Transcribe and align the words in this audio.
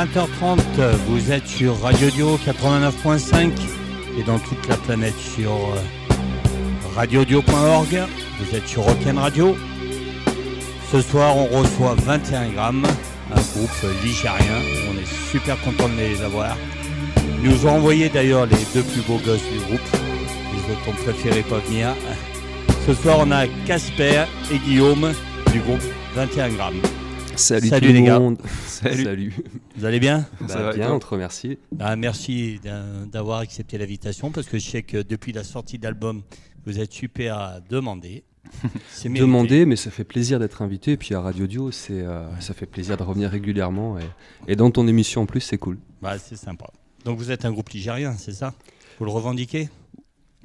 20h30, 0.00 0.60
vous 1.08 1.30
êtes 1.30 1.46
sur 1.46 1.78
Radio 1.80 2.08
Dio 2.08 2.38
89.5 2.38 3.50
et 4.18 4.22
dans 4.22 4.38
toute 4.38 4.66
la 4.66 4.78
planète 4.78 5.18
sur 5.18 5.50
euh, 5.52 6.16
radiodio.org. 6.96 7.98
Vous 8.38 8.56
êtes 8.56 8.66
sur 8.66 8.84
Rock'n 8.84 9.18
Radio. 9.18 9.54
Ce 10.90 11.02
soir, 11.02 11.36
on 11.36 11.44
reçoit 11.48 11.96
21 11.96 12.48
grammes, 12.48 12.86
un 13.30 13.40
groupe 13.52 13.92
ligérien. 14.02 14.62
On 14.90 14.98
est 14.98 15.30
super 15.30 15.60
content 15.60 15.90
de 15.90 15.96
les 15.96 16.22
avoir. 16.22 16.56
Ils 17.42 17.50
nous 17.50 17.66
ont 17.66 17.72
envoyé 17.72 18.08
d'ailleurs 18.08 18.46
les 18.46 18.56
deux 18.72 18.82
plus 18.82 19.02
beaux 19.02 19.18
gosses 19.18 19.42
du 19.52 19.58
groupe. 19.66 19.86
Les 20.54 20.72
autres 20.72 20.88
ont 20.88 21.04
préféré 21.04 21.42
pas 21.42 21.58
venir. 21.58 21.94
Ce 22.86 22.94
soir, 22.94 23.18
on 23.20 23.30
a 23.30 23.46
Casper 23.66 24.24
et 24.50 24.56
Guillaume 24.60 25.12
du 25.52 25.60
groupe 25.60 25.82
21 26.14 26.48
grammes. 26.48 26.80
Salut, 27.36 27.68
Salut 27.68 27.86
tout 27.88 27.92
les 27.92 28.00
le 28.00 28.06
gars. 28.06 28.18
monde. 28.18 28.38
Salut. 28.66 29.34
Vous 29.80 29.86
allez 29.86 29.98
bien 29.98 30.26
Bah, 30.42 30.48
Ça 30.48 30.62
va, 30.62 30.72
et 30.72 30.76
bien, 30.76 30.92
on 30.92 30.98
te 30.98 31.06
remercie. 31.06 31.56
Ah, 31.78 31.96
Merci 31.96 32.60
d'avoir 33.10 33.38
accepté 33.38 33.78
l'invitation 33.78 34.30
parce 34.30 34.46
que 34.46 34.58
je 34.58 34.68
sais 34.68 34.82
que 34.82 34.98
depuis 34.98 35.32
la 35.32 35.42
sortie 35.42 35.78
d'album, 35.78 36.20
vous 36.66 36.80
êtes 36.80 36.92
super 36.92 37.38
à 37.38 37.60
demander. 37.60 38.22
Demander, 39.04 39.64
mais 39.64 39.76
ça 39.76 39.90
fait 39.90 40.04
plaisir 40.04 40.38
d'être 40.38 40.60
invité. 40.60 40.92
Et 40.92 40.96
puis 40.98 41.14
à 41.14 41.22
Radio 41.22 41.46
Dio, 41.46 41.70
c'est, 41.70 42.02
euh, 42.02 42.28
ça 42.40 42.52
fait 42.52 42.66
plaisir 42.66 42.98
de 42.98 43.02
revenir 43.02 43.30
régulièrement. 43.30 43.98
Et, 43.98 44.52
et 44.52 44.56
dans 44.56 44.70
ton 44.70 44.86
émission 44.86 45.22
en 45.22 45.26
plus, 45.26 45.40
c'est 45.40 45.56
cool. 45.56 45.78
Bah, 46.02 46.18
c'est 46.18 46.36
sympa. 46.36 46.66
Donc 47.06 47.16
vous 47.18 47.30
êtes 47.30 47.46
un 47.46 47.52
groupe 47.52 47.70
ligérien, 47.70 48.14
c'est 48.18 48.32
ça? 48.32 48.52
Vous 48.98 49.06
le 49.06 49.10
revendiquez? 49.10 49.70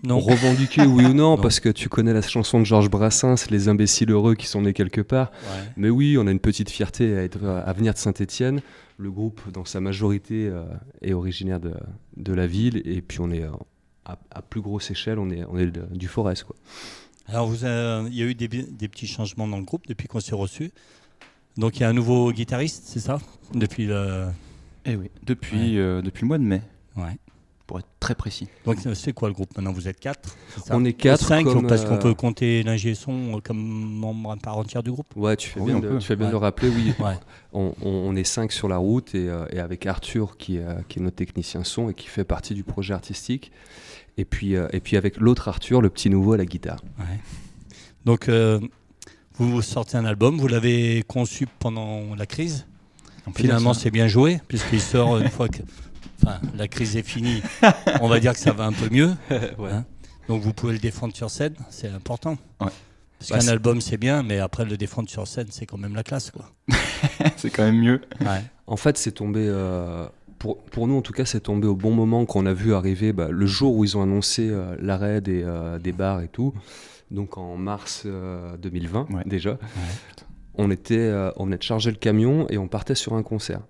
Non. 0.04 0.20
Revendiquer, 0.20 0.86
oui 0.86 1.06
ou 1.06 1.14
non, 1.14 1.32
Non. 1.36 1.38
parce 1.38 1.60
que 1.60 1.70
tu 1.70 1.90
connais 1.90 2.14
la 2.14 2.22
chanson 2.22 2.60
de 2.60 2.66
Georges 2.66 2.90
Brassens, 2.90 3.50
Les 3.50 3.70
imbéciles 3.70 4.12
heureux 4.12 4.36
qui 4.36 4.46
sont 4.46 4.62
nés 4.62 4.74
quelque 4.74 5.02
part. 5.02 5.32
Ouais. 5.32 5.70
Mais 5.78 5.90
oui, 5.90 6.18
on 6.20 6.28
a 6.28 6.32
une 6.32 6.40
petite 6.40 6.70
fierté 6.70 7.18
à, 7.18 7.24
être, 7.24 7.44
à 7.44 7.74
venir 7.74 7.94
de 7.94 7.98
Saint-Étienne. 7.98 8.62
Le 8.98 9.10
groupe, 9.12 9.42
dans 9.52 9.66
sa 9.66 9.80
majorité, 9.82 10.48
euh, 10.48 10.64
est 11.02 11.14
originaire 11.14 11.60
de, 11.60 11.74
de 12.18 12.34
la 12.34 12.46
ville. 12.48 12.82
Et 12.86 13.02
puis 13.02 13.20
on 13.20 13.32
est 13.32 13.44
euh, 13.44 13.50
à, 14.06 14.18
à 14.32 14.42
plus 14.42 14.62
grosse 14.62 14.92
échelle, 14.92 15.18
on 15.18 15.30
est, 15.32 15.44
on 15.50 15.58
est 15.58 15.66
de- 15.68 15.88
du 15.96 16.08
Forest. 16.08 16.44
Quoi. 16.44 16.56
Alors 17.28 17.48
vous, 17.48 17.66
euh, 17.66 18.08
il 18.12 18.16
y 18.16 18.22
a 18.22 18.26
eu 18.26 18.36
des, 18.36 18.48
des 18.48 18.88
petits 18.88 19.08
changements 19.08 19.48
dans 19.48 19.58
le 19.58 19.64
groupe 19.66 19.88
depuis 19.88 20.08
qu'on 20.08 20.20
s'est 20.20 20.36
reçu. 20.36 20.72
Donc 21.58 21.78
il 21.78 21.82
y 21.82 21.84
a 21.84 21.90
un 21.90 21.94
nouveau 21.94 22.32
guitariste, 22.32 22.84
c'est 22.86 23.00
ça? 23.00 23.18
Depuis 23.54 23.88
le. 23.88 24.26
Eh 24.86 24.96
oui, 24.96 25.10
depuis, 25.26 25.80
euh, 25.80 26.02
depuis 26.04 26.22
le 26.22 26.28
mois 26.28 26.38
de 26.38 26.44
mai, 26.44 26.62
Ouais. 26.96 27.18
Pour 27.68 27.80
être 27.80 27.88
très 28.00 28.16
précis. 28.16 28.48
Donc 28.66 28.78
euh, 28.86 28.94
c'est 28.94 29.14
quoi 29.14 29.28
le 29.28 29.34
groupe 29.34 29.56
maintenant? 29.56 29.72
Vous 29.74 29.88
êtes 29.88 30.00
quatre 30.00 30.36
On 30.70 30.86
est 30.86 30.94
quatre, 30.94 31.26
5 31.26 31.44
comme, 31.44 31.68
parce 31.68 31.86
qu'on 31.86 31.96
euh, 31.96 32.00
peut 32.00 32.14
compter 32.14 32.62
l'ingé 32.64 32.94
son 32.96 33.42
comme 33.44 33.58
membre 33.58 34.32
à 34.32 34.36
part 34.38 34.58
entière 34.58 34.84
du 34.84 34.92
groupe? 34.92 35.08
Ouais, 35.16 35.36
tu 35.36 35.50
fais 35.50 35.60
Oui, 35.60 35.68
bien, 35.74 35.78
on 35.78 35.80
de, 35.80 36.00
tu 36.00 36.06
fais 36.06 36.16
bien 36.16 36.28
de 36.28 36.32
le 36.32 36.38
rappeler, 36.38 36.70
oui. 36.70 36.94
Ouais. 37.00 37.16
On, 37.54 37.74
on- 37.82 37.90
on 37.90 38.16
est 38.16 38.24
cinq 38.24 38.52
sur 38.52 38.68
la 38.68 38.78
route 38.78 39.16
et, 39.16 39.28
euh, 39.30 39.46
et 39.52 39.60
avec 39.60 39.86
Arthur 39.86 40.38
qui, 40.38 40.58
euh, 40.60 40.76
qui 40.88 41.00
est 41.00 41.02
notre 41.02 41.16
technicien 41.16 41.64
son 41.64 41.90
et 41.90 41.94
qui 41.94 42.08
fait 42.08 42.24
partie 42.24 42.54
du 42.54 42.64
projet 42.64 42.94
artistique. 42.94 43.52
Et 44.18 44.26
puis, 44.26 44.56
euh, 44.56 44.68
et 44.72 44.80
puis 44.80 44.96
avec 44.98 45.18
l'autre 45.18 45.48
Arthur, 45.48 45.82
le 45.82 45.90
petit 45.90 46.10
nouveau 46.10 46.34
à 46.34 46.38
la 46.38 46.46
guitare. 46.46 46.80
Ouais. 47.00 47.20
Donc, 48.06 48.30
euh, 48.30 48.60
vous 49.38 49.62
sortez 49.62 49.98
un 49.98 50.06
album, 50.06 50.38
vous 50.38 50.48
l'avez 50.48 51.04
conçu 51.08 51.48
pendant 51.60 52.16
la 52.16 52.26
crise? 52.26 52.66
Finalement, 53.36 53.74
c'est 53.74 53.90
bien 53.90 54.08
joué, 54.08 54.40
puisqu'il 54.48 54.80
sort 54.80 55.18
une 55.18 55.30
fois 55.30 55.48
que 55.50 55.58
enfin, 56.22 56.40
la 56.56 56.68
crise 56.68 56.96
est 56.98 57.04
finie. 57.04 57.42
On 58.02 58.08
va 58.08 58.20
dire 58.20 58.34
que 58.34 58.40
ça 58.40 58.52
va 58.52 58.66
un 58.66 58.72
peu 58.74 58.90
mieux. 58.90 59.12
hein. 59.32 59.86
Donc, 60.28 60.42
vous 60.42 60.54
pouvez 60.54 60.74
le 60.74 60.80
défendre 60.80 61.16
sur 61.16 61.30
scène, 61.30 61.54
c'est 61.70 61.90
important. 61.90 62.38
Ouais. 62.62 62.68
Parce 63.20 63.30
Bah, 63.30 63.36
qu'un 63.38 63.42
c'est- 63.46 63.50
album, 63.52 63.82
c'est 63.82 63.98
bien, 63.98 64.24
mais 64.24 64.40
après, 64.40 64.66
le 64.66 64.76
défendre 64.78 65.10
sur 65.10 65.28
scène, 65.28 65.48
c'est 65.52 65.66
quand 65.66 65.78
même 65.78 65.96
la 65.96 66.04
classe. 66.04 66.32
Quoi. 66.32 66.50
c'est 67.38 67.50
quand 67.50 67.64
même 67.64 67.80
mieux. 67.80 68.02
Ouais. 68.22 68.42
En 68.68 68.76
fait, 68.78 68.98
c'est 68.98 69.12
tombé, 69.12 69.46
euh, 69.48 70.08
pour, 70.40 70.64
pour 70.64 70.88
nous 70.88 70.96
en 70.98 71.02
tout 71.02 71.14
cas, 71.14 71.26
c'est 71.26 71.40
tombé 71.42 71.68
au 71.68 71.76
bon 71.76 71.92
moment 71.94 72.26
qu'on 72.26 72.46
a 72.46 72.54
vu 72.54 72.74
arriver 72.74 73.14
bah, 73.14 73.28
le 73.32 73.46
jour 73.46 73.76
où 73.76 73.84
ils 73.86 73.96
ont 73.98 74.02
annoncé 74.02 74.50
euh, 74.50 74.76
l'arrêt 74.80 75.22
des, 75.22 75.44
euh, 75.44 75.80
des 75.80 75.92
bars 75.92 76.22
et 76.22 76.28
tout. 76.28 76.54
Donc 77.12 77.38
en 77.38 77.56
mars 77.56 78.04
euh, 78.06 78.58
2020 78.58 79.08
Ouais. 79.12 79.22
déjà. 79.28 79.58
on 80.56 80.72
était, 80.72 80.98
euh, 80.98 81.32
on 81.38 81.46
venait 81.46 81.58
de 81.58 81.64
charger 81.64 81.92
le 81.92 81.98
camion 81.98 82.48
et 82.50 82.58
on 82.58 82.68
partait 82.68 82.96
sur 82.96 83.14
un 83.14 83.22
concert. 83.24 83.62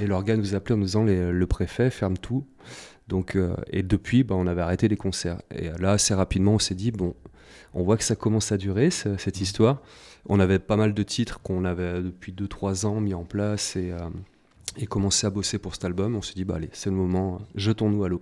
Et 0.00 0.06
l'organe 0.06 0.40
nous 0.40 0.54
appelait 0.54 0.74
en 0.74 0.78
nous 0.78 0.84
disant 0.84 1.04
les- 1.04 1.32
le 1.32 1.46
préfet 1.46 1.90
ferme 1.90 2.18
tout. 2.18 2.46
Donc, 3.08 3.36
euh, 3.36 3.54
et 3.70 3.82
depuis, 3.82 4.24
bah, 4.24 4.34
on 4.36 4.46
avait 4.46 4.62
arrêté 4.62 4.88
les 4.88 4.96
concerts. 4.96 5.40
Et 5.54 5.68
là, 5.78 5.92
assez 5.92 6.12
rapidement, 6.14 6.54
on 6.54 6.58
s'est 6.58 6.74
dit 6.74 6.90
bon, 6.90 7.14
on 7.72 7.82
voit 7.84 7.96
que 7.96 8.04
ça 8.04 8.16
commence 8.16 8.52
à 8.52 8.56
durer 8.56 8.90
ce- 8.90 9.16
cette 9.16 9.40
histoire. 9.40 9.80
On 10.28 10.40
avait 10.40 10.58
pas 10.58 10.76
mal 10.76 10.92
de 10.92 11.02
titres 11.02 11.40
qu'on 11.40 11.64
avait 11.64 12.02
depuis 12.02 12.32
2-3 12.32 12.84
ans 12.84 13.00
mis 13.00 13.14
en 13.14 13.24
place 13.24 13.76
et, 13.76 13.92
euh, 13.92 13.98
et 14.76 14.86
commencé 14.86 15.26
à 15.26 15.30
bosser 15.30 15.58
pour 15.58 15.74
cet 15.74 15.84
album. 15.84 16.16
On 16.16 16.22
s'est 16.22 16.34
dit 16.34 16.44
bah 16.44 16.56
allez, 16.56 16.68
c'est 16.72 16.90
le 16.90 16.96
moment, 16.96 17.40
jetons-nous 17.54 18.02
à 18.04 18.08
l'eau. 18.08 18.20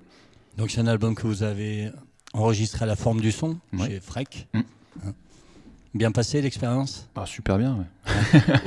Donc, 0.58 0.70
c'est 0.70 0.80
un 0.80 0.86
album 0.86 1.14
que 1.14 1.26
vous 1.26 1.42
avez 1.42 1.90
enregistré 2.34 2.84
à 2.84 2.86
la 2.86 2.94
forme 2.96 3.20
du 3.20 3.32
son 3.32 3.58
Ouais. 3.72 3.88
chez 3.88 4.00
Freck. 4.00 4.48
Mm. 4.52 4.58
Hein. 5.06 5.14
Bien 5.94 6.10
passé 6.10 6.42
l'expérience? 6.42 7.08
Ah, 7.14 7.24
super 7.24 7.56
bien, 7.56 7.76
ouais. 7.76 8.40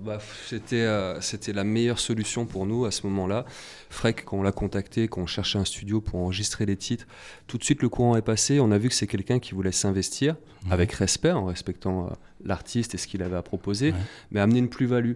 Bah, 0.00 0.18
c'était 0.46 0.76
euh, 0.82 1.20
c'était 1.20 1.52
la 1.52 1.62
meilleure 1.64 1.98
solution 2.00 2.46
pour 2.46 2.66
nous 2.66 2.84
à 2.84 2.90
ce 2.90 3.06
moment-là. 3.06 3.44
Freck, 3.90 4.24
quand 4.24 4.38
on 4.38 4.42
l'a 4.42 4.50
contacté, 4.52 5.06
quand 5.08 5.20
on 5.22 5.26
cherchait 5.26 5.58
un 5.58 5.64
studio 5.64 6.00
pour 6.00 6.18
enregistrer 6.20 6.66
les 6.66 6.76
titres, 6.76 7.06
tout 7.46 7.58
de 7.58 7.64
suite 7.64 7.80
le 7.82 7.88
courant 7.88 8.16
est 8.16 8.22
passé. 8.22 8.58
On 8.60 8.70
a 8.72 8.78
vu 8.78 8.88
que 8.88 8.94
c'est 8.94 9.06
quelqu'un 9.06 9.38
qui 9.38 9.54
voulait 9.54 9.72
s'investir 9.72 10.34
Mhm. 10.64 10.72
avec 10.72 10.92
respect, 10.94 11.30
en 11.30 11.44
respectant 11.46 12.06
euh, 12.06 12.10
l'artiste 12.44 12.92
et 12.94 12.98
ce 12.98 13.06
qu'il 13.06 13.22
avait 13.22 13.36
à 13.36 13.42
proposer, 13.42 13.92
Ouais. 13.92 13.98
mais 14.32 14.40
amener 14.40 14.58
une 14.58 14.68
plus-value. 14.68 15.12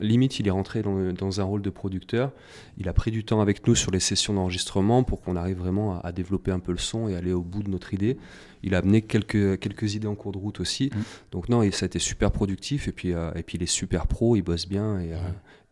Limite, 0.00 0.38
il 0.40 0.46
est 0.46 0.50
rentré 0.50 0.82
dans, 0.82 1.12
dans 1.12 1.40
un 1.40 1.44
rôle 1.44 1.62
de 1.62 1.70
producteur. 1.70 2.32
Il 2.78 2.88
a 2.88 2.92
pris 2.92 3.10
du 3.10 3.24
temps 3.24 3.40
avec 3.40 3.66
nous 3.66 3.74
sur 3.74 3.90
les 3.90 4.00
sessions 4.00 4.34
d'enregistrement 4.34 5.02
pour 5.04 5.20
qu'on 5.20 5.36
arrive 5.36 5.58
vraiment 5.58 6.00
à, 6.00 6.06
à 6.08 6.12
développer 6.12 6.50
un 6.50 6.58
peu 6.58 6.72
le 6.72 6.78
son 6.78 7.08
et 7.08 7.16
aller 7.16 7.32
au 7.32 7.42
bout 7.42 7.62
de 7.62 7.70
notre 7.70 7.94
idée. 7.94 8.16
Il 8.62 8.74
a 8.74 8.78
amené 8.78 9.02
quelques, 9.02 9.58
quelques 9.60 9.94
idées 9.94 10.06
en 10.08 10.14
cours 10.14 10.32
de 10.32 10.38
route 10.38 10.60
aussi. 10.60 10.90
Mhm. 10.94 11.02
Donc 11.32 11.48
non, 11.48 11.62
et 11.62 11.70
ça 11.70 11.84
a 11.84 11.86
été 11.86 11.98
super 11.98 12.30
productif. 12.30 12.88
Et 12.88 12.92
puis, 12.92 13.12
euh, 13.12 13.30
et 13.36 13.42
puis 13.42 13.56
il 13.58 13.62
est 13.62 13.66
super 13.66 14.06
pro, 14.06 14.36
il 14.36 14.42
bosse 14.42 14.68
bien. 14.68 14.98
Et, 15.00 15.12
euh, 15.12 15.18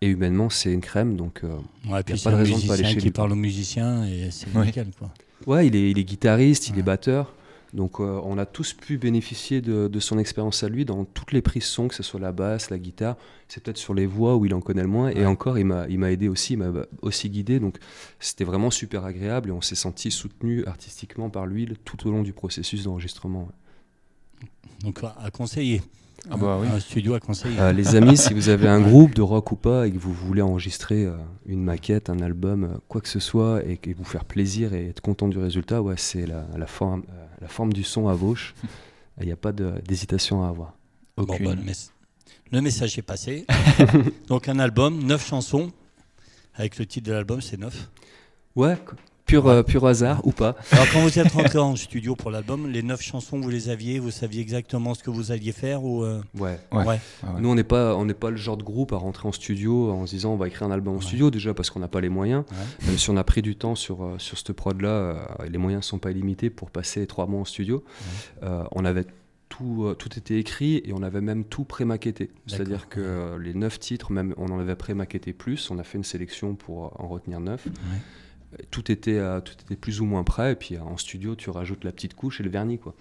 et 0.00 0.08
humainement, 0.08 0.48
c'est 0.50 0.72
une 0.72 0.80
crème. 0.80 1.16
Donc 1.16 1.40
euh, 1.44 1.56
Ouais, 1.90 2.02
puis 2.02 2.14
a 2.14 2.22
pas 2.22 2.30
de 2.30 2.36
raison 2.36 2.56
de 2.58 2.66
pas 2.66 2.74
aller 2.74 2.84
chez 2.84 2.96
qui 2.96 3.04
lui. 3.04 3.10
parle 3.10 3.32
aux 3.32 3.36
musiciens 3.36 4.04
et 4.06 4.30
c'est 4.30 4.54
Ouais. 4.54 4.66
nickel. 4.66 4.88
Quoi. 4.98 5.10
ouais, 5.46 5.66
il 5.66 5.76
est, 5.76 5.90
il 5.90 5.98
est 5.98 6.04
guitariste, 6.04 6.68
il 6.68 6.74
Ouais. 6.74 6.80
est 6.80 6.82
batteur. 6.82 7.34
Donc 7.74 7.98
euh, 7.98 8.20
on 8.24 8.38
a 8.38 8.46
tous 8.46 8.72
pu 8.72 8.98
bénéficier 8.98 9.60
de, 9.60 9.88
de 9.88 10.00
son 10.00 10.18
expérience 10.18 10.62
à 10.62 10.68
lui 10.68 10.84
dans 10.84 11.04
toutes 11.04 11.32
les 11.32 11.42
prises 11.42 11.64
son, 11.64 11.88
que 11.88 11.94
ce 11.94 12.02
soit 12.02 12.20
la 12.20 12.32
basse, 12.32 12.70
la 12.70 12.78
guitare. 12.78 13.16
C'est 13.48 13.62
peut-être 13.62 13.78
sur 13.78 13.94
les 13.94 14.06
voix 14.06 14.36
où 14.36 14.46
il 14.46 14.54
en 14.54 14.60
connaît 14.60 14.82
le 14.82 14.88
moins. 14.88 15.06
Ouais. 15.06 15.18
Et 15.18 15.26
encore, 15.26 15.58
il 15.58 15.66
m'a 15.66 16.12
aidé 16.12 16.28
aussi, 16.28 16.54
il 16.54 16.60
m'a 16.60 16.72
aussi 17.02 17.28
guidé. 17.28 17.58
Donc 17.58 17.78
c'était 18.20 18.44
vraiment 18.44 18.70
super 18.70 19.04
agréable 19.04 19.48
et 19.50 19.52
on 19.52 19.60
s'est 19.60 19.74
senti 19.74 20.10
soutenu 20.10 20.64
artistiquement 20.66 21.30
par 21.30 21.46
lui 21.46 21.68
tout 21.84 22.08
au 22.08 22.12
long 22.12 22.22
du 22.22 22.32
processus 22.32 22.84
d'enregistrement. 22.84 23.48
Donc 24.82 25.00
à 25.02 25.30
conseiller. 25.30 25.82
Ah 26.30 26.36
bah 26.38 26.58
oui. 26.60 26.68
Un 26.72 26.80
studio 26.80 27.14
à 27.14 27.20
conseiller. 27.20 27.58
Euh, 27.58 27.72
les 27.72 27.96
amis, 27.96 28.16
si 28.16 28.32
vous 28.32 28.48
avez 28.48 28.68
un 28.68 28.80
groupe 28.88 29.14
de 29.14 29.20
rock 29.20 29.52
ou 29.52 29.56
pas 29.56 29.86
et 29.86 29.92
que 29.92 29.98
vous 29.98 30.12
voulez 30.12 30.40
enregistrer 30.40 31.04
euh, 31.04 31.16
une 31.44 31.62
maquette, 31.62 32.08
un 32.08 32.20
album, 32.20 32.64
euh, 32.64 32.68
quoi 32.88 33.00
que 33.02 33.08
ce 33.08 33.20
soit, 33.20 33.62
et 33.66 33.76
que 33.76 33.90
vous 33.94 34.04
faire 34.04 34.24
plaisir 34.24 34.72
et 34.72 34.88
être 34.88 35.02
content 35.02 35.28
du 35.28 35.38
résultat, 35.38 35.82
ouais, 35.82 35.96
c'est 35.98 36.26
la, 36.26 36.46
la 36.56 36.66
forme, 36.66 37.02
euh, 37.10 37.23
la 37.40 37.48
forme 37.48 37.72
du 37.72 37.82
son 37.84 38.08
à 38.08 38.14
Vauche. 38.14 38.54
Il 39.20 39.26
n'y 39.26 39.32
a 39.32 39.36
pas 39.36 39.52
d'hésitation 39.52 40.44
à 40.44 40.48
avoir. 40.48 40.74
Bon, 41.16 41.24
bah, 41.24 41.36
le, 41.54 41.62
mes- 41.62 41.72
le 42.50 42.60
message 42.60 42.98
est 42.98 43.02
passé. 43.02 43.46
Donc 44.28 44.48
un 44.48 44.58
album, 44.58 45.02
neuf 45.04 45.26
chansons. 45.28 45.70
Avec 46.56 46.78
le 46.78 46.86
titre 46.86 47.08
de 47.08 47.12
l'album, 47.12 47.40
c'est 47.40 47.56
neuf. 47.56 47.88
Ouais, 48.56 48.76
pur, 49.26 49.46
euh, 49.48 49.62
pur 49.62 49.86
hasard 49.86 50.26
ou 50.26 50.32
pas. 50.32 50.56
Alors 50.72 50.86
quand 50.92 51.00
vous 51.00 51.18
êtes 51.18 51.32
rentré 51.32 51.58
en 51.58 51.76
studio 51.76 52.14
pour 52.16 52.30
l'album, 52.30 52.68
les 52.68 52.82
neuf 52.82 53.02
chansons, 53.02 53.40
vous 53.40 53.48
les 53.50 53.68
aviez, 53.68 53.98
vous 53.98 54.10
saviez 54.10 54.40
exactement 54.40 54.94
ce 54.94 55.02
que 55.02 55.10
vous 55.10 55.32
alliez 55.32 55.52
faire 55.52 55.84
ou 55.84 56.02
euh, 56.04 56.20
Ouais. 56.38 56.58
Ouais. 56.72 56.98
Nous, 57.38 57.48
on 57.48 57.54
n'est 57.54 57.64
pas, 57.64 57.96
on 57.96 58.04
n'est 58.04 58.14
pas 58.14 58.30
le 58.30 58.36
genre 58.36 58.56
de 58.56 58.62
groupe 58.62 58.92
à 58.92 58.96
rentrer 58.96 59.26
en 59.28 59.32
studio 59.32 59.90
en 59.90 60.06
se 60.06 60.12
disant 60.14 60.32
on 60.32 60.36
va 60.36 60.48
écrire 60.48 60.66
un 60.66 60.70
album 60.70 60.94
en 60.94 60.98
Ouais. 60.98 61.02
studio 61.04 61.30
déjà 61.30 61.54
parce 61.54 61.70
qu'on 61.70 61.80
n'a 61.80 61.88
pas 61.88 62.00
les 62.00 62.08
moyens. 62.08 62.44
Ouais. 62.50 62.86
Même 62.88 62.98
si 62.98 63.10
on 63.10 63.16
a 63.16 63.24
pris 63.24 63.42
du 63.42 63.56
temps 63.56 63.74
sur, 63.74 64.04
euh, 64.04 64.14
sur 64.18 64.36
cette 64.38 64.52
prod 64.52 64.80
là, 64.80 65.36
les 65.48 65.58
moyens 65.58 65.84
ne 65.84 65.88
sont 65.88 65.98
pas 65.98 66.10
illimités 66.10 66.50
pour 66.50 66.70
passer 66.70 67.06
trois 67.06 67.26
mois 67.26 67.40
en 67.40 67.44
studio. 67.44 67.84
Euh, 68.42 68.64
on 68.72 68.84
avait 68.84 69.04
tout, 69.48 69.84
euh, 69.84 69.94
tout 69.94 70.18
était 70.18 70.38
écrit 70.38 70.82
et 70.84 70.92
on 70.92 71.02
avait 71.02 71.20
même 71.20 71.44
tout 71.44 71.62
pré-maquetté. 71.64 72.30
C'est-à-dire 72.46 72.88
que 72.88 73.00
euh, 73.00 73.38
les 73.38 73.54
neuf 73.54 73.78
titres, 73.78 74.10
même 74.10 74.34
on 74.36 74.50
en 74.50 74.58
avait 74.58 74.74
pré-maquetté 74.74 75.32
plus. 75.32 75.70
On 75.70 75.78
a 75.78 75.84
fait 75.84 75.96
une 75.96 76.02
sélection 76.04 76.56
pour 76.56 76.86
euh, 76.86 76.88
en 76.96 77.06
retenir 77.08 77.38
neuf. 77.40 77.66
Tout 78.70 78.90
était, 78.90 79.18
euh, 79.18 79.40
tout 79.40 79.54
était 79.64 79.76
plus 79.76 80.00
ou 80.00 80.04
moins 80.04 80.24
prêt. 80.24 80.52
Et 80.52 80.56
puis 80.56 80.76
euh, 80.76 80.82
en 80.82 80.96
studio, 80.96 81.34
tu 81.36 81.50
rajoutes 81.50 81.84
la 81.84 81.92
petite 81.92 82.14
couche 82.14 82.40
et 82.40 82.42
le 82.42 82.50
vernis. 82.50 82.78
Quoi. 82.78 82.94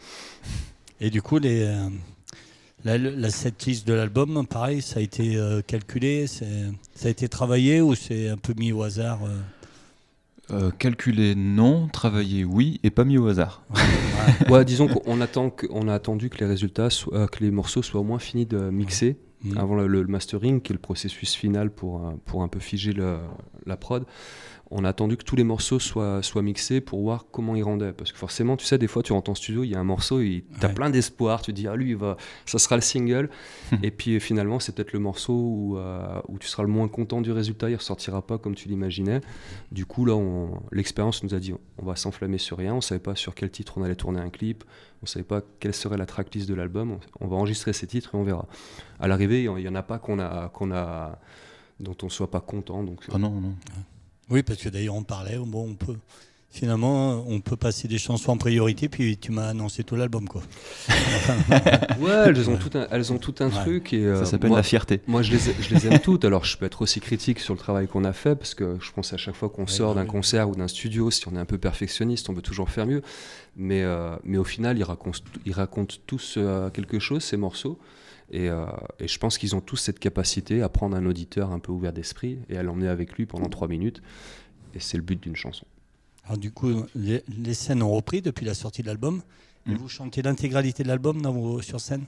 Et 1.02 1.10
du 1.10 1.22
coup, 1.22 1.38
les, 1.40 1.64
euh, 1.64 1.90
la, 2.86 2.98
la 2.98 3.30
setlist 3.30 3.88
de 3.88 3.94
l'album, 3.94 4.46
pareil, 4.48 4.82
ça 4.82 5.00
a 5.00 5.04
été 5.04 5.36
euh, 5.38 5.62
calculé, 5.62 6.28
c'est- 6.28 6.72
ça 6.96 7.08
a 7.08 7.12
été 7.12 7.28
travaillé 7.30 7.82
ou 7.82 7.96
c'est 7.96 8.30
un 8.30 8.38
peu 8.38 8.54
mis 8.58 8.72
au 8.72 8.84
hasard 8.84 9.20
euh? 9.26 9.38
Euh, 10.52 10.72
calculer, 10.72 11.36
non. 11.36 11.88
Travailler, 11.88 12.44
oui. 12.44 12.80
Et 12.84 12.90
pas 12.90 13.06
mis 13.06 13.18
au 13.18 13.28
hasard. 13.28 13.64
Ouais, 14.50 14.64
disons 14.64 14.88
qu'on 14.88 15.20
attend 15.20 15.54
on 15.70 15.88
a 15.90 15.94
attendu 15.94 16.30
que 16.30 16.38
les 16.38 16.46
résultats, 16.46 16.90
soient- 16.90 17.14
euh, 17.18 17.28
que 17.28 17.44
les 17.44 17.52
morceaux 17.52 17.82
soient 17.82 18.00
au 18.00 18.06
moins 18.06 18.20
finis 18.20 18.46
de 18.46 18.58
mixer 18.70 19.18
mm. 19.44 19.58
avant 19.58 19.76
le, 19.76 20.08
mastering, 20.08 20.62
qui 20.62 20.72
est 20.72 20.76
le 20.76 20.80
processus 20.80 21.34
final 21.36 21.70
pour, 21.72 22.14
pour 22.26 22.42
un 22.44 22.48
peu 22.48 22.60
figer 22.60 22.94
la 22.94 23.78
prod 23.78 24.06
on 24.76 24.84
a 24.86 24.90
attendu 24.90 25.18
que 25.18 25.24
tous 25.24 25.36
les 25.36 25.44
morceaux 25.44 25.80
soient, 25.80 26.24
soient 26.24 26.42
mixés 26.42 26.82
pour 26.82 27.02
voir 27.02 27.26
comment 27.32 27.56
ils 27.56 27.64
rendaient. 27.64 27.94
Parce 27.94 28.12
que 28.12 28.18
forcément, 28.18 28.58
tu 28.58 28.66
sais, 28.66 28.80
des 28.80 28.88
fois, 28.88 29.04
tu 29.04 29.14
rentres 29.14 29.30
en 29.30 29.36
studio, 29.36 29.64
il 29.64 29.70
y 29.70 29.76
a 29.76 29.80
un 29.80 29.84
morceau, 29.84 30.20
tu 30.20 30.44
as 30.62 30.70
plein 30.70 30.90
d'espoir, 30.90 31.42
tu 31.42 31.52
te 31.52 31.56
dis, 31.56 31.68
ah 31.68 31.76
lui, 31.76 31.94
va, 31.94 32.18
ça 32.48 32.58
sera 32.58 32.76
le 32.76 32.82
single. 32.82 33.30
et 33.84 33.92
puis 33.92 34.20
finalement, 34.20 34.60
c'est 34.60 34.74
peut-être 34.74 34.94
le 34.94 35.00
morceau 35.00 35.34
où, 35.34 35.78
euh, 35.78 36.20
où, 36.28 36.40
tu 36.40 36.48
seras 36.48 36.64
le 36.64 36.70
moins 36.70 36.88
content 36.88 37.22
du 37.22 37.32
résultat, 37.32 37.70
il 37.70 37.76
ressortira 37.76 38.26
pas 38.26 38.40
comme 38.40 38.56
tu 38.56 38.68
l'imaginais. 38.68 39.22
Du 39.72 39.86
coup, 39.86 40.06
là, 40.06 40.20
l'expérience 40.72 41.24
nous 41.24 41.36
a 41.36 41.40
dit, 41.40 41.54
on 41.78 41.86
va 41.86 41.96
s'enflammer 41.96 42.40
sur 42.40 42.58
rien, 42.58 42.74
on 42.74 42.82
savait 42.82 43.00
pas 43.00 43.16
sur 43.16 43.36
quel 43.36 43.52
titre 43.52 43.78
on 43.78 43.84
allait 43.84 43.96
tourner 43.96 44.20
un 44.20 44.30
clip, 44.30 44.64
on 45.04 45.06
savait 45.06 45.24
pas 45.24 45.42
quelle 45.60 45.76
serait 45.76 45.98
la 45.98 46.08
tracklist 46.08 46.50
de 46.50 46.56
l'album, 46.56 46.98
on, 47.20 47.28
va 47.28 47.36
enregistrer 47.36 47.74
ces 47.74 47.86
titres 47.86 48.16
et 48.16 48.18
on 48.18 48.24
verra. 48.24 48.48
À 49.00 49.08
l'arrivée, 49.08 49.44
il 49.44 49.62
y 49.62 49.70
en 49.70 49.76
a 49.76 49.84
pas 49.84 50.00
qu'on 50.00 50.18
a, 50.18 50.50
qu'on 50.50 50.72
a, 50.72 51.20
dont 51.80 51.96
on 52.02 52.10
soit 52.10 52.32
pas 52.32 52.42
content. 52.42 52.84
Donc, 52.84 53.06
oh 53.14 53.20
non, 53.20 53.30
non. 53.30 53.54
Oui, 54.30 54.44
parce 54.44 54.60
que 54.62 54.70
d'ailleurs 54.70 54.96
on 54.96 55.04
parlait, 55.04 55.38
bon, 55.38 55.70
on 55.72 55.76
peut 55.76 55.98
finalement 56.54 57.26
on 57.28 57.42
peut 57.42 57.56
passer 57.56 57.88
des 57.88 57.98
chansons 57.98 58.32
en 58.32 58.38
priorité, 58.38 58.88
puis 58.88 59.18
tu 59.18 59.32
m'as 59.32 59.50
annoncé 59.50 59.84
tout 59.84 59.96
l'album 59.96 60.28
quoi. 60.28 60.44
ouais, 62.00 62.12
elles 62.28 62.50
ont 62.50 62.58
tout 62.58 62.78
un, 62.78 62.86
elles 62.92 63.12
ont 63.12 63.18
tout 63.18 63.34
un 63.40 63.50
truc 63.50 63.92
et 63.92 64.04
ça 64.04 64.08
euh, 64.08 64.26
s'appelle 64.26 64.52
la 64.52 64.62
fierté. 64.62 65.02
Moi 65.08 65.24
je 65.24 65.32
les, 65.32 65.40
je 65.40 65.74
les 65.74 65.88
aime 65.88 66.00
toutes. 66.04 66.26
Alors 66.26 66.46
je 66.46 66.56
peux 66.56 66.68
être 66.68 66.84
aussi 66.84 67.02
critique 67.02 67.40
sur 67.40 67.56
le 67.56 67.60
travail 67.60 67.88
qu'on 67.88 68.04
a 68.04 68.14
fait 68.14 68.36
parce 68.36 68.54
que 68.54 68.78
je 68.80 68.92
pense 68.92 69.14
à 69.14 69.18
chaque 69.18 69.36
fois 69.36 69.50
qu'on 69.50 69.66
sort 69.66 69.96
d'un 69.96 70.06
concert 70.06 70.48
ou 70.48 70.56
d'un 70.56 70.68
studio, 70.68 71.10
si 71.10 71.28
on 71.28 71.36
est 71.36 71.40
un 71.40 71.46
peu 71.46 71.58
perfectionniste, 71.58 72.30
on 72.30 72.34
veut 72.34 72.44
toujours 72.44 72.70
faire 72.70 72.86
mieux. 72.86 73.02
Mais 73.58 73.82
euh, 73.82 74.16
mais 74.24 74.38
au 74.38 74.44
final 74.44 74.78
ils 74.78 74.84
racontent 74.84 75.20
ils 75.48 75.54
racontent 75.54 75.96
tous 76.06 76.36
euh, 76.38 76.70
quelque 76.70 77.00
chose 77.00 77.24
ces 77.24 77.38
morceaux. 77.38 77.80
Et, 78.32 78.48
et, 78.48 79.08
je 79.08 79.20
pense 79.20 79.38
qu'ils 79.38 79.56
ont 79.56 79.62
tous 79.62 79.78
cette 79.78 80.00
capacité 80.00 80.62
à 80.62 80.70
prendre 80.70 80.96
un 80.96 81.06
auditeur 81.06 81.52
un 81.52 81.60
peu 81.60 81.72
ouvert 81.72 81.94
d'esprit 81.94 82.40
et 82.50 82.58
à 82.58 82.64
l'emmener 82.64 82.88
avec 82.88 83.14
lui 83.14 83.26
pendant 83.26 83.50
trois 83.50 83.68
minutes. 83.68 84.02
Et 84.74 84.80
c'est 84.80 84.98
le 84.98 85.04
but 85.04 85.22
d'une 85.22 85.36
chanson. 85.36 85.66
Alors 86.26 86.38
du 86.38 86.52
coup, 86.52 86.86
les, 86.96 87.54
scènes 87.54 87.84
ont 87.84 87.92
repris 87.92 88.22
depuis 88.22 88.46
la 88.46 88.54
sortie 88.54 88.82
de 88.82 88.88
l'album. 88.88 89.22
Et 89.68 89.72
mm. 89.72 89.78
vous 89.78 89.90
chantez 89.90 90.22
l'intégralité 90.22 90.84
de 90.84 90.88
l'album 90.88 91.22
sur 91.62 91.80
scène 91.80 92.06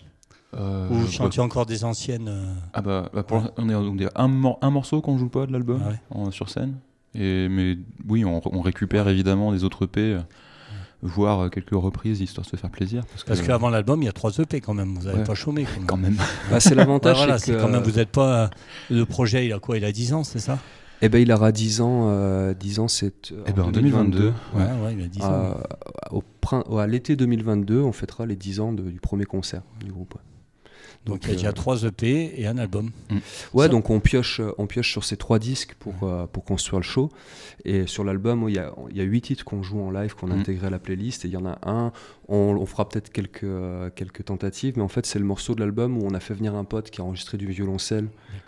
euh, 0.53 0.89
Ou 0.89 0.93
vous 0.95 1.11
chantez 1.11 1.39
encore 1.39 1.65
des 1.65 1.83
anciennes 1.83 2.27
euh, 2.27 2.53
Ah 2.73 2.81
bah, 2.81 3.09
bah 3.13 3.25
on 3.57 3.69
est, 3.69 3.75
on 3.75 3.97
un, 4.15 4.57
un, 4.61 4.71
morceau 4.71 5.01
qu'on 5.01 5.17
joue 5.17 5.29
pas 5.29 5.45
de 5.45 5.53
l'album 5.53 5.81
ah 6.11 6.31
sur 6.31 6.49
scène. 6.49 6.75
Et, 7.13 7.47
mais 7.47 7.77
oui, 8.07 8.25
on, 8.25 8.61
récupère 8.61 9.07
évidemment 9.07 9.53
des 9.53 9.63
autres 9.63 9.85
EP 9.85 10.19
voir 11.01 11.39
euh, 11.39 11.49
quelques 11.49 11.71
reprises 11.71 12.21
histoire 12.21 12.45
de 12.45 12.49
se 12.49 12.55
faire 12.55 12.69
plaisir. 12.69 13.03
Parce, 13.25 13.41
qu'avant 13.41 13.69
l'album, 13.69 14.01
il 14.01 14.05
y 14.05 14.09
a 14.09 14.13
trois 14.13 14.31
EP 14.37 14.61
quand 14.61 14.73
même. 14.73 14.95
Vous 14.95 15.05
n'avez 15.05 15.23
pas 15.23 15.35
chômé 15.35 15.65
quand 15.87 15.97
même. 15.97 16.17
Bah, 16.49 16.59
c'est 16.59 16.75
l'avantage. 16.75 17.17
c'est 17.39 17.57
quand 17.57 17.69
même. 17.69 17.83
Vous 17.83 17.97
n'êtes 17.97 18.11
pas. 18.11 18.43
Euh, 18.43 18.47
le 18.89 19.05
projet, 19.05 19.45
il 19.45 19.53
a 19.53 19.59
quoi 19.59 19.77
Il 19.77 19.85
a 19.85 19.91
10 19.91 20.13
ans, 20.13 20.23
c'est 20.23 20.39
ça? 20.39 20.59
Eh 21.01 21.09
ben, 21.09 21.19
il 21.19 21.31
aura 21.31 21.51
10 21.51 21.81
ans, 21.81 22.09
euh, 22.09 22.53
10 22.53 22.79
ans 22.79 22.87
c'est 22.87 23.33
eh 23.47 23.51
ben, 23.51 23.63
en 23.63 23.71
2022. 23.71 24.33
Ouais. 24.53 24.63
ouais, 24.63 24.95
il 24.97 25.03
a 25.03 25.07
10 25.07 25.21
ans. 25.23 25.57
au, 26.11 26.77
à 26.77 26.87
l'été 26.87 27.15
2022, 27.15 27.81
on 27.81 27.91
fêtera 27.91 28.25
les 28.25 28.35
10 28.35 28.59
ans 28.61 28.71
de, 28.71 28.83
du 28.83 28.99
premier 28.99 29.25
concert 29.25 29.61
du 29.83 29.91
groupe. 29.91 30.15
Donc, 31.05 31.23
il 31.23 31.29
y 31.29 31.31
a 31.33 31.35
déjà 31.35 31.53
3 31.53 31.83
EP 31.83 32.33
et 32.39 32.47
un 32.47 32.57
album. 32.57 32.91
Mm. 33.09 33.17
Ouais, 33.53 33.69
donc 33.69 33.89
on 33.89 33.99
pioche, 33.99 34.41
on 34.57 34.65
pioche 34.65 34.91
sur 34.91 35.03
ces 35.03 35.17
trois 35.17 35.39
disques 35.39 35.75
pour, 35.79 36.03
euh, 36.03 36.25
pour 36.25 36.43
construire 36.43 36.79
le 36.79 36.85
show. 36.85 37.11
Et 37.63 37.87
sur 37.87 38.03
l'album, 38.03 38.45
il 38.47 38.55
y 38.55 38.59
a, 38.59 38.73
y 38.93 39.01
a 39.01 39.03
8 39.03 39.21
titres 39.21 39.45
qu'on 39.45 39.63
joue 39.63 39.81
en 39.81 39.91
live, 39.91 40.15
qu'on 40.15 40.31
a 40.31 40.35
mm. 40.35 40.39
intégré 40.39 40.67
à 40.67 40.69
la 40.69 40.79
playlist. 40.79 41.25
Et 41.25 41.27
il 41.27 41.33
y 41.33 41.37
en 41.37 41.45
a 41.45 41.59
un, 41.63 41.91
on, 42.27 42.65
fera 42.65 42.89
peut-être 42.89 43.11
quelques, 43.11 43.43
euh, 43.43 43.89
quelques 43.93 44.25
tentatives, 44.25 44.73
mais 44.77 44.83
en 44.83 44.87
fait, 44.87 45.05
c'est 45.05 45.19
le 45.19 45.25
morceau 45.25 45.53
de 45.53 45.59
l'album 45.59 45.97
où 45.97 46.05
on 46.05 46.13
a 46.13 46.19
fait 46.19 46.33
venir 46.33 46.55
un 46.55 46.63
pote 46.63 46.89
qui 46.89 47.01
a 47.01 47.03
enregistré 47.03 47.37
du 47.37 47.47
violoncelle 47.47 48.07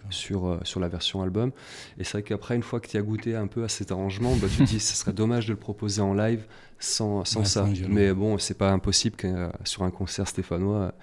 sur, 0.09 0.47
euh, 0.47 0.59
sur 0.63 0.79
la 0.79 0.87
version 0.87 1.21
album. 1.21 1.51
Et 1.99 2.03
c'est 2.03 2.13
vrai 2.13 2.23
qu'après, 2.23 2.55
une 2.55 2.63
fois 2.63 2.79
que 2.79 2.87
tu 2.87 2.97
as 2.97 3.01
goûté 3.01 3.35
un 3.35 3.47
peu 3.47 3.63
à 3.63 3.69
cet 3.69 3.91
arrangement, 3.91 4.35
bah, 4.35 4.47
tu 4.49 4.57
te 4.57 4.63
dis, 4.63 4.79
ce 4.79 4.95
serait 4.95 5.13
dommage 5.13 5.45
de 5.45 5.51
le 5.51 5.59
proposer 5.59 6.01
en 6.01 6.13
live 6.13 6.45
sans, 6.79 7.25
sans 7.25 7.43
ça. 7.43 7.67
mais 7.89 8.13
bon, 8.13 8.37
c'est 8.37 8.57
pas 8.57 8.71
impossible 8.71 9.15
que 9.15 9.49
sur 9.63 9.83
un 9.83 9.91
concert 9.91 10.27
stéphanois, 10.27 10.93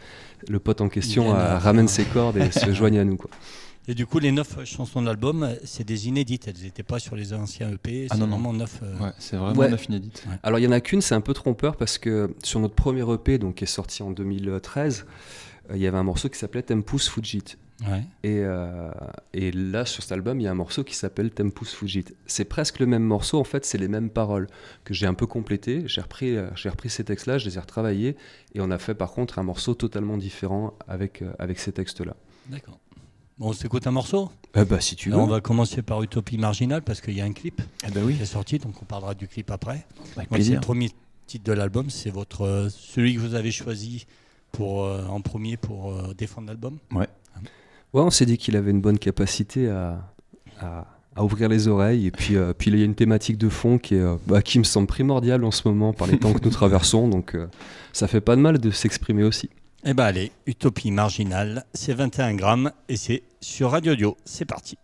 le 0.48 0.58
pote 0.58 0.80
en 0.80 0.88
question 0.88 1.34
euh, 1.34 1.58
ramène 1.58 1.88
ses 1.88 2.04
cordes 2.04 2.36
et 2.36 2.50
se 2.50 2.72
joigne 2.72 2.98
à 2.98 3.04
nous. 3.04 3.16
Quoi. 3.16 3.30
Et 3.86 3.94
du 3.94 4.06
coup, 4.06 4.18
les 4.18 4.32
neuf 4.32 4.64
chansons 4.64 5.02
de 5.02 5.06
l'album, 5.06 5.54
c'est 5.64 5.84
des 5.84 6.08
inédites. 6.08 6.48
Elles 6.48 6.62
n'étaient 6.62 6.82
pas 6.82 6.98
sur 6.98 7.16
les 7.16 7.34
anciens 7.34 7.70
EP. 7.70 8.06
Ah 8.10 8.16
non, 8.16 8.26
vraiment 8.26 8.54
neuf. 8.54 8.80
Euh, 8.82 8.98
ouais, 8.98 9.12
c'est 9.18 9.36
vraiment 9.36 9.68
neuf 9.68 9.84
inédites. 9.86 10.24
Alors, 10.42 10.58
il 10.58 10.62
y 10.62 10.66
en 10.66 10.72
a 10.72 10.80
qu'une, 10.80 11.02
c'est 11.02 11.14
un 11.14 11.20
peu 11.20 11.34
trompeur 11.34 11.76
parce 11.76 11.98
que 11.98 12.34
sur 12.42 12.60
notre 12.60 12.74
premier 12.74 13.02
EP, 13.12 13.38
donc 13.38 13.56
qui 13.56 13.64
est 13.64 13.66
sorti 13.68 14.02
en 14.02 14.10
2013, 14.10 15.04
euh, 15.70 15.76
il 15.76 15.82
y 15.82 15.86
avait 15.86 15.98
un 15.98 16.02
morceau 16.02 16.30
qui 16.30 16.38
s'appelait 16.38 16.62
Tempus 16.62 17.08
Fugit. 17.08 17.56
Et, 18.22 18.40
euh, 18.40 18.90
et, 19.34 19.52
là, 19.52 19.84
sur 19.84 20.02
cet 20.02 20.12
album, 20.12 20.40
il 20.40 20.44
y 20.44 20.46
a 20.46 20.50
un 20.50 20.54
morceau 20.54 20.84
qui 20.84 20.94
s'appelle 20.94 21.30
Tempus 21.30 21.74
Fugit. 21.74 22.06
C'est 22.24 22.46
presque 22.46 22.78
le 22.78 22.86
même 22.86 23.02
morceau, 23.02 23.38
en 23.38 23.44
fait, 23.44 23.66
c'est 23.66 23.76
les 23.76 23.88
mêmes 23.88 24.08
paroles 24.08 24.46
que 24.84 24.94
j'ai 24.94 25.06
un 25.06 25.12
peu 25.12 25.26
complété. 25.26 25.82
J'ai 25.86 26.00
repris, 26.00 26.36
j'ai 26.54 26.70
repris 26.70 26.88
ces 26.88 27.04
textes-là, 27.04 27.36
je 27.36 27.44
les 27.44 27.58
ai 27.58 27.60
retravaillés, 27.60 28.16
et 28.54 28.62
on 28.62 28.70
a 28.70 28.78
fait 28.78 28.94
par 28.94 29.12
contre 29.12 29.38
un 29.38 29.42
morceau 29.42 29.74
totalement 29.74 30.16
différent 30.16 30.72
avec, 30.88 31.22
avec 31.38 31.58
ces 31.58 31.72
textes-là. 31.72 32.16
D'accord. 32.46 32.78
Bon, 33.38 33.48
on 33.48 33.52
s'écoute 33.52 33.86
un 33.86 33.90
morceau 33.90 34.30
eh 34.54 34.64
bah, 34.64 34.80
si 34.80 34.94
tu 34.94 35.10
veux. 35.10 35.16
on 35.16 35.26
va 35.26 35.40
commencer 35.40 35.82
par 35.82 36.02
Utopie 36.02 36.38
Marginale 36.38 36.82
parce 36.82 37.00
qu'il 37.00 37.14
y 37.14 37.20
a 37.20 37.24
un 37.24 37.32
clip 37.32 37.60
eh 37.86 37.90
ben 37.90 38.04
oui. 38.04 38.16
qui 38.16 38.22
est 38.22 38.26
sorti, 38.26 38.58
donc 38.58 38.80
on 38.80 38.84
parlera 38.84 39.14
du 39.14 39.26
clip 39.26 39.50
après. 39.50 39.84
Avec 40.16 40.28
plaisir. 40.28 40.54
le 40.54 40.60
premier 40.60 40.90
titre 41.26 41.44
de 41.44 41.52
l'album, 41.52 41.90
c'est 41.90 42.10
votre, 42.10 42.68
celui 42.70 43.14
que 43.16 43.20
vous 43.20 43.34
avez 43.34 43.50
choisi 43.50 44.06
pour, 44.52 44.84
en 44.84 45.20
premier 45.20 45.56
pour 45.56 45.92
défendre 46.14 46.46
l'album. 46.46 46.78
Ouais. 46.92 47.08
Ouais, 47.94 48.02
on 48.02 48.10
s'est 48.10 48.26
dit 48.26 48.38
qu'il 48.38 48.56
avait 48.56 48.72
une 48.72 48.80
bonne 48.80 48.98
capacité 48.98 49.68
à, 49.68 50.14
à, 50.60 51.22
ouvrir 51.22 51.48
les 51.48 51.68
oreilles. 51.68 52.06
Et 52.06 52.10
puis, 52.10 52.36
euh, 52.36 52.52
puis 52.52 52.72
il 52.72 52.78
y 52.78 52.82
a 52.82 52.84
une 52.84 52.96
thématique 52.96 53.38
de 53.38 53.48
fond 53.48 53.78
qui, 53.78 53.94
est, 53.94 54.00
euh, 54.00 54.16
bah, 54.26 54.42
qui 54.42 54.58
me 54.58 54.64
semble 54.64 54.88
primordiale 54.88 55.44
en 55.44 55.52
ce 55.52 55.66
moment 55.68 55.92
par 55.92 56.08
les 56.08 56.18
temps 56.18 56.32
que 56.32 56.42
nous 56.44 56.50
traversons. 56.50 57.08
Donc 57.08 57.36
euh, 57.36 57.46
ça 57.92 58.08
fait 58.08 58.20
pas 58.20 58.34
de 58.34 58.40
mal 58.40 58.58
de 58.58 58.70
s'exprimer 58.72 59.22
aussi. 59.22 59.48
Eh 59.86 59.92
ben 59.92 60.04
allez, 60.04 60.32
Utopie 60.46 60.90
marginale, 60.90 61.66
c'est 61.74 61.92
21 61.92 62.36
grammes 62.36 62.72
et 62.88 62.96
c'est 62.96 63.22
sur 63.42 63.72
Radio 63.72 63.94
Dio. 63.94 64.16
C'est 64.24 64.46
parti. 64.46 64.78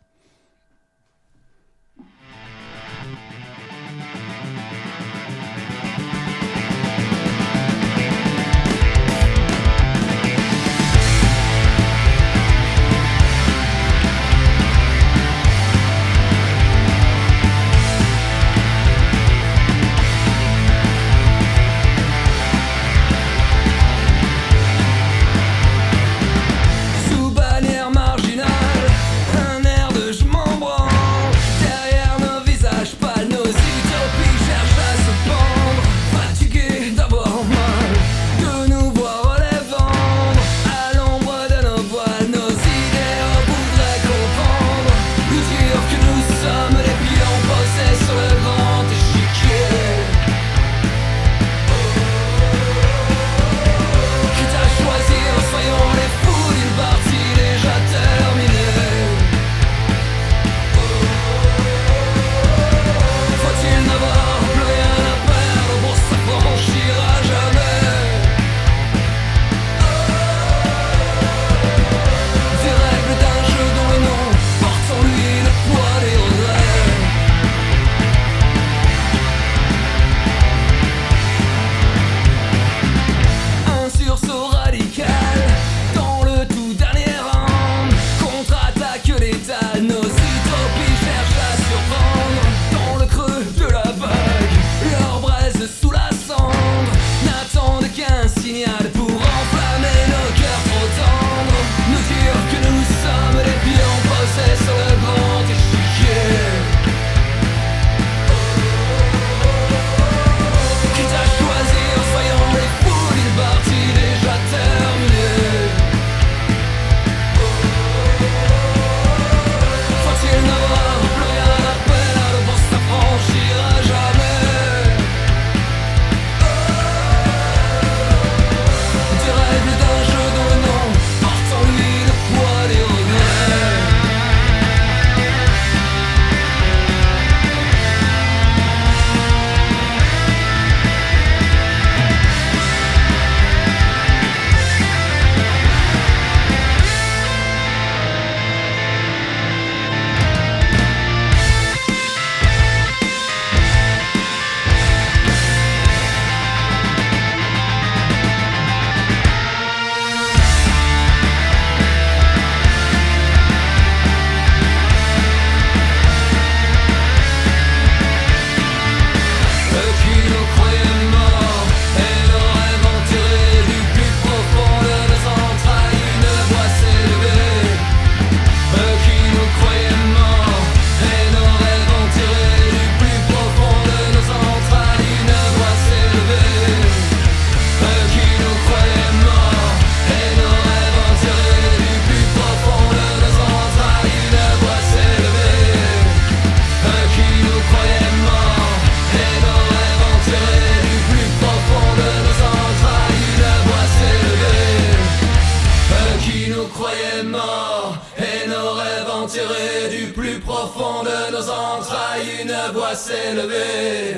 du 209.27 210.13
plus 210.13 210.41
profond 210.41 211.03
de 211.03 211.33
nos 211.33 211.51
entrailles 211.51 212.43
une 212.43 212.73
voix 212.73 212.95
s'élever. 212.95 214.15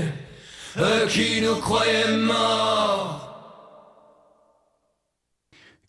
Qui 1.08 1.42
nous 1.42 1.56
croyaient 1.56 2.16
morts. 2.16 3.28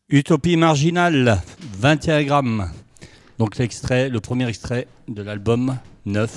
Utopie 0.10 0.58
marginale, 0.58 1.42
21 1.78 2.24
grammes. 2.24 2.72
Donc 3.38 3.58
l'extrait, 3.58 4.10
le 4.10 4.20
premier 4.20 4.48
extrait 4.48 4.88
de 5.08 5.22
l'album 5.22 5.78
9. 6.06 6.32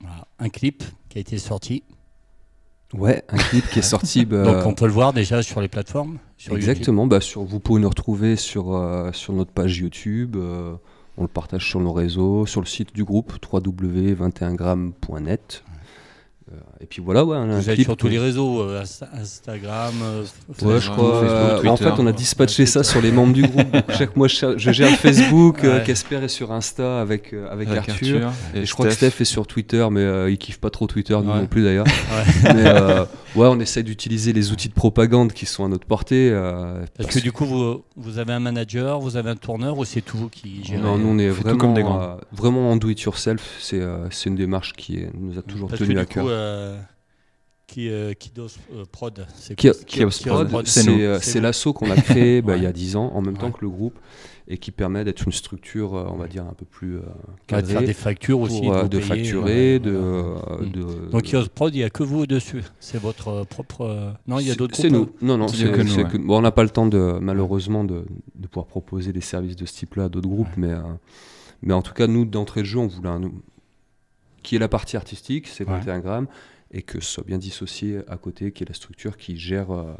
Voilà, 0.00 0.26
un 0.40 0.48
clip 0.48 0.82
qui 1.08 1.18
a 1.18 1.20
été 1.20 1.38
sorti 1.38 1.84
Ouais, 2.94 3.22
un 3.28 3.36
clip 3.36 3.68
qui 3.70 3.78
est 3.78 3.82
sorti. 3.96 4.24
Bah, 4.24 4.42
Donc 4.42 4.66
on 4.66 4.74
peut 4.74 4.86
le 4.86 4.92
voir 4.92 5.12
déjà 5.12 5.42
sur 5.42 5.60
les 5.60 5.68
plateformes. 5.68 6.18
exactement. 6.50 7.06
Bah, 7.06 7.20
sur, 7.20 7.44
vous 7.44 7.60
pouvez 7.60 7.80
nous 7.80 7.88
retrouver 7.88 8.34
sur, 8.36 8.74
euh, 8.74 9.12
sur 9.12 9.32
notre 9.32 9.52
page 9.52 9.78
YouTube. 9.78 10.34
Euh, 10.36 10.74
on 11.16 11.22
le 11.22 11.28
partage 11.28 11.68
sur 11.68 11.78
nos 11.80 11.92
réseaux, 11.92 12.46
sur 12.46 12.60
le 12.60 12.66
site 12.66 12.92
du 12.94 13.04
groupe 13.04 13.32
www.21gram.net. 13.52 15.62
Euh, 16.50 16.56
et 16.82 16.86
puis 16.86 17.02
voilà, 17.02 17.26
ouais, 17.26 17.36
Vous 17.46 17.68
êtes 17.68 17.82
sur 17.82 17.94
tous 17.94 18.08
les 18.08 18.18
réseaux, 18.18 18.62
euh, 18.62 18.82
Instagram, 19.12 19.94
euh, 20.02 20.24
ouais, 20.62 20.80
je 20.80 20.90
crois. 20.90 21.60
en 21.70 21.76
fait, 21.76 21.92
on 21.98 22.06
a 22.06 22.12
dispatché 22.12 22.64
ça 22.64 22.82
sur 22.82 23.02
les 23.02 23.12
membres 23.12 23.34
du 23.34 23.42
groupe. 23.42 23.76
chaque 23.98 24.16
mois, 24.16 24.28
je, 24.28 24.56
gère 24.56 24.88
Facebook. 24.88 25.60
Casper 25.84 26.24
est 26.24 26.28
sur 26.28 26.52
Insta 26.52 27.00
avec, 27.00 27.34
avec, 27.50 27.68
Arthur. 27.68 28.32
Et, 28.54 28.64
je 28.64 28.72
crois 28.72 28.86
que 28.86 28.92
Steph 28.92 29.20
est 29.20 29.24
sur 29.24 29.46
Twitter, 29.46 29.86
mais 29.90 30.32
il 30.32 30.38
kiffe 30.38 30.58
pas 30.58 30.70
trop 30.70 30.86
Twitter, 30.86 31.16
nous 31.22 31.34
non 31.34 31.46
plus 31.46 31.64
d'ailleurs. 31.64 31.86
mais 32.44 32.64
ouais, 33.36 33.46
on 33.46 33.60
essaie 33.60 33.82
d'utiliser 33.82 34.32
les 34.32 34.50
outils 34.50 34.70
de 34.70 34.74
propagande 34.74 35.32
qui 35.32 35.44
sont 35.44 35.66
à 35.66 35.68
notre 35.68 35.86
portée. 35.86 36.30
parce, 36.96 37.10
que 37.10 37.18
du 37.18 37.30
coup, 37.30 37.44
vous, 37.44 37.82
vous, 37.96 38.18
avez 38.18 38.32
un 38.32 38.40
manager, 38.40 39.00
vous 39.00 39.16
avez 39.18 39.28
un 39.28 39.36
tourneur 39.36 39.76
ou 39.76 39.84
c'est 39.84 40.00
tout 40.00 40.16
vous 40.16 40.28
qui 40.30 40.64
gérez 40.64 40.80
Non, 40.80 40.96
nous 40.96 41.08
on 41.08 41.18
est 41.18 41.28
vraiment, 41.28 41.58
comme 41.58 41.74
des 41.74 41.84
vraiment 42.32 42.70
en 42.70 42.76
do 42.76 42.88
it 42.88 43.02
yourself. 43.02 43.58
C'est 43.60 43.80
une 44.24 44.36
démarche 44.36 44.72
qui 44.72 45.00
nous 45.12 45.38
a 45.38 45.42
toujours 45.42 45.70
tenu 45.70 45.98
à 45.98 46.06
cœur. 46.06 46.24
Euh, 46.26 46.69
qui, 47.70 47.88
euh, 47.88 48.14
Kidos 48.14 48.48
euh, 48.74 48.84
Prod. 48.90 49.26
C'est 49.36 49.54
Prod, 50.26 50.66
c'est 50.66 51.40
l'assaut 51.40 51.72
qu'on 51.72 51.90
a 51.90 51.96
créé 51.96 52.42
bah, 52.42 52.56
il 52.56 52.64
y 52.64 52.66
a 52.66 52.72
10 52.72 52.96
ans, 52.96 53.12
en 53.14 53.22
même 53.22 53.36
temps 53.36 53.52
que 53.52 53.60
le 53.62 53.68
groupe, 53.68 53.98
et 54.48 54.58
qui 54.58 54.72
permet 54.72 55.04
d'être 55.04 55.24
une 55.24 55.32
structure, 55.32 55.92
on 55.92 56.16
va 56.16 56.26
dire, 56.26 56.44
un 56.44 56.54
peu 56.54 56.64
plus 56.64 56.98
cadrée. 57.46 57.62
de 57.62 57.78
faire 57.78 57.86
des 57.86 57.94
factures 57.94 58.40
aussi. 58.40 58.62
de, 58.62 59.00
facturer, 59.00 59.78
de, 59.78 59.92
mm. 59.92 61.10
Donc 61.10 61.22
Kios 61.22 61.46
Prod, 61.54 61.72
il 61.72 61.78
n'y 61.78 61.84
a 61.84 61.90
que 61.90 62.02
vous 62.02 62.26
dessus. 62.26 62.64
C'est 62.80 63.00
votre 63.00 63.44
propre. 63.44 64.14
Non, 64.26 64.40
il 64.40 64.48
y 64.48 64.50
a 64.50 64.54
d'autres 64.56 64.74
C'est 64.74 64.90
nous. 64.90 65.10
Non, 65.22 65.38
non, 65.38 65.46
c'est 65.46 65.70
que 65.70 65.82
nous. 65.82 66.26
Bon, 66.26 66.38
on 66.38 66.42
n'a 66.42 66.50
pas 66.50 66.64
le 66.64 66.70
temps, 66.70 66.86
de, 66.86 67.18
malheureusement, 67.20 67.84
de, 67.84 68.04
de, 68.34 68.46
pouvoir 68.48 68.66
proposer 68.66 69.12
des 69.12 69.20
services 69.20 69.56
de 69.56 69.66
ce 69.66 69.74
type-là 69.74 70.04
à 70.04 70.08
d'autres 70.08 70.28
groupes, 70.28 70.56
mais, 70.56 70.74
mais 71.62 71.72
en 71.72 71.82
tout 71.82 71.94
cas, 71.94 72.08
nous, 72.08 72.24
d'entrée 72.24 72.62
de 72.62 72.66
jeu, 72.66 72.80
on 72.80 72.88
voulait 72.88 73.10
un, 73.10 73.30
qui 74.42 74.56
est 74.56 74.58
la 74.58 74.68
partie 74.68 74.96
artistique, 74.96 75.46
c'est 75.46 75.64
21 75.64 76.00
grammes, 76.00 76.26
et 76.72 76.82
que 76.82 77.00
ce 77.00 77.10
soit 77.10 77.24
bien 77.24 77.38
dissocié 77.38 78.00
à 78.08 78.16
côté, 78.16 78.52
qui 78.52 78.62
est 78.64 78.68
la 78.68 78.74
structure 78.74 79.16
qui 79.16 79.36
gère 79.36 79.70
euh, 79.70 79.94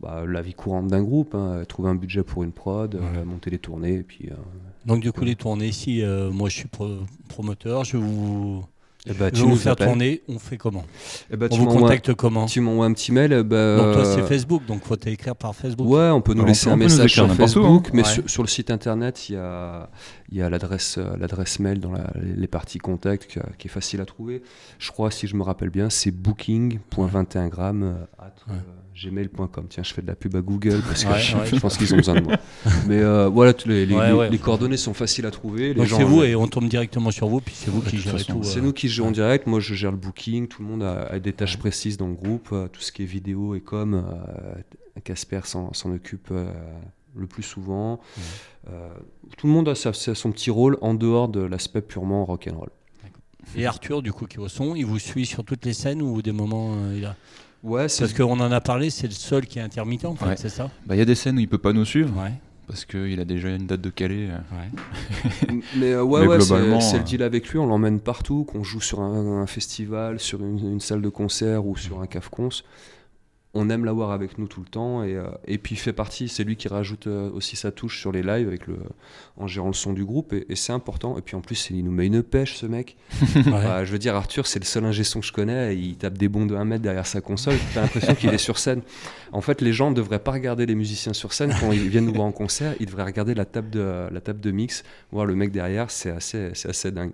bah, 0.00 0.24
la 0.26 0.42
vie 0.42 0.54
courante 0.54 0.88
d'un 0.88 1.02
groupe, 1.02 1.34
hein, 1.34 1.64
trouver 1.66 1.88
un 1.88 1.94
budget 1.94 2.22
pour 2.22 2.42
une 2.42 2.52
prod, 2.52 2.94
euh, 2.94 3.24
monter 3.24 3.50
les 3.50 3.58
tournées, 3.58 3.94
et 3.94 4.02
puis... 4.02 4.28
Euh, 4.30 4.34
Donc 4.84 5.00
du 5.00 5.12
coup, 5.12 5.24
les 5.24 5.36
tournées, 5.36 5.72
si 5.72 6.02
moi 6.32 6.48
je 6.48 6.56
suis 6.56 6.68
promoteur, 7.28 7.84
je 7.84 7.96
vous 7.96 8.64
eh 9.04 9.14
ben, 9.14 9.30
tu 9.32 9.44
nous 9.44 9.56
faire 9.56 9.74
tourner, 9.74 10.22
on 10.28 10.38
fait 10.38 10.56
comment 10.56 10.84
eh 11.30 11.36
ben, 11.36 11.48
On 11.50 11.56
vous 11.56 11.66
contacte 11.66 12.14
comment 12.14 12.46
Tu 12.46 12.60
m'envoies 12.60 12.86
un 12.86 12.92
petit 12.92 13.10
mail. 13.10 13.32
Eh 13.32 13.42
ben, 13.42 13.76
donc 13.76 13.94
toi 13.94 14.04
c'est 14.04 14.22
Facebook, 14.22 14.64
donc 14.66 14.84
faut 14.84 14.96
t'écrire 14.96 15.34
par 15.34 15.54
Facebook. 15.56 15.88
Ouais, 15.88 16.10
on 16.10 16.20
peut 16.20 16.34
nous 16.34 16.44
laisser 16.44 16.70
un 16.70 16.76
message 16.76 17.12
sur 17.12 17.32
Facebook, 17.34 17.90
mais 17.92 18.04
sur, 18.04 18.42
le 18.42 18.48
site 18.48 18.70
internet, 18.70 19.28
il 19.28 19.34
y 19.34 19.38
a, 19.38 19.90
il 20.30 20.38
y 20.38 20.42
a 20.42 20.48
l'adresse, 20.48 20.98
euh, 20.98 21.16
l'adresse 21.18 21.58
mail 21.58 21.80
dans 21.80 21.92
les 22.14 22.46
parties 22.46 22.78
contact 22.78 23.38
qui, 23.58 23.66
est 23.66 23.70
facile 23.70 24.00
à 24.00 24.06
trouver. 24.06 24.42
Je 24.78 24.90
crois, 24.90 25.10
si 25.10 25.26
je 25.26 25.36
me 25.36 25.42
rappelle 25.42 25.70
bien, 25.70 25.90
c'est 25.90 26.10
booking.21 26.10 27.48
grammes 27.48 27.96
gmail.com. 28.94 29.66
Tiens, 29.68 29.82
je 29.82 29.92
fais 29.92 30.02
de 30.02 30.06
la 30.06 30.14
pub 30.14 30.36
à 30.36 30.40
Google 30.40 30.80
parce 30.86 31.04
que 31.04 31.14
je, 31.18 31.56
pense 31.58 31.76
qu'ils 31.76 31.92
ont 31.94 31.98
besoin 31.98 32.14
de 32.16 32.20
moi. 32.20 32.36
Mais 32.86 33.00
euh, 33.00 33.28
voilà, 33.28 33.54
les, 33.66 33.86
les, 33.86 34.38
coordonnées 34.38 34.76
sont 34.76 34.94
faciles 34.94 35.26
à 35.26 35.30
trouver. 35.30 35.74
Donc 35.74 35.88
c'est 35.88 36.04
vous 36.04 36.22
euh, 36.22 36.26
et 36.26 36.36
on 36.36 36.46
tombe 36.46 36.68
directement 36.68 37.10
sur 37.10 37.28
vous, 37.28 37.40
puis 37.40 37.54
c'est 37.54 37.70
vous 37.70 37.80
qui 37.80 37.98
gérez 37.98 38.24
tout. 38.24 38.42
C'est 38.42 38.60
nous 38.60 38.72
qui 38.72 38.88
gérons 38.88 39.10
direct. 39.10 39.46
Moi, 39.46 39.60
je 39.60 39.74
gère 39.74 39.90
le 39.90 39.96
booking. 39.96 40.48
Tout 40.48 40.62
le 40.62 40.68
monde 40.68 40.82
a, 40.82 41.18
des 41.18 41.32
tâches 41.32 41.58
précises 41.58 41.96
dans 41.96 42.08
le 42.08 42.14
groupe. 42.14 42.54
tout 42.72 42.80
ce 42.80 42.92
qui 42.92 43.02
est 43.02 43.06
vidéo 43.06 43.54
et 43.54 43.60
com, 43.60 44.04
Casper 45.04 45.40
s'en 45.44 45.92
occupe 45.92 46.32
le 47.14 47.26
plus 47.26 47.42
souvent. 47.42 48.00
tout 49.36 49.46
le 49.46 49.52
monde 49.52 49.68
a 49.68 49.74
son 49.74 50.32
petit 50.32 50.50
rôle 50.50 50.78
en 50.80 50.94
dehors 50.94 51.28
de 51.28 51.40
l'aspect 51.40 51.82
purement 51.82 52.24
rock 52.24 52.48
and 52.50 52.58
roll. 52.58 52.70
Et 53.56 53.66
Arthur, 53.66 54.02
du 54.02 54.12
coup, 54.12 54.26
qui 54.26 54.36
est 54.36 54.40
au 54.40 54.48
son, 54.48 54.76
il 54.76 54.86
vous 54.86 55.00
suit 55.00 55.26
sur 55.26 55.44
toutes 55.44 55.64
les 55.64 55.72
scènes 55.72 56.00
ou 56.00 56.22
des 56.22 56.32
moments 56.32 56.76
il 56.94 57.04
a 57.04 57.16
Ouais, 57.62 57.86
parce 57.86 58.12
qu'on 58.12 58.40
en 58.40 58.50
a 58.50 58.60
parlé, 58.60 58.90
c'est 58.90 59.06
le 59.06 59.12
seul 59.12 59.46
qui 59.46 59.58
est 59.58 59.62
intermittent, 59.62 60.04
en 60.04 60.16
fait, 60.16 60.36
c'est 60.36 60.48
ça 60.48 60.70
bah, 60.86 60.96
Il 60.96 60.98
y 60.98 61.02
a 61.02 61.04
des 61.04 61.14
scènes 61.14 61.36
où 61.36 61.40
il 61.40 61.48
peut 61.48 61.58
pas 61.58 61.72
nous 61.72 61.84
suivre. 61.84 62.10
Parce 62.66 62.84
qu'il 62.84 63.20
a 63.20 63.24
déjà 63.24 63.50
une 63.50 63.66
date 63.66 63.80
de 63.80 63.90
Calais. 63.90 64.28
Euh. 64.30 65.52
mais 65.76 65.92
euh, 65.92 66.02
ouais, 66.02 66.26
ouais 66.26 66.40
c'est 66.40 66.54
le 66.56 66.72
euh, 66.72 66.98
deal 67.00 67.22
avec 67.22 67.48
lui, 67.48 67.58
on 67.58 67.66
l'emmène 67.66 68.00
partout, 68.00 68.44
qu'on 68.44 68.62
joue 68.62 68.80
sur 68.80 69.00
un, 69.00 69.46
festival, 69.46 70.20
sur 70.20 70.40
une, 70.40 70.80
salle 70.80 71.02
de 71.02 71.08
concert 71.08 71.66
ou 71.66 71.76
sur 71.76 72.00
un 72.00 72.06
caf-cons 72.06 72.62
on 73.54 73.68
aime 73.68 73.84
l'avoir 73.84 74.12
avec 74.12 74.38
nous 74.38 74.46
tout 74.46 74.60
le 74.60 74.66
temps 74.66 75.02
et, 75.02 75.14
euh, 75.14 75.24
et 75.46 75.58
puis 75.58 75.74
il 75.74 75.78
fait 75.78 75.92
partie, 75.92 76.28
c'est 76.28 76.42
lui 76.42 76.56
qui 76.56 76.68
rajoute 76.68 77.06
euh, 77.06 77.30
aussi 77.32 77.56
sa 77.56 77.70
touche 77.70 78.00
sur 78.00 78.10
les 78.10 78.22
lives 78.22 78.48
avec 78.48 78.66
le, 78.66 78.78
en 79.36 79.46
gérant 79.46 79.66
le 79.66 79.74
son 79.74 79.92
du 79.92 80.04
groupe 80.04 80.32
et, 80.32 80.56
c'est 80.56 80.72
important. 80.72 81.18
Et 81.18 81.22
puis 81.22 81.36
en 81.36 81.40
plus, 81.40 81.68
il 81.70 81.84
nous 81.84 81.90
met 81.90 82.06
une 82.06 82.22
pêche 82.22 82.56
ce 82.56 82.66
mec. 82.66 82.96
je 83.12 83.90
veux 83.90 83.98
dire, 83.98 84.14
Arthur, 84.14 84.46
c'est 84.46 84.58
le 84.58 84.64
seul 84.64 84.84
ingé 84.84 85.04
son 85.04 85.20
que 85.20 85.26
je 85.26 85.32
connais. 85.32 85.76
Il 85.76 85.96
tape 85.96 86.16
des 86.16 86.28
bonds 86.28 86.46
de 86.46 86.54
1 86.54 86.64
mètre 86.64 86.82
derrière 86.82 87.06
sa 87.06 87.20
console. 87.20 87.56
T'as 87.74 87.82
l'impression 87.82 88.14
qu'il 88.14 88.32
est 88.32 88.38
sur 88.38 88.58
scène. 88.58 88.80
En 89.32 89.40
fait, 89.40 89.60
les 89.60 89.72
gens 89.72 89.90
ne 89.90 89.96
devraient 89.96 90.18
pas 90.22 90.32
regarder 90.32 90.64
les 90.64 90.74
musiciens 90.74 91.12
sur 91.12 91.32
scène 91.32 91.54
quand 91.60 91.72
ils 91.72 91.88
viennent 91.88 92.06
nous 92.06 92.14
voir 92.14 92.26
en 92.26 92.32
concert. 92.32 92.74
Ils 92.80 92.86
devraient 92.86 93.04
regarder 93.04 93.34
la 93.34 93.44
table 93.44 93.70
de, 93.70 94.08
la 94.10 94.20
table 94.20 94.40
de 94.40 94.50
mix, 94.50 94.82
voir 95.10 95.26
le 95.26 95.34
mec 95.34 95.52
derrière. 95.52 95.90
C'est 95.90 96.10
assez, 96.10 96.50
c'est 96.54 96.70
assez 96.70 96.90
dingue. 96.90 97.12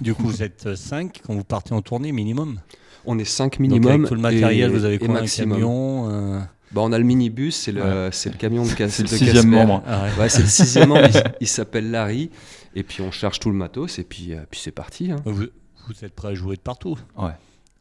Du 0.00 0.14
coup, 0.14 0.24
vous 0.24 0.42
êtes 0.42 0.74
5 0.74 1.22
quand 1.26 1.34
vous 1.34 1.44
partez 1.44 1.72
en 1.72 1.82
tournée 1.82 2.12
minimum? 2.12 2.58
On 3.04 3.18
est 3.18 3.24
5 3.24 3.58
minimum. 3.58 4.02
Donc 4.02 4.08
tout 4.08 4.14
le 4.14 4.20
matériel, 4.20 4.70
vous 4.70 4.84
avez 4.84 4.98
quoi 4.98 5.20
Un 5.20 5.26
camion 5.26 6.08
euh 6.10 6.40
bah, 6.72 6.80
on 6.82 6.92
a 6.92 6.98
le 6.98 7.04
minibus, 7.04 7.54
c'est 7.54 7.72
le, 7.72 7.82
le 7.82 8.36
camion 8.38 8.62
de 8.64 8.68
C'est 8.88 9.02
le 9.02 9.08
sixième 9.08 9.48
membre. 9.48 9.82
Ah 9.86 10.06
ouais. 10.18 10.28
c'est 10.30 10.40
le 10.40 10.48
sixième 10.48 10.88
membre. 10.88 11.08
Il, 11.40 11.46
s'appelle 11.46 11.90
Larry. 11.90 12.30
Et 12.74 12.82
puis 12.82 13.02
on 13.02 13.10
charge 13.10 13.38
tout 13.38 13.50
le 13.50 13.56
matos 13.56 13.98
et 13.98 14.04
puis, 14.04 14.32
euh, 14.32 14.40
puis 14.50 14.58
c'est 14.58 14.70
parti. 14.70 15.12
Hein. 15.12 15.16
Vous, 15.26 15.44
vous, 15.86 16.04
êtes 16.04 16.14
prêt 16.14 16.28
à 16.28 16.34
jouer 16.34 16.56
de 16.56 16.62
partout 16.62 16.98
Ouais. 17.18 17.32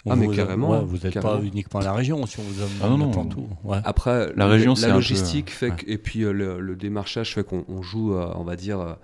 Ah, 0.09 0.15
mais 0.15 0.27
carrément. 0.29 0.83
vous 0.83 0.97
n'êtes 0.97 1.19
pas 1.19 1.39
uniquement 1.41 1.79
à 1.79 1.83
la 1.83 1.93
région, 1.93 2.25
si 2.25 2.39
on 2.39 2.43
vous 2.43 2.63
ah, 2.81 2.89
non, 2.89 2.97
non. 2.97 3.11
partout. 3.11 3.47
Après, 3.83 4.31
la, 4.35 4.47
région, 4.47 4.73
la 4.81 4.89
logistique 4.89 5.51
fait 5.51 5.73
et 5.87 5.97
puis 5.97 6.23
euh, 6.23 6.31
le, 6.31 6.59
le, 6.59 6.75
démarchage 6.75 7.33
fait 7.35 7.43
qu'on 7.43 7.81
joue, 7.81 8.13
on 8.13 8.43
va 8.43 8.55
dire, 8.55 8.97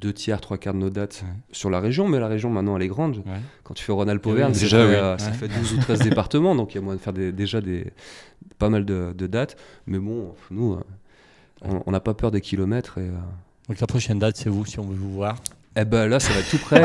deux 0.00 0.12
tiers, 0.12 0.40
trois 0.40 0.58
quarts 0.58 0.74
de 0.74 0.78
nos 0.78 0.90
dates 0.90 1.24
sur 1.50 1.70
la 1.70 1.80
région, 1.80 2.08
mais 2.08 2.18
la 2.18 2.28
région 2.28 2.50
maintenant 2.50 2.76
elle 2.76 2.82
est 2.82 2.88
grande. 2.88 3.22
Quand 3.64 3.74
tu 3.74 3.84
fais 3.84 3.92
Ronald 3.92 4.20
Poverne, 4.20 4.54
ça, 4.54 5.16
fait 5.32 5.48
12 5.48 5.74
ou 5.74 5.78
13 5.78 6.00
départements, 6.02 6.54
donc 6.54 6.74
il 6.74 6.76
y 6.76 6.78
a 6.78 6.82
moyen 6.82 6.96
de 6.96 7.02
faire 7.02 7.12
déjà 7.12 7.60
des, 7.60 7.92
pas 8.58 8.68
mal 8.68 8.84
de, 8.84 9.26
dates. 9.26 9.56
Mais 9.86 9.98
bon, 9.98 10.34
nous, 10.50 10.74
euh, 10.74 11.80
on 11.86 11.90
n'a 11.90 12.00
pas 12.00 12.14
peur 12.14 12.30
des 12.30 12.40
kilomètres. 12.40 12.98
Et, 12.98 13.08
euh, 13.08 13.12
Donc 13.68 13.80
la 13.80 13.86
prochaine 13.86 14.18
date, 14.18 14.36
c'est 14.36 14.48
vous, 14.48 14.64
si 14.66 14.78
on 14.78 14.84
veut 14.84 14.96
vous 14.96 15.12
voir 15.12 15.36
eh 15.76 15.84
ben 15.84 16.06
là, 16.06 16.20
ça 16.20 16.32
va 16.32 16.40
être 16.40 16.50
tout 16.50 16.58
près. 16.58 16.82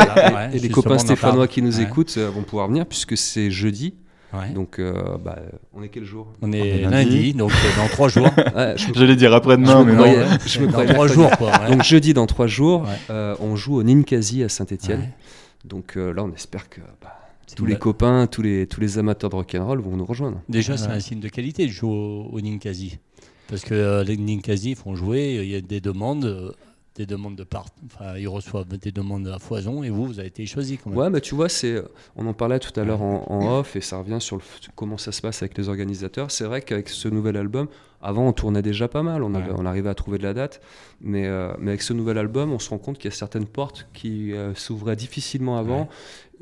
et, 0.54 0.60
les 0.60 0.70
copains 0.70 0.98
stéphanois 0.98 1.48
qui 1.48 1.62
nous 1.62 1.82
écoutent 1.82 2.16
euh, 2.18 2.30
vont 2.30 2.44
pouvoir 2.44 2.68
venir, 2.68 2.86
puisque 2.86 3.18
c'est 3.18 3.52
jeudi. 3.52 3.96
Donc, 4.54 4.80
euh, 4.80 5.18
bah, 5.18 5.40
on 5.74 5.84
est 5.84 5.90
quel 5.90 6.04
jour? 6.04 6.28
On 6.42 6.52
est 6.52 6.82
lundi, 6.82 7.34
donc 7.34 7.52
euh, 7.52 7.82
dans 7.82 7.88
trois 7.88 8.10
jours. 8.10 8.30
J'allais 8.96 9.16
dire 9.16 9.34
après-demain, 9.34 9.84
mais 9.84 9.94
non. 9.94 10.38
Je 10.46 10.60
me 10.60 10.68
dans 10.68 10.86
trois 10.86 11.08
jours, 11.08 11.32
quoi. 11.38 11.52
Donc, 11.70 11.84
jeudi, 11.84 12.14
dans 12.14 12.28
trois 12.28 12.48
jours, 12.48 12.86
euh, 13.10 13.36
on 13.40 13.56
joue 13.56 13.76
au 13.76 13.84
Ninkasi 13.84 14.44
à 14.44 14.50
Saint-Etienne. 14.50 15.10
Donc 15.66 15.96
là, 15.96 16.24
on 16.24 16.32
espère 16.34 16.70
que 16.70 16.82
bah, 17.02 17.18
tous 17.56 17.66
les 17.66 17.78
copains, 17.78 18.28
tous 18.28 18.42
les, 18.42 18.68
tous 18.68 18.82
les 18.82 18.98
amateurs 18.98 19.30
de 19.30 19.36
rock'n'roll 19.36 19.80
vont 19.80 19.96
nous 19.96 20.06
rejoindre. 20.06 20.42
Déjà, 20.50 20.78
c'est 20.78 20.88
un 20.88 21.00
signe 21.00 21.20
de 21.20 21.30
qualité 21.30 21.66
de 21.66 21.72
jouer 21.72 21.90
au, 21.90 22.30
au 22.32 22.42
Ninkasi. 22.42 23.00
Parce 23.48 23.64
que 23.64 24.04
les 24.04 24.18
Ninkasi 24.18 24.76
font 24.76 24.96
jouer, 24.96 25.40
il 25.42 25.50
y 25.50 25.56
a 25.56 25.62
des 25.62 25.80
demandes 25.80 26.54
des 26.98 27.06
demandes 27.06 27.36
de 27.36 27.44
part, 27.44 27.68
enfin 27.86 28.18
ils 28.18 28.28
reçoivent 28.28 28.68
des 28.68 28.92
demandes 28.92 29.28
à 29.28 29.40
foison 29.40 29.84
et 29.84 29.90
vous, 29.90 30.06
vous 30.06 30.20
avez 30.20 30.28
été 30.28 30.46
choisi 30.46 30.78
quand 30.78 30.90
même. 30.90 31.00
Ouais, 31.00 31.10
mais 31.10 31.22
tu 31.22 31.36
vois, 31.36 31.48
c'est, 31.48 31.82
on 32.16 32.26
en 32.28 32.34
parlait 32.34 32.60
tout 32.60 32.78
à 32.80 32.84
l'heure 32.84 33.02
en, 33.02 33.60
off 33.60 33.76
et 33.76 33.82
ça 33.82 34.00
revient 34.00 34.18
sur 34.20 34.36
le, 34.36 34.42
comment 34.76 34.98
ça 34.98 35.12
se 35.12 35.22
passe 35.22 35.42
avec 35.42 35.58
les 35.58 35.70
organisateurs. 35.70 36.32
C'est 36.32 36.46
vrai 36.46 36.62
qu'avec 36.62 36.90
ce 36.90 37.08
nouvel 37.08 37.38
album, 37.38 37.68
avant 38.02 38.28
on 38.28 38.34
tournait 38.34 38.62
déjà 38.62 38.88
pas 38.88 39.04
mal, 39.04 39.24
on, 39.24 39.34
on 39.34 39.66
arrivait 39.66 39.90
à 39.90 39.96
trouver 39.96 40.18
de 40.18 40.24
la 40.24 40.34
date, 40.34 40.62
mais, 41.02 41.26
euh, 41.26 41.54
mais 41.60 41.72
avec 41.72 41.82
ce 41.82 41.94
nouvel 41.94 42.18
album, 42.18 42.52
on 42.52 42.60
se 42.60 42.70
rend 42.70 42.78
compte 42.78 42.98
qu'il 42.98 43.10
y 43.10 43.14
a 43.14 43.16
certaines 43.16 43.48
portes 43.48 43.88
qui 43.94 44.34
euh, 44.34 44.54
s'ouvraient 44.56 44.96
difficilement 44.96 45.58
avant. 45.58 45.90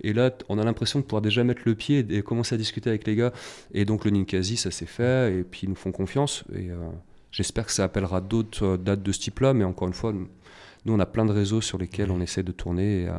Et 0.04 0.14
là, 0.14 0.32
on 0.50 0.58
a 0.58 0.64
l'impression 0.64 1.00
de 1.00 1.06
pouvoir 1.06 1.22
déjà 1.22 1.44
mettre 1.44 1.62
le 1.66 1.76
pied 1.76 2.06
et, 2.10 2.22
commencer 2.22 2.56
à 2.56 2.58
discuter 2.58 2.90
avec 2.90 3.08
les 3.08 3.16
gars. 3.16 3.32
Et 3.74 3.86
donc 3.86 4.06
le 4.06 4.12
Ninkasi, 4.12 4.58
ça 4.58 4.72
s'est 4.72 4.86
fait, 4.86 5.34
et 5.34 5.44
puis 5.44 5.62
ils 5.64 5.70
nous 5.70 5.76
font 5.76 5.92
confiance. 5.92 6.44
Et 6.54 6.70
euh, 6.70 6.76
j'espère 7.32 7.66
que 7.66 7.72
ça 7.72 7.86
appellera 7.86 8.22
d'autres 8.22 8.78
dates 8.78 9.04
de 9.04 9.12
ce 9.12 9.20
type-là, 9.20 9.54
mais 9.54 9.64
encore 9.64 9.88
une 9.88 9.94
fois, 9.94 10.14
nous, 10.86 10.94
on 10.94 11.00
a 11.00 11.06
plein 11.06 11.26
de 11.26 11.32
réseaux 11.32 11.62
sur 11.62 11.78
lesquels 11.78 12.12
on 12.12 12.22
essaie 12.22 12.44
de 12.44 12.52
tourner. 12.52 13.04
Et, 13.04 13.10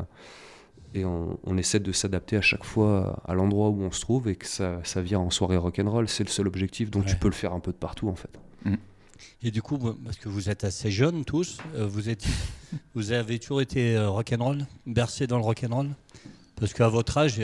et 0.94 1.04
on, 1.04 1.58
essaie 1.58 1.80
de 1.80 1.92
s'adapter 1.92 2.36
à 2.36 2.40
chaque 2.40 2.64
fois 2.64 3.22
à 3.26 3.34
l'endroit 3.34 3.68
où 3.68 3.82
on 3.82 3.90
se 3.90 4.00
trouve 4.00 4.28
et 4.28 4.36
que 4.36 4.46
ça, 4.46 4.80
ça 4.82 5.02
vient 5.02 5.18
en 5.18 5.30
soirée 5.30 5.56
rock'n'roll. 5.56 6.08
C'est 6.08 6.24
le 6.24 6.30
seul 6.30 6.46
objectif, 6.46 6.90
donc 6.90 7.06
tu 7.06 7.16
peux 7.16 7.28
le 7.28 7.34
faire 7.34 7.52
un 7.52 7.60
peu 7.60 7.72
de 7.72 7.76
partout 7.76 8.08
en 8.08 8.14
fait. 8.14 8.30
Mm. 8.64 8.76
Et 9.42 9.50
du 9.50 9.62
coup, 9.62 9.78
parce 9.78 10.16
que 10.16 10.28
vous 10.28 10.48
êtes 10.48 10.64
assez 10.64 10.90
jeunes 10.90 11.24
tous, 11.24 11.58
euh, 11.74 11.86
vous, 11.86 12.08
êtes, 12.08 12.24
vous 12.94 13.12
avez 13.12 13.38
toujours 13.38 13.60
été 13.60 13.96
euh, 13.96 14.08
rock'n'roll, 14.08 14.66
bercé 14.86 15.26
dans 15.26 15.36
le 15.36 15.44
rock'n'roll? 15.44 15.90
Parce 16.58 16.72
qu'à 16.72 16.88
votre 16.88 17.18
âge, 17.18 17.38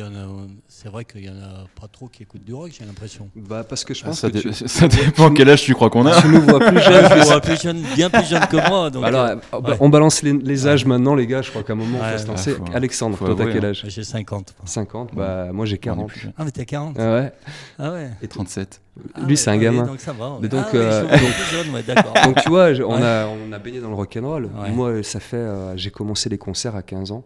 c'est 0.69 0.89
vrai 0.89 1.05
qu'il 1.05 1.21
n'y 1.21 1.29
en 1.29 1.43
a 1.43 1.67
pas 1.79 1.87
trop 1.87 2.09
qui 2.09 2.23
écoutent 2.23 2.45
du 2.45 2.55
rock, 2.55 2.73
j'ai 2.79 2.85
l'impression. 2.87 3.29
Bah 3.37 3.63
parce 3.63 3.85
que 3.85 3.93
je 3.93 4.03
pense 4.03 4.21
ça, 4.21 4.31
que 4.31 4.39
tu... 4.39 4.53
ça 4.67 4.89
dépend 4.89 5.31
quel 5.31 5.51
âge 5.51 5.63
tu 5.63 5.75
crois 5.75 5.91
qu'on 5.91 6.07
a. 6.07 6.21
Tu 6.21 6.29
nous 6.29 6.41
vois 6.41 6.59
plus 6.59 6.81
jeune, 6.83 7.09
tu 7.09 7.27
vois 7.27 7.41
plus 7.41 7.61
jeune, 7.61 7.83
bien 7.95 8.09
plus 8.09 8.25
jeune 8.25 8.47
que 8.47 8.69
moi. 8.69 8.91
Donc 8.91 9.05
Alors, 9.05 9.27
euh, 9.27 9.77
on 9.81 9.91
balance 9.91 10.23
les, 10.23 10.67
âges 10.67 10.87
maintenant, 10.87 11.15
les 11.15 11.27
gars. 11.27 11.43
Je 11.43 11.51
crois 11.51 11.63
qu'à 11.63 11.75
un 11.75 11.77
moment, 11.77 11.99
il 12.03 12.13
faut 12.13 12.25
se 12.25 12.27
lancer. 12.27 12.57
Alexandre, 12.73 13.19
toi, 13.19 13.35
t'as 13.37 13.53
quel 13.53 13.65
âge 13.67 13.85
J'ai 13.87 14.05
50. 14.05 14.55
50. 14.65 15.15
Bah 15.15 15.53
moi, 15.53 15.67
j'ai 15.67 15.79
40. 15.79 16.11
Ah 16.39 16.45
mais 16.45 16.51
t'as 16.51 16.65
40 16.65 16.97
ah 16.99 17.15
ouais. 17.15 17.33
Ah 17.79 17.93
ouais. 17.93 18.11
Et 18.23 18.29
37. 18.29 18.81
Ah 19.15 19.23
Lui, 19.23 19.39
c'est 19.39 19.51
un 19.51 19.57
gamin. 19.57 19.87
donc 19.87 20.01
ça 20.01 20.13
va. 20.13 20.39
Donc, 20.43 20.53
ah, 20.53 20.71
euh, 20.75 21.03
donc, 21.03 22.25
donc, 22.25 22.43
tu 22.43 22.49
vois, 22.51 22.73
on, 22.87 23.03
a, 23.03 23.27
on 23.27 23.51
a 23.51 23.59
baigné 23.59 23.81
dans 23.81 23.89
le 23.89 23.95
rock'n'roll. 23.95 24.51
Moi, 24.71 25.03
ça 25.03 25.19
fait, 25.19 25.37
euh, 25.37 25.77
j'ai 25.77 25.91
commencé 25.91 26.29
les 26.29 26.37
concerts 26.37 26.77
à 26.77 26.83
15 26.83 27.11
ans. 27.13 27.25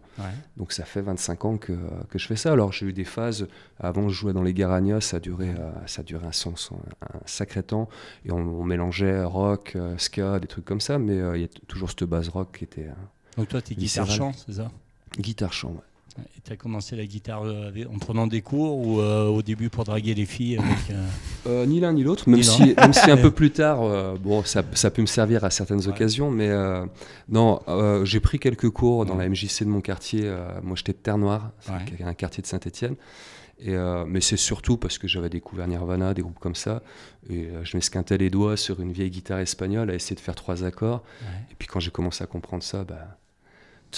Donc 0.57 0.73
ça 0.73 0.85
fait 0.85 1.03
25 1.03 1.45
ans 1.45 1.57
que, 1.57 1.73
que 2.09 2.19
je 2.19 2.27
fais 2.27 2.37
ça. 2.37 2.53
Alors 2.53 2.73
j'ai 2.73 2.87
eu 2.87 2.93
des 2.93 3.05
phases. 3.05 3.49
Avant, 3.81 4.09
je 4.09 4.15
jouais 4.15 4.33
dans 4.33 4.43
les 4.43 4.55
Garagnas, 4.55 5.01
ça 5.01 5.21
durait, 5.21 5.55
euh, 5.59 5.71
ça 5.87 6.03
durait 6.03 6.27
un, 6.27 6.33
sens, 6.33 6.71
un, 7.03 7.19
sacré 7.27 7.63
temps. 7.63 7.89
Et 8.25 8.31
on, 8.31 8.65
mélangeait 8.65 9.23
rock, 9.25 9.77
ska, 9.99 10.39
des 10.39 10.49
trucs 10.49 10.65
comme 10.65 10.81
ça. 10.81 10.99
Mais 10.99 11.17
il 11.35 11.41
y 11.41 11.45
a 11.45 11.49
toujours 11.67 11.91
cette 11.91 12.05
base 12.05 12.29
rock 12.29 12.57
qui 12.59 12.65
était. 12.65 12.89
donc 13.37 13.49
toi, 13.49 13.61
tu 13.61 13.73
es 13.73 13.77
guitare 13.77 14.09
chant, 14.09 14.33
c'est 14.47 14.55
ça? 14.55 14.71
Guitare 15.19 15.53
chant, 15.53 15.71
ouais. 15.71 15.96
Et 16.37 16.41
tu 16.43 16.53
as 16.53 16.57
commencé 16.57 16.97
la 16.97 17.07
guitare 17.07 17.45
euh, 17.45 17.71
en 17.93 17.99
prenant 17.99 18.27
des 18.27 18.41
cours 18.43 18.79
ou 18.79 19.01
euh, 19.01 19.27
au 19.27 19.43
début 19.43 19.71
pour 19.71 19.85
draguer 19.85 20.15
les 20.15 20.27
filles 20.27 20.59
avec, 20.59 20.97
euh, 21.47 21.67
Ni 21.67 21.81
l'un 21.81 21.93
ni 21.93 22.03
l'autre, 22.03 22.29
même, 22.29 22.43
si, 22.43 22.75
même 22.75 22.93
si 22.93 23.11
un 23.11 23.17
peu 23.23 23.31
plus 23.31 23.51
tard, 23.51 23.81
bon, 24.19 24.43
ça, 24.45 24.63
ça, 24.73 24.91
peut 24.91 25.03
me 25.03 25.07
servir 25.07 25.45
à 25.45 25.51
certaines 25.51 25.87
occasions, 25.89 26.31
mais 26.31 26.51
non, 27.29 27.61
j'ai 28.05 28.21
pris 28.21 28.39
quelques 28.39 28.71
cours 28.71 29.07
dans 29.07 29.17
la 29.17 29.29
MJC 29.29 29.61
de 29.61 29.69
mon 29.69 29.81
quartier. 29.81 30.31
moi, 30.63 30.77
j'étais 30.77 30.93
de 30.93 30.99
Terre-Noire, 30.99 31.51
un 32.05 32.15
quartier 32.15 32.43
de 32.43 32.47
Saint-Étienne. 32.47 32.97
Et, 33.59 33.75
mais 34.07 34.21
c'est 34.21 34.37
surtout 34.37 34.77
parce 34.77 34.99
que 34.99 35.09
j'avais 35.09 35.31
découvert 35.31 35.67
Nirvana, 35.67 36.15
des 36.15 36.23
groupes 36.23 36.39
comme 36.39 36.55
ça, 36.55 36.83
et 37.31 37.49
je 37.63 37.77
m'esquintais 37.77 38.19
les 38.19 38.31
doigts 38.31 38.57
sur 38.57 38.81
une 38.81 38.93
vieille 38.93 39.11
guitare 39.11 39.39
espagnole 39.39 39.91
à 39.91 39.95
essayer 39.95 40.17
de 40.17 40.21
faire 40.21 40.35
trois 40.35 40.65
accords. 40.65 41.03
Et 41.51 41.55
puis 41.59 41.69
quand 41.69 41.81
j'ai 41.81 41.91
commencé 41.91 42.25
à 42.25 42.27
comprendre 42.27 42.63
ça, 42.63 42.85
bah, 42.85 43.19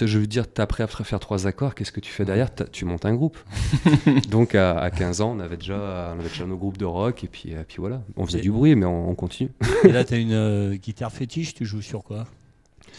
je 0.07 0.19
veux 0.19 0.27
dire, 0.27 0.53
tu 0.53 0.61
appris 0.61 0.83
à 0.83 0.87
faire 0.87 1.21
trois 1.21 1.47
accords, 1.47 1.75
qu'est-ce 1.75 1.93
que 1.93 2.01
tu 2.01 2.11
fais 2.11 2.25
derrière 2.25 2.49
Tu 2.73 2.85
montes 2.85 3.05
un 3.05 3.15
groupe. 3.15 3.39
Donc 4.31 4.55
à, 4.55 4.91
15 4.91 5.21
ans, 5.21 5.35
on 5.37 5.41
avait, 5.41 5.57
déjà, 5.57 6.13
on 6.15 6.21
avait 6.21 6.29
déjà 6.29 6.47
nos 6.47 6.57
groupes 6.57 6.79
de 6.79 6.85
rock, 6.85 7.25
et 7.25 7.29
puis, 7.29 7.55
puis 7.67 7.77
voilà, 7.79 8.03
on 8.17 8.27
faisait 8.27 8.41
du 8.41 8.51
bruit, 8.51 8.75
mais 8.75 8.87
on, 8.87 9.15
continue. 9.15 9.51
et 9.85 9.93
là, 9.93 10.05
tu 10.05 10.15
as 10.15 10.19
une 10.19 10.33
euh, 10.33 10.77
guitare 10.77 11.13
fétiche, 11.13 11.55
tu 11.55 11.65
joues 11.65 11.83
sur 11.83 12.05
quoi? 12.05 12.27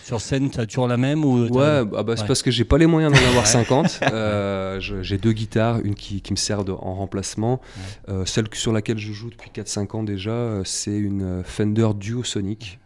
Sur 0.03 0.21
scène, 0.21 0.49
tu 0.49 0.59
as 0.59 0.65
toujours 0.65 0.87
la 0.87 0.97
même 0.97 1.23
ou 1.25 1.47
Ouais, 1.47 1.83
ah 1.95 2.03
bah, 2.03 2.15
c'est 2.15 2.25
parce 2.25 2.41
que 2.41 2.51
j'ai 2.51 2.63
pas 2.63 2.77
les 2.77 2.85
moyens 2.85 3.13
d'en 3.13 3.27
avoir 3.27 3.47
50. 3.47 3.99
Euh, 4.11 4.79
j'ai 4.79 5.17
deux 5.17 5.33
guitares, 5.33 5.79
une 5.83 5.95
qui, 5.95 6.21
qui 6.21 6.33
me 6.33 6.37
sert 6.37 6.61
en 6.69 6.95
remplacement. 6.95 7.61
Euh, 8.07 8.25
celle 8.25 8.45
sur 8.53 8.71
laquelle 8.71 8.97
je 8.97 9.11
joue 9.11 9.29
depuis 9.29 9.51
4-5 9.51 9.97
ans 9.97 10.03
déjà, 10.03 10.61
c'est 10.63 10.97
une 10.97 11.43
Fender 11.43 11.89
Duo 11.95 12.23
Sonic. 12.23 12.79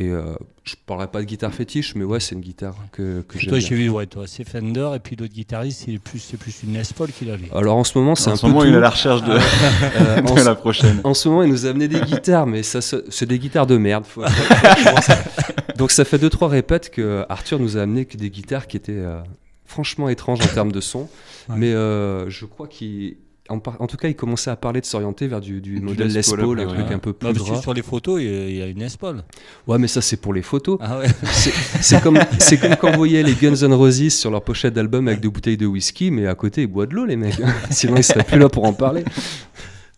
Et 0.00 0.08
euh, 0.08 0.34
je 0.64 0.76
parlerai 0.86 1.08
pas 1.08 1.20
de 1.20 1.26
guitare 1.26 1.52
fétiche, 1.52 1.94
mais 1.94 2.04
ouais, 2.04 2.20
c'est 2.20 2.34
une 2.34 2.40
guitare 2.40 2.74
que, 2.90 3.20
que 3.20 3.38
j'aime. 3.38 3.50
Toi, 3.50 3.58
j'ai 3.58 3.74
vu, 3.74 3.90
ouais, 3.90 4.06
toi, 4.06 4.24
c'est 4.26 4.44
Fender, 4.48 4.92
et 4.94 4.98
puis 4.98 5.14
l'autre 5.14 5.34
guitariste, 5.34 5.82
c'est 5.84 5.98
plus, 5.98 6.18
c'est 6.18 6.38
plus 6.38 6.62
une 6.62 6.72
Les 6.72 6.82
Paul 6.96 7.12
qu'il 7.12 7.30
avait. 7.30 7.50
Alors 7.54 7.76
en 7.76 7.84
ce 7.84 7.98
moment, 7.98 8.14
c'est 8.14 8.30
un 8.30 8.36
ce 8.36 8.40
peu. 8.40 8.48
moment, 8.48 8.64
il 8.64 8.72
est 8.72 8.78
à 8.78 8.80
la 8.80 8.88
recherche 8.88 9.22
de, 9.22 9.32
euh, 10.40 10.42
la 10.42 10.54
prochaine. 10.54 11.02
En 11.04 11.12
ce 11.12 11.28
moment, 11.28 11.42
il 11.42 11.50
nous 11.50 11.66
a 11.66 11.68
amené 11.68 11.86
des 11.86 12.00
guitares, 12.00 12.46
mais 12.46 12.62
ça, 12.62 12.80
c'est 12.80 13.26
des 13.26 13.38
guitares 13.38 13.66
de 13.66 13.76
merde. 13.76 14.06
Donc 15.76 15.90
ça 15.90 16.06
fait 16.06 16.18
deux 16.18 16.30
trois 16.30 16.48
répètes 16.48 16.88
que 16.88 17.26
Arthur 17.28 17.58
nous 17.58 17.76
a 17.76 17.82
amené 17.82 18.06
que 18.06 18.16
des 18.16 18.30
guitares 18.30 18.68
qui 18.68 18.78
étaient 18.78 18.92
euh, 18.92 19.20
franchement 19.66 20.08
étranges 20.08 20.40
en 20.40 20.46
termes 20.46 20.72
de 20.72 20.80
son, 20.80 21.10
mais 21.50 21.72
je 21.72 22.46
crois 22.46 22.68
qu'il 22.68 23.16
en, 23.50 23.86
tout 23.86 23.96
cas, 23.96 24.08
il 24.08 24.14
commençait 24.14 24.50
à 24.50 24.56
parler 24.56 24.80
de 24.80 24.86
s'orienter 24.86 25.26
vers 25.26 25.40
du, 25.40 25.80
modèle 25.80 26.08
Les 26.08 26.22
Paul, 26.22 26.60
un 26.60 26.66
truc 26.66 26.90
un 26.90 26.98
peu 26.98 27.12
plus 27.12 27.32
non, 27.32 27.60
Sur 27.60 27.74
les 27.74 27.82
photos, 27.82 28.20
il 28.20 28.56
y 28.56 28.62
a 28.62 28.66
une 28.66 28.78
Les 28.78 28.88
Paul. 28.98 29.22
Ouais, 29.66 29.78
mais 29.78 29.88
ça, 29.88 30.00
c'est 30.00 30.16
pour 30.16 30.32
les 30.32 30.42
photos. 30.42 30.78
Ah 30.80 31.00
c'est 31.80 32.02
comme, 32.02 32.18
comme 32.18 32.76
quand 32.76 32.90
vous 32.92 32.96
voyez 32.96 33.22
les 33.22 33.34
Guns 33.34 33.66
N' 33.66 33.74
Roses 33.74 34.10
sur 34.10 34.30
leur 34.30 34.42
pochette 34.42 34.74
d'album 34.74 35.08
avec 35.08 35.20
deux 35.20 35.30
bouteilles 35.30 35.56
de 35.56 35.66
whisky, 35.66 36.10
mais 36.10 36.26
à 36.26 36.34
côté, 36.34 36.62
ils 36.62 36.66
boivent 36.66 36.88
de 36.88 36.94
l'eau, 36.94 37.06
les 37.06 37.16
mecs. 37.16 37.40
Sinon, 37.70 37.96
ils 37.96 38.04
seraient 38.04 38.24
plus 38.24 38.38
là 38.38 38.48
pour 38.48 38.64
en 38.64 38.72
parler. 38.72 39.04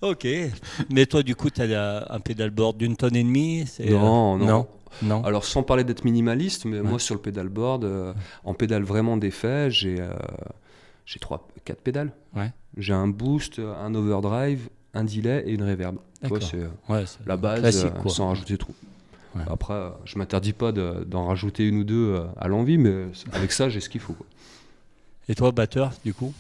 Ok. 0.02 0.26
Mais 0.90 1.06
toi, 1.06 1.22
du 1.22 1.36
coup, 1.36 1.48
tu 1.48 1.62
as 1.62 2.12
un 2.12 2.18
pédalboard 2.18 2.76
d'une 2.76 2.96
tonne 2.96 3.14
et 3.14 3.22
demie 3.22 3.64
non, 3.88 4.36
non, 4.36 4.66
non. 5.00 5.22
Alors, 5.22 5.44
sans 5.44 5.62
parler 5.62 5.84
d'être 5.84 6.04
minimaliste, 6.04 6.64
mais 6.64 6.80
moi, 6.80 6.98
sur 6.98 7.14
le 7.14 7.20
pédalboard, 7.20 7.84
euh, 7.84 8.12
en 8.42 8.52
pédale 8.52 8.82
vraiment 8.82 9.16
défait, 9.16 9.70
j'ai 9.70 10.00
euh, 10.00 10.12
j'ai 11.06 11.18
trois, 11.18 11.48
quatre 11.64 11.80
pédales. 11.80 12.12
Ouais. 12.34 12.52
J'ai 12.76 12.92
un 12.92 13.08
boost, 13.08 13.58
un 13.58 13.94
overdrive, 13.94 14.68
un 14.94 15.04
delay 15.04 15.44
et 15.46 15.52
une 15.52 15.62
reverb. 15.62 15.96
C'est 16.40 16.66
ouais, 16.88 17.04
la 17.26 17.36
base 17.36 17.84
euh, 17.84 18.08
sans 18.08 18.28
rajouter 18.28 18.56
trop. 18.56 18.74
Après, 19.48 19.74
euh, 19.74 19.90
je 20.04 20.18
m'interdis 20.18 20.52
pas 20.52 20.70
d'en 20.72 21.26
rajouter 21.26 21.66
une 21.66 21.78
ou 21.78 21.84
deux 21.84 22.14
euh, 22.14 22.26
à 22.38 22.48
l'envie, 22.48 22.78
mais 22.78 23.06
avec 23.32 23.50
ça, 23.50 23.68
j'ai 23.68 23.80
ce 23.80 23.88
qu'il 23.88 24.00
faut. 24.00 24.16
Et 25.28 25.34
toi, 25.34 25.50
batteur, 25.50 25.92
du 26.04 26.14
coup? 26.14 26.32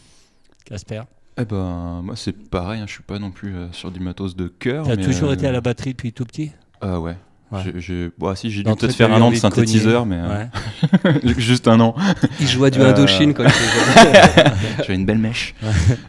Casper? 0.64 1.02
Eh 1.38 1.44
ben, 1.44 2.02
moi 2.02 2.14
c'est 2.14 2.32
pareil, 2.32 2.80
hein, 2.80 2.86
je 2.86 2.92
suis 2.92 3.02
pas 3.02 3.18
non 3.18 3.30
plus 3.30 3.54
sur 3.72 3.90
du 3.90 4.00
matos 4.00 4.36
de 4.36 4.48
cœur. 4.48 4.84
Tu 4.84 4.92
as 4.92 4.96
toujours 4.98 5.32
été 5.32 5.46
à 5.46 5.52
la 5.52 5.62
batterie 5.62 5.92
depuis 5.92 6.12
tout 6.12 6.26
petit? 6.26 6.52
Ah 6.80 7.00
ouais, 7.00 7.16
j'ai, 7.76 8.10
Bon, 8.18 8.34
si, 8.34 8.50
j'ai 8.50 8.62
dû 8.62 8.74
peut-être 8.74 8.94
faire 8.94 9.12
un 9.12 9.20
an 9.20 9.30
de 9.30 9.36
synthétiseur, 9.36 10.06
mais 10.06 10.18
euh, 10.18 11.18
juste 11.36 11.68
un 11.68 11.80
an. 11.80 11.94
Il 12.40 12.48
jouait 12.48 12.70
du 12.70 12.80
Indochine 12.80 13.34
quand 13.34 13.44
J'avais 14.78 14.94
une 14.94 15.06
belle 15.06 15.18
mèche. 15.18 15.54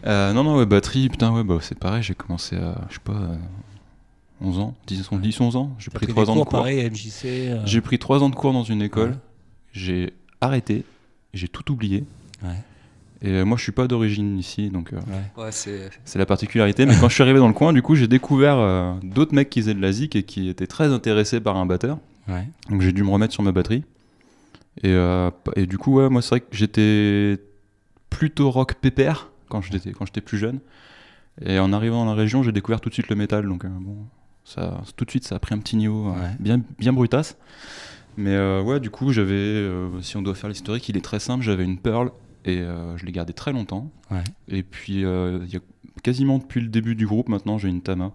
Euh, 0.06 0.34
non, 0.34 0.44
non, 0.44 0.58
ouais, 0.58 0.66
batterie, 0.66 1.10
putain, 1.10 1.32
ouais, 1.32 1.44
bah, 1.44 1.58
c'est 1.62 1.78
pareil, 1.78 2.04
j'ai 2.04 2.16
commencé 2.16 2.56
à, 2.56 2.76
je 2.90 2.96
sais 2.96 3.00
pas, 3.04 3.38
11 4.42 4.60
ans, 4.60 4.76
10, 4.88 5.10
10 5.12 5.42
11 5.42 5.56
ans. 5.56 5.72
J'ai 5.80 5.90
pris, 5.90 6.08
3 6.08 6.30
ans 6.30 6.36
de 6.36 6.42
cours. 6.42 6.50
Pareil, 6.50 6.90
MJC, 6.90 7.26
euh. 7.26 7.62
J'ai 7.66 7.82
pris 7.82 7.98
3 8.00 8.24
ans 8.24 8.30
de 8.30 8.36
cours 8.36 8.54
dans 8.54 8.64
une 8.64 8.82
école. 8.82 9.16
J'ai 9.72 10.14
arrêté, 10.42 10.84
j'ai 11.34 11.48
tout 11.48 11.72
oublié. 11.72 12.04
Et 13.24 13.32
euh, 13.32 13.46
moi, 13.46 13.58
je 13.58 13.64
suis 13.64 13.72
pas 13.72 13.88
d'origine 13.88 14.38
ici, 14.38 14.70
donc 14.70 14.92
euh, 14.92 15.52
c'est 15.52 16.20
la 16.20 16.26
particularité. 16.26 16.86
Mais 16.86 16.96
quand 17.00 17.08
je 17.08 17.14
suis 17.14 17.24
arrivé 17.24 17.40
dans 17.40 17.48
le 17.48 17.54
coin, 17.54 17.72
du 17.72 17.82
coup, 17.82 17.96
j'ai 17.96 18.08
découvert 18.08 18.58
euh, 18.58 18.94
d'autres 19.02 19.34
mecs 19.34 19.50
qui 19.50 19.62
faisaient 19.62 19.74
de 19.74 19.82
la 19.82 19.94
zik 19.94 20.18
et 20.18 20.24
qui 20.24 20.50
étaient 20.50 20.68
très 20.68 20.92
intéressés 20.92 21.40
par 21.40 21.56
un 21.56 21.66
batteur. 21.66 22.00
Donc 22.70 22.82
j'ai 22.82 22.92
dû 22.92 23.04
me 23.04 23.10
remettre 23.10 23.34
sur 23.34 23.44
ma 23.44 23.54
batterie. 23.54 23.84
Et, 24.84 24.96
et 25.56 25.66
du 25.66 25.78
coup, 25.78 25.96
ouais, 25.96 26.10
moi, 26.10 26.22
c'est 26.22 26.30
vrai 26.30 26.40
que 26.42 26.48
j'étais 26.52 27.40
plutôt 28.10 28.52
rock 28.52 28.76
pépère 28.76 29.30
quand 29.50 29.62
j'étais 29.62 29.92
quand 29.92 30.06
j'étais 30.06 30.22
plus 30.22 30.38
jeune. 30.38 30.60
Et 31.46 31.60
en 31.60 31.74
arrivant 31.74 32.06
dans 32.06 32.12
la 32.12 32.18
région, 32.18 32.44
j'ai 32.44 32.52
découvert 32.52 32.82
tout 32.82 32.90
de 32.90 32.94
suite 32.94 33.10
le 33.10 33.16
métal. 33.16 33.48
Donc 33.48 33.66
bon, 33.66 33.98
ça, 34.44 34.82
tout 34.98 35.06
de 35.06 35.10
suite, 35.10 35.26
ça 35.26 35.36
a 35.36 35.40
pris 35.40 35.54
un 35.54 35.60
petit 35.60 35.78
niveau 35.78 36.14
bien 36.40 36.62
bien 36.78 36.92
brutasse. 36.92 37.38
Mais 38.18 38.38
ouais, 38.62 38.80
du 38.80 38.90
coup, 38.90 39.12
j'avais, 39.12 39.70
si 40.02 40.18
on 40.18 40.22
doit 40.22 40.36
faire 40.36 40.50
l'historique, 40.50 40.90
il 40.90 40.98
est 40.98 41.02
très 41.02 41.20
simple. 41.20 41.44
J'avais 41.44 41.64
une 41.64 41.78
Pearl 41.78 42.12
et 42.46 42.60
euh, 42.60 42.98
je 42.98 43.06
l'ai 43.06 43.12
gardé 43.12 43.34
très 43.34 43.54
longtemps. 43.54 43.92
Et 44.48 44.64
puis, 44.64 45.06
euh, 45.06 45.40
il 45.46 45.54
y 45.54 45.58
a 45.58 45.62
quasiment 46.04 46.40
depuis 46.40 46.62
le 46.62 46.68
début 46.68 46.96
du 46.96 47.08
groupe, 47.08 47.30
maintenant, 47.30 47.58
j'ai 47.58 47.70
une 47.70 47.82
Tama. 47.82 48.12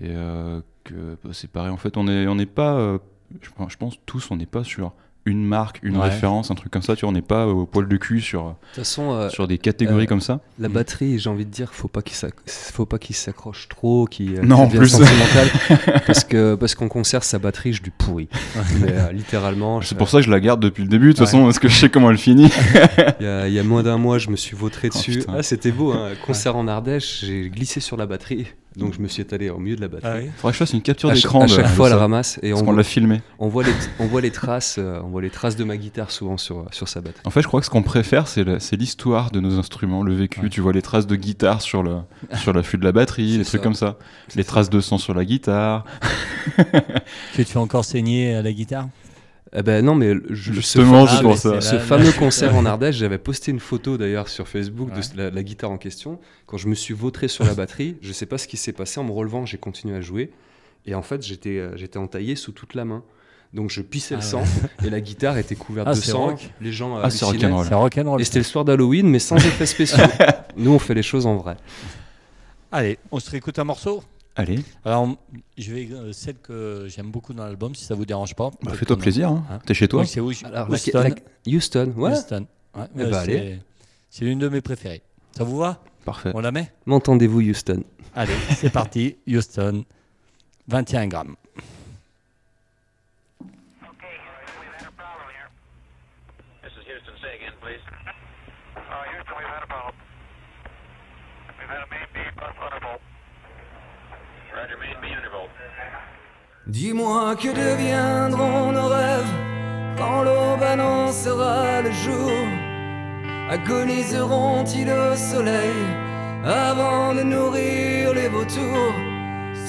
Et 0.00 0.08
euh, 0.10 0.60
que 0.84 1.18
bah, 1.22 1.30
c'est 1.32 1.50
pareil, 1.50 1.70
en 1.70 1.76
fait, 1.76 1.96
on 1.96 2.04
n'est 2.04 2.26
on 2.26 2.38
est 2.38 2.46
pas, 2.46 2.98
je, 3.40 3.76
pense 3.76 3.98
tous, 4.06 4.30
on 4.30 4.36
n'est 4.36 4.46
pas 4.46 4.64
sur 4.64 4.92
une 5.28 5.44
marque, 5.44 5.80
une 5.82 5.98
référence, 5.98 6.50
un 6.50 6.54
truc 6.54 6.72
comme 6.72 6.82
ça. 6.82 6.96
Tu 6.96 7.02
vois, 7.02 7.10
on 7.10 7.12
n'est 7.12 7.22
pas 7.22 7.46
au 7.46 7.66
poil 7.66 7.86
de 7.86 7.96
cul 7.96 8.20
sur, 8.20 8.56
façon, 8.72 9.12
euh, 9.12 9.28
sur 9.28 9.46
des 9.46 9.58
catégories 9.58 10.04
euh, 10.04 10.06
comme 10.06 10.20
ça. 10.20 10.40
La 10.58 10.68
batterie, 10.68 11.18
j'ai 11.18 11.30
envie 11.30 11.44
de 11.44 11.50
dire, 11.50 11.72
faut 11.72 11.88
pas 11.88 12.02
qu'il 12.02 12.16
faut 12.46 12.86
pas 12.86 12.98
qu'il 12.98 13.14
s'accroche 13.14 13.68
trop, 13.68 14.06
qu'il 14.06 14.38
euh, 14.38 14.42
non 14.42 14.68
plus 14.68 14.88
sentimental, 14.88 15.48
parce 16.06 16.24
que 16.24 16.54
parce 16.54 16.74
qu'on 16.74 16.88
conserve 16.88 17.24
sa 17.24 17.38
batterie, 17.38 17.72
je 17.72 17.82
du 17.82 17.90
pourri. 17.90 18.28
Mais, 18.80 19.12
littéralement. 19.12 19.80
C'est 19.82 19.96
pour 19.96 20.08
ça 20.08 20.18
que 20.18 20.24
je 20.24 20.30
la 20.30 20.40
garde 20.40 20.60
depuis 20.60 20.82
le 20.82 20.88
début, 20.88 21.08
de 21.08 21.12
toute 21.12 21.20
façon, 21.20 21.44
parce 21.44 21.58
que 21.58 21.68
je 21.68 21.76
sais 21.76 21.88
comment 21.88 22.10
elle 22.10 22.18
finit. 22.18 22.50
il, 23.20 23.26
y 23.26 23.28
a, 23.28 23.48
il, 23.48 23.54
y 23.54 23.58
a, 23.58 23.62
moins 23.62 23.82
d'un 23.82 23.98
mois, 23.98 24.18
je 24.18 24.30
me 24.30 24.36
suis 24.36 24.56
vautré 24.56 24.88
oh, 24.92 24.96
dessus. 24.96 25.22
ah, 25.28 25.42
c'était 25.42 25.72
beau, 25.72 25.92
hein. 25.92 26.12
concert 26.26 26.56
en 26.56 26.66
Ardèche, 26.66 27.24
j'ai 27.24 27.50
glissé 27.50 27.80
sur 27.80 27.96
la 27.96 28.06
batterie. 28.06 28.46
Donc 28.78 28.94
je 28.94 29.00
me 29.00 29.08
suis 29.08 29.22
étalé 29.22 29.50
au 29.50 29.58
milieu 29.58 29.76
de 29.76 29.80
la 29.80 29.88
batterie. 29.88 30.28
Ah 30.28 30.32
Faudrait 30.36 30.52
que 30.52 30.54
je 30.54 30.58
fasse 30.58 30.72
une 30.72 30.82
capture 30.82 31.10
d'écran. 31.10 31.42
À, 31.42 31.46
chaque 31.46 31.66
fois, 31.66 31.88
elle 31.88 31.94
ramasse 31.94 32.38
et 32.42 32.52
on, 32.52 32.72
l'a 32.72 32.82
filmé. 32.82 33.20
On 33.38 33.48
voit 33.48 33.64
les, 33.64 33.72
on 33.98 34.06
voit 34.06 34.20
les 34.20 34.30
traces, 34.30 34.76
euh, 34.78 35.00
on 35.04 35.08
voit 35.08 35.22
les 35.22 35.30
traces 35.30 35.56
de 35.56 35.64
ma 35.64 35.76
guitare 35.76 36.10
souvent 36.10 36.36
sur 36.36 36.66
sur 36.72 36.88
sa 36.88 37.00
batterie. 37.00 37.22
En 37.24 37.30
fait, 37.30 37.42
je 37.42 37.48
crois 37.48 37.60
que 37.60 37.66
ce 37.66 37.70
qu'on 37.70 37.82
préfère, 37.82 38.28
c'est 38.28 38.76
l'histoire 38.76 39.30
de 39.30 39.40
nos 39.40 39.58
instruments, 39.58 40.02
le 40.02 40.14
vécu. 40.14 40.48
Tu 40.50 40.60
vois 40.60 40.72
les 40.72 40.82
traces 40.82 41.06
de 41.06 41.16
guitare 41.16 41.60
sur 41.60 41.82
le 41.82 41.98
sur 42.34 42.52
l'affût 42.52 42.78
de 42.78 42.84
la 42.84 42.92
batterie, 42.92 43.36
les 43.38 43.44
trucs 43.44 43.62
comme 43.62 43.74
ça. 43.74 43.98
Les 44.36 44.44
traces 44.44 44.70
de 44.70 44.80
sang 44.80 44.98
sur 44.98 45.14
la 45.14 45.24
guitare. 45.24 45.84
que 47.36 47.42
tu 47.42 47.58
as 47.58 47.60
encore 47.60 47.84
saigné 47.84 48.34
à 48.34 48.42
la 48.42 48.52
guitare? 48.52 48.88
Eh 49.54 49.62
ben 49.62 49.82
non, 49.84 49.94
mais 49.94 50.14
justement, 50.28 51.06
ce, 51.06 51.36
ça. 51.36 51.60
ce 51.60 51.78
fameux 51.78 52.12
concert 52.18 52.54
en 52.54 52.66
Ardèche, 52.66 52.96
j'avais 52.96 53.18
posté 53.18 53.50
une 53.50 53.60
photo 53.60 53.96
d'ailleurs 53.96 54.28
sur 54.28 54.46
Facebook 54.46 54.90
de 54.92 55.22
la, 55.22 55.42
guitare 55.42 55.70
en 55.70 55.78
question. 55.78 56.18
Quand 56.46 56.58
je 56.58 56.68
me 56.68 56.74
suis 56.74 56.92
vautré 56.92 57.28
sur 57.28 57.44
la 57.44 57.54
batterie, 57.54 57.96
je 58.02 58.12
sais 58.12 58.26
pas 58.26 58.36
ce 58.36 58.46
qui 58.46 58.58
s'est 58.58 58.72
passé 58.72 59.00
en 59.00 59.04
me 59.04 59.12
relevant, 59.12 59.46
j'ai 59.46 59.56
continué 59.56 59.96
à 59.96 60.00
jouer 60.02 60.30
et 60.86 60.94
en 60.94 61.02
fait 61.02 61.22
j'étais 61.22 61.58
euh, 61.58 61.76
j'étais 61.76 61.98
entaillé 61.98 62.36
sous 62.36 62.52
toute 62.52 62.74
la 62.74 62.84
main. 62.84 63.02
Donc 63.54 63.70
je 63.70 63.80
pissais 63.80 64.14
le 64.14 64.20
ah 64.20 64.24
sang 64.24 64.44
et 64.84 64.90
la 64.90 65.00
guitare 65.00 65.38
était 65.38 65.54
couverte 65.54 65.88
ah, 65.90 65.94
de 65.94 66.00
sang. 66.00 66.36
Les 66.60 66.72
gens 66.72 66.98
ah, 67.02 67.08
c'est 67.08 67.24
rock'n'roll. 67.24 68.20
Et 68.20 68.24
c'était 68.24 68.40
le 68.40 68.44
soir 68.44 68.66
d'Halloween, 68.66 69.08
mais 69.08 69.18
sans 69.18 69.36
effets 69.36 69.64
spéciaux. 69.64 70.04
Nous, 70.56 70.70
on 70.70 70.78
fait 70.78 70.92
les 70.92 71.02
choses 71.02 71.24
en 71.24 71.38
vrai. 71.38 71.56
Allez, 72.70 72.98
on 73.10 73.18
se 73.18 73.30
réécoute 73.30 73.58
un 73.58 73.64
morceau? 73.64 74.02
Allez. 74.38 74.60
Alors, 74.84 75.16
je 75.58 75.74
vais 75.74 75.88
euh, 75.90 76.12
celle 76.12 76.36
que 76.38 76.86
j'aime 76.88 77.10
beaucoup 77.10 77.34
dans 77.34 77.44
l'album, 77.44 77.74
si 77.74 77.84
ça 77.84 77.96
vous 77.96 78.06
dérange 78.06 78.36
pas. 78.36 78.50
Bah, 78.62 78.72
Fais-toi 78.72 78.96
plaisir. 78.96 79.30
Hein. 79.30 79.44
hein. 79.50 79.58
T'es 79.66 79.74
chez 79.74 79.88
toi. 79.88 80.06
c'est 80.06 80.20
Alors, 80.44 80.70
Houston. 80.70 81.14
Houston, 81.44 81.92
ouais. 81.96 82.12
Houston. 82.12 82.46
Ouais, 82.76 82.84
eh 82.94 82.98
ben, 82.98 83.24
c'est, 83.24 83.60
c'est 84.08 84.24
l'une 84.24 84.38
de 84.38 84.48
mes 84.48 84.60
préférées. 84.60 85.02
Ça 85.36 85.42
vous 85.42 85.56
va? 85.58 85.82
Parfait. 86.04 86.30
On 86.34 86.40
la 86.40 86.52
met? 86.52 86.72
M'entendez-vous, 86.86 87.40
Houston? 87.40 87.82
Allez, 88.14 88.32
c'est 88.56 88.70
parti. 88.70 89.16
Houston, 89.26 89.84
21 90.68 91.08
grammes. 91.08 91.34
Dis-moi 106.68 107.34
que 107.36 107.48
deviendront 107.48 108.72
nos 108.72 108.88
rêves 108.88 109.34
quand 109.96 110.22
l'aube 110.22 110.62
annoncera 110.62 111.80
le 111.80 111.90
jour. 111.90 112.30
Agoniseront-ils 113.50 114.90
au 114.90 115.16
soleil 115.16 115.80
avant 116.44 117.14
de 117.14 117.22
nourrir 117.22 118.12
les 118.12 118.28
vautours? 118.28 118.92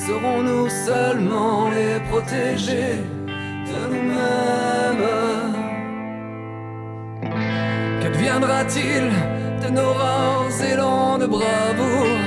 Serons-nous 0.05 0.67
seulement 0.67 1.69
les 1.69 2.01
protégés 2.09 2.99
de 3.69 3.79
nous-mêmes? 3.93 5.07
Qu'adviendra-t-il 8.01 9.09
de 9.63 9.69
nos 9.73 9.93
rares 9.93 10.61
élans 10.69 11.17
de 11.17 11.27
bravoure 11.27 12.19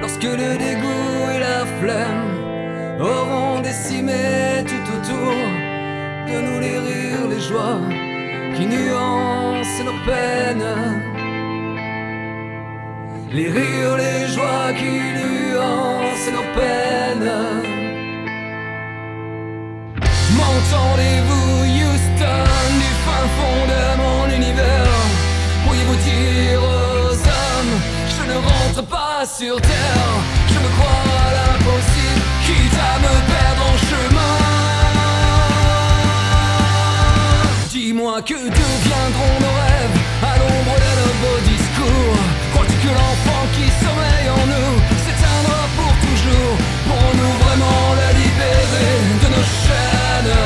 lorsque 0.00 0.22
le 0.22 0.56
dégoût 0.56 1.30
et 1.34 1.40
la 1.40 1.66
flemme 1.78 2.35
auront 3.00 3.60
décimé 3.60 4.64
tout 4.66 4.86
autour 4.96 5.34
de 6.28 6.40
nous 6.40 6.60
les 6.60 6.78
rires, 6.78 7.28
les 7.30 7.40
joies 7.40 7.80
qui 8.54 8.66
nuancent 8.66 9.84
nos 9.84 9.98
peines. 10.04 10.74
Les 13.32 13.50
rires, 13.50 13.96
les 13.96 14.26
joies 14.28 14.72
qui 14.78 14.92
nuancent 15.20 16.32
nos 16.32 16.48
peines. 16.58 17.32
M'entendez-vous, 20.38 21.48
Houston, 21.78 22.44
du 22.82 22.92
fin 23.04 23.24
fond 23.36 23.60
de 23.72 23.82
mon 24.02 24.34
univers? 24.34 24.98
Pourriez-vous 25.64 25.96
dire 25.96 26.60
aux 26.62 27.12
hommes, 27.12 27.76
je 28.14 28.22
ne 28.30 28.36
rentre 28.36 28.88
pas 28.88 29.26
sur 29.26 29.60
terre, 29.60 30.08
quitte 32.46 32.78
à 32.92 32.94
me 33.04 33.14
perdre 33.32 33.62
en 33.72 33.76
chemin. 33.90 34.36
Dis-moi 37.70 38.22
que 38.22 38.38
deviendront 38.60 39.36
nos 39.44 39.56
rêves 39.62 39.98
à 40.30 40.32
l'ombre 40.40 40.76
de 40.84 40.90
nos 40.98 41.14
beaux 41.22 41.42
discours. 41.54 42.18
Crois-tu 42.52 42.76
que 42.84 42.92
l'enfant 42.98 43.44
qui 43.56 43.66
sommeille 43.82 44.28
en 44.38 44.44
nous 44.52 44.74
s'éteindra 45.04 45.60
pour 45.76 45.92
toujours 46.06 46.54
Pourrons-nous 46.86 47.34
vraiment 47.44 47.82
la 48.00 48.10
libérer 48.20 48.94
de 49.22 49.28
nos 49.34 49.46
chaînes? 49.62 50.36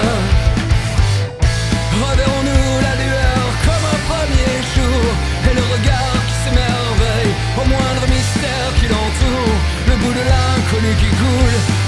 Reverrons-nous 2.05 2.69
la 2.87 2.95
lueur 3.03 3.47
comme 3.67 3.87
un 3.95 4.01
premier 4.11 4.55
jour 4.75 5.03
et 5.49 5.55
le 5.59 5.65
regard 5.75 6.21
qui 6.29 6.37
s'émerveille 6.43 7.33
au 7.61 7.65
moindre 7.73 8.05
mystère 8.15 8.71
qui 8.79 8.87
l'entoure, 8.89 9.57
le 9.89 9.95
goût 10.01 10.15
de 10.21 10.25
l'inconnu 10.31 10.93
qui 11.01 11.11
coule 11.21 11.80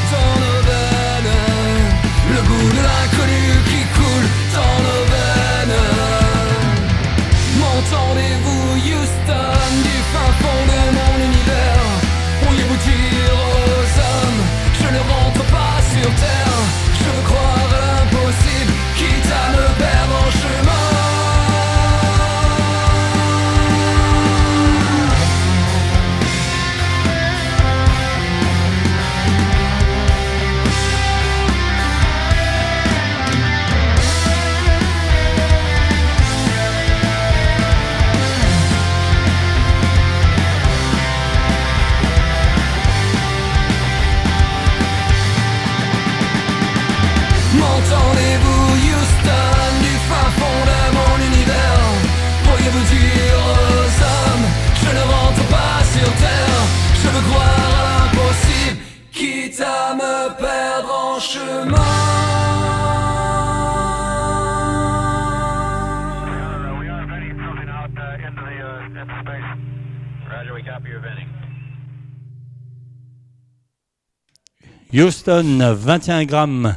Houston, 74.95 75.75
21 75.75 76.25
grammes, 76.25 76.75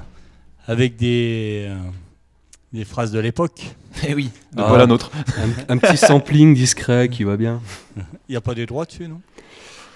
avec 0.67 0.95
des, 0.95 1.65
euh, 1.67 1.75
des 2.71 2.86
phrases 2.86 3.12
de 3.12 3.19
l'époque. 3.19 3.75
Eh 4.08 4.13
oui, 4.13 4.29
ah, 4.58 4.63
pas 4.63 4.77
la 4.77 4.86
nôtre. 4.86 5.10
Un, 5.69 5.77
petit 5.77 5.97
sampling 5.97 6.53
discret 6.53 7.10
qui 7.10 7.23
va 7.23 7.38
bien. 7.38 7.62
Il 7.97 8.03
n'y 8.31 8.36
a 8.36 8.41
pas 8.41 8.53
des 8.53 8.65
droits 8.65 8.86
dessus, 8.86 9.08
non? 9.08 9.21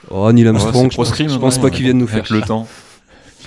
Oh, 0.09 0.31
Neil 0.31 0.47
Armstrong, 0.47 0.87
oh, 0.97 1.03
je, 1.03 1.37
pense, 1.37 1.57
pas 1.59 1.69
qu'il 1.69 1.83
vienne 1.83 1.97
nous 1.97 2.07
faire 2.07 2.25
le 2.31 2.41
temps. 2.41 2.65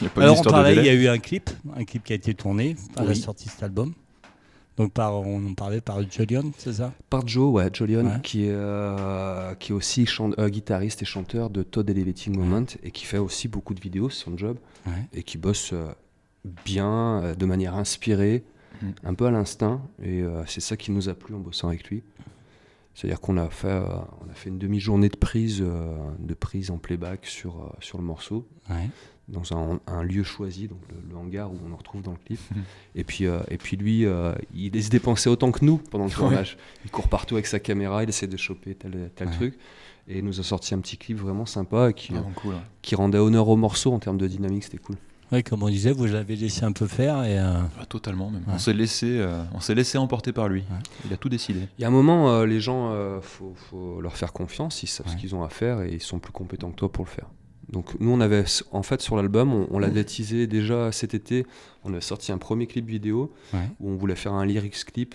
Il 0.01 0.05
y 0.05 0.07
a 0.07 0.11
pas 0.11 0.23
Alors, 0.23 0.41
on 0.41 0.43
parlait, 0.43 0.77
il 0.77 0.85
y 0.85 0.89
a 0.89 0.95
eu 0.95 1.09
un 1.09 1.19
clip, 1.19 1.51
un 1.77 1.85
clip 1.85 2.05
qui 2.05 2.13
a 2.13 2.17
été 2.17 2.35
tourné 2.35 2.77
à 2.97 3.05
la 3.05 3.15
sortie 3.15 3.47
de 3.47 3.51
cet 3.51 3.63
album. 3.63 3.95
Donc 4.77 4.93
par, 4.93 5.15
on 5.21 5.47
en 5.47 5.55
parlait 5.55 5.81
par 5.81 6.01
Jolion, 6.11 6.51
c'est 6.57 6.75
ça? 6.75 6.93
Par 7.11 7.27
Joe, 7.29 7.53
ouais, 7.53 7.69
Jolion, 7.73 8.21
qui, 8.21 8.47
est, 8.47 8.53
euh, 8.53 9.55
qui 9.55 9.73
est 9.73 9.75
aussi 9.75 10.09
euh, 10.39 10.49
guitariste 10.49 11.03
et 11.03 11.05
chanteur 11.05 11.51
de 11.51 11.63
Todd 11.63 11.89
Elevating 11.91 12.37
Moment 12.37 12.65
et 12.83 12.91
qui 12.91 13.05
fait 13.05 13.19
aussi 13.19 13.49
beaucoup 13.49 13.75
de 13.75 13.81
vidéos, 13.81 14.09
c'est 14.09 14.25
son 14.25 14.37
job, 14.37 14.57
et 15.13 15.23
qui 15.23 15.37
bosse 15.37 15.73
euh, 15.75 15.93
bien, 16.65 17.35
de 17.39 17.47
manière 17.47 17.75
inspirée, 17.75 18.45
mm. 18.81 18.89
un 19.05 19.15
peu 19.15 19.27
à 19.27 19.31
l'instinct, 19.31 19.83
et 20.03 20.23
c'est 20.47 20.61
ça 20.61 20.77
qui 20.77 20.91
nous 20.91 21.09
a 21.09 21.15
plu 21.15 21.35
en 21.35 21.41
bossant 21.41 21.69
avec 21.69 21.89
lui. 21.89 22.03
C'est-à-dire 22.95 23.21
qu'on 23.21 23.39
a 23.39 23.49
fait, 23.49 23.81
on 24.27 24.31
a 24.31 24.35
fait 24.35 24.51
une 24.51 24.59
demi-journée 24.59 25.09
de 25.09 25.17
prise, 25.17 25.61
de 25.63 26.35
prise 26.35 26.71
en 26.71 26.79
playback 26.79 27.27
sur, 27.27 27.75
sur 27.81 27.99
le 27.99 28.05
morceau 28.05 28.47
dans 29.33 29.81
un, 29.87 30.03
lieu 30.03 30.23
choisi, 30.23 30.69
donc 30.69 30.79
le, 31.11 31.17
hangar 31.17 31.51
où 31.51 31.59
on 31.67 31.73
en 31.73 31.77
retrouve 31.77 32.03
dans 32.03 32.13
le 32.13 32.19
clip. 32.25 32.41
et, 32.95 33.03
puis, 33.03 33.27
euh, 33.27 33.41
et 33.51 33.57
puis 33.57 33.77
lui, 33.77 34.05
euh, 34.05 34.35
il 34.55 34.83
se 34.83 34.91
dépenser 34.91 35.29
autant 35.29 35.51
que 35.51 35.65
nous 35.65 35.79
pendant 35.79 36.05
le 36.05 36.11
tournage. 36.11 36.57
Il 36.85 36.91
court 36.91 37.09
partout 37.09 37.35
avec 37.35 37.47
sa 37.47 37.59
caméra, 37.59 38.03
il 38.03 38.09
essaie 38.09 38.27
de 38.27 38.37
choper 38.37 38.75
tel, 38.75 39.11
tel 39.17 39.31
truc. 39.31 39.59
Et 40.09 40.19
il 40.19 40.25
nous 40.25 40.41
a 40.41 40.43
sorti 40.43 40.75
un 40.75 40.81
petit 40.81 40.97
clip 40.97 41.17
vraiment 41.17 41.47
sympa 41.47 41.93
qui, 41.93 42.13
qui 42.83 42.95
rendait 42.95 43.19
honneur 43.19 43.49
au 43.49 43.57
morceau 43.57 43.93
en 43.93 43.99
termes 43.99 44.19
de 44.19 44.27
dynamique, 44.27 44.65
c'était 44.65 44.79
cool. 44.79 44.97
Oui, 45.31 45.43
comme 45.43 45.63
on 45.63 45.69
disait, 45.69 45.93
vous 45.93 46.05
l'avez 46.05 46.37
laissé 46.37 46.65
un 46.65 46.73
peu 46.73 46.87
faire. 46.87 47.25
Et 47.25 47.39
euh, 47.39 47.55
ah, 47.81 47.87
totalement, 47.87 48.29
même. 48.29 48.43
On 48.49 48.59
s'est 48.59 48.75
laissé, 48.75 49.25
on 49.55 49.61
s'est 49.61 49.75
laissé 49.75 49.97
emporter 49.97 50.33
par 50.33 50.49
lui. 50.49 50.65
Il 51.07 51.13
a 51.13 51.17
tout 51.17 51.31
décidé. 51.31 51.69
Il 51.79 51.83
y 51.83 51.85
a 51.85 51.89
un 51.89 51.93
moment, 51.93 52.45
les 52.45 52.61
gens, 52.61 52.93
faut, 53.23 53.55
faut, 53.71 54.01
leur 54.03 54.17
faire 54.17 54.35
confiance, 54.35 54.83
ils 54.83 54.89
savent 54.89 55.09
ce 55.09 55.17
qu'ils 55.17 55.35
ont 55.35 55.43
à 55.43 55.49
faire 55.49 55.81
et 55.81 55.95
ils 55.95 56.03
sont 56.03 56.19
plus 56.19 56.33
compétents 56.33 56.71
que 56.71 56.77
toi 56.77 56.93
pour 56.93 57.05
le 57.05 57.11
faire. 57.11 57.29
Donc 57.69 57.99
nous, 58.01 58.11
on 58.11 58.21
avait, 58.21 58.45
en 58.73 58.83
fait, 58.83 59.01
sur 59.01 59.17
l'album, 59.17 59.67
on, 59.71 59.79
l'avait 59.79 60.05
teasé 60.05 60.47
déjà 60.47 60.93
cet 60.93 61.15
été. 61.15 61.47
On 61.85 61.95
a 61.95 62.01
sorti 62.01 62.33
un 62.33 62.39
premier 62.39 62.67
clip 62.67 62.87
vidéo 62.87 63.33
où 63.81 63.91
on 63.91 63.97
voulait 63.97 64.17
faire 64.17 64.33
un 64.33 64.45
lyrics 64.45 64.85
clip. 64.85 65.15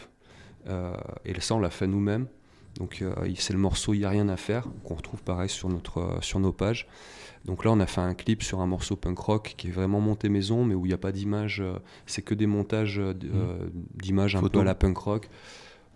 Euh, 0.68 0.94
et 1.26 1.40
ça, 1.40 1.56
on 1.56 1.60
l'a 1.60 1.70
fait 1.70 1.88
nous-mêmes. 1.88 2.28
Donc 2.78 3.02
euh, 3.02 3.14
c'est 3.38 3.54
le 3.54 3.60
morceau 3.60 3.96
Il 3.96 4.00
n'y 4.00 4.06
a 4.06 4.10
rien 4.10 4.30
à 4.30 4.38
faire, 4.38 4.68
qu'on 4.84 4.94
retrouve 4.94 5.24
pareil 5.24 5.50
sur, 5.50 5.68
notre, 5.68 5.98
euh, 6.00 6.22
sur 6.22 6.40
nos 6.40 6.52
pages. 6.52 6.88
Donc 7.46 7.66
là, 7.66 7.72
on 7.72 7.80
a 7.80 7.88
fait 7.88 8.02
un 8.02 8.14
clip 8.14 8.44
sur 8.44 8.60
un 8.60 8.68
morceau 8.68 8.96
punk 8.96 9.18
rock 9.18 9.56
qui 9.58 9.68
est 9.70 9.72
vraiment 9.72 10.00
monté 10.00 10.30
maison, 10.30 10.64
mais 10.64 10.76
où 10.76 10.86
il 10.86 10.90
n'y 10.90 10.94
a 10.94 11.00
pas 11.00 11.12
d'image. 11.12 11.64
c'est 12.06 12.22
que 12.22 12.36
des 12.36 12.46
montages 12.46 13.00
mmh. 13.00 13.14
d'images 13.96 14.36
un 14.36 14.44
peu 14.44 14.60
à 14.60 14.64
la 14.64 14.76
punk 14.76 14.98
rock 14.98 15.30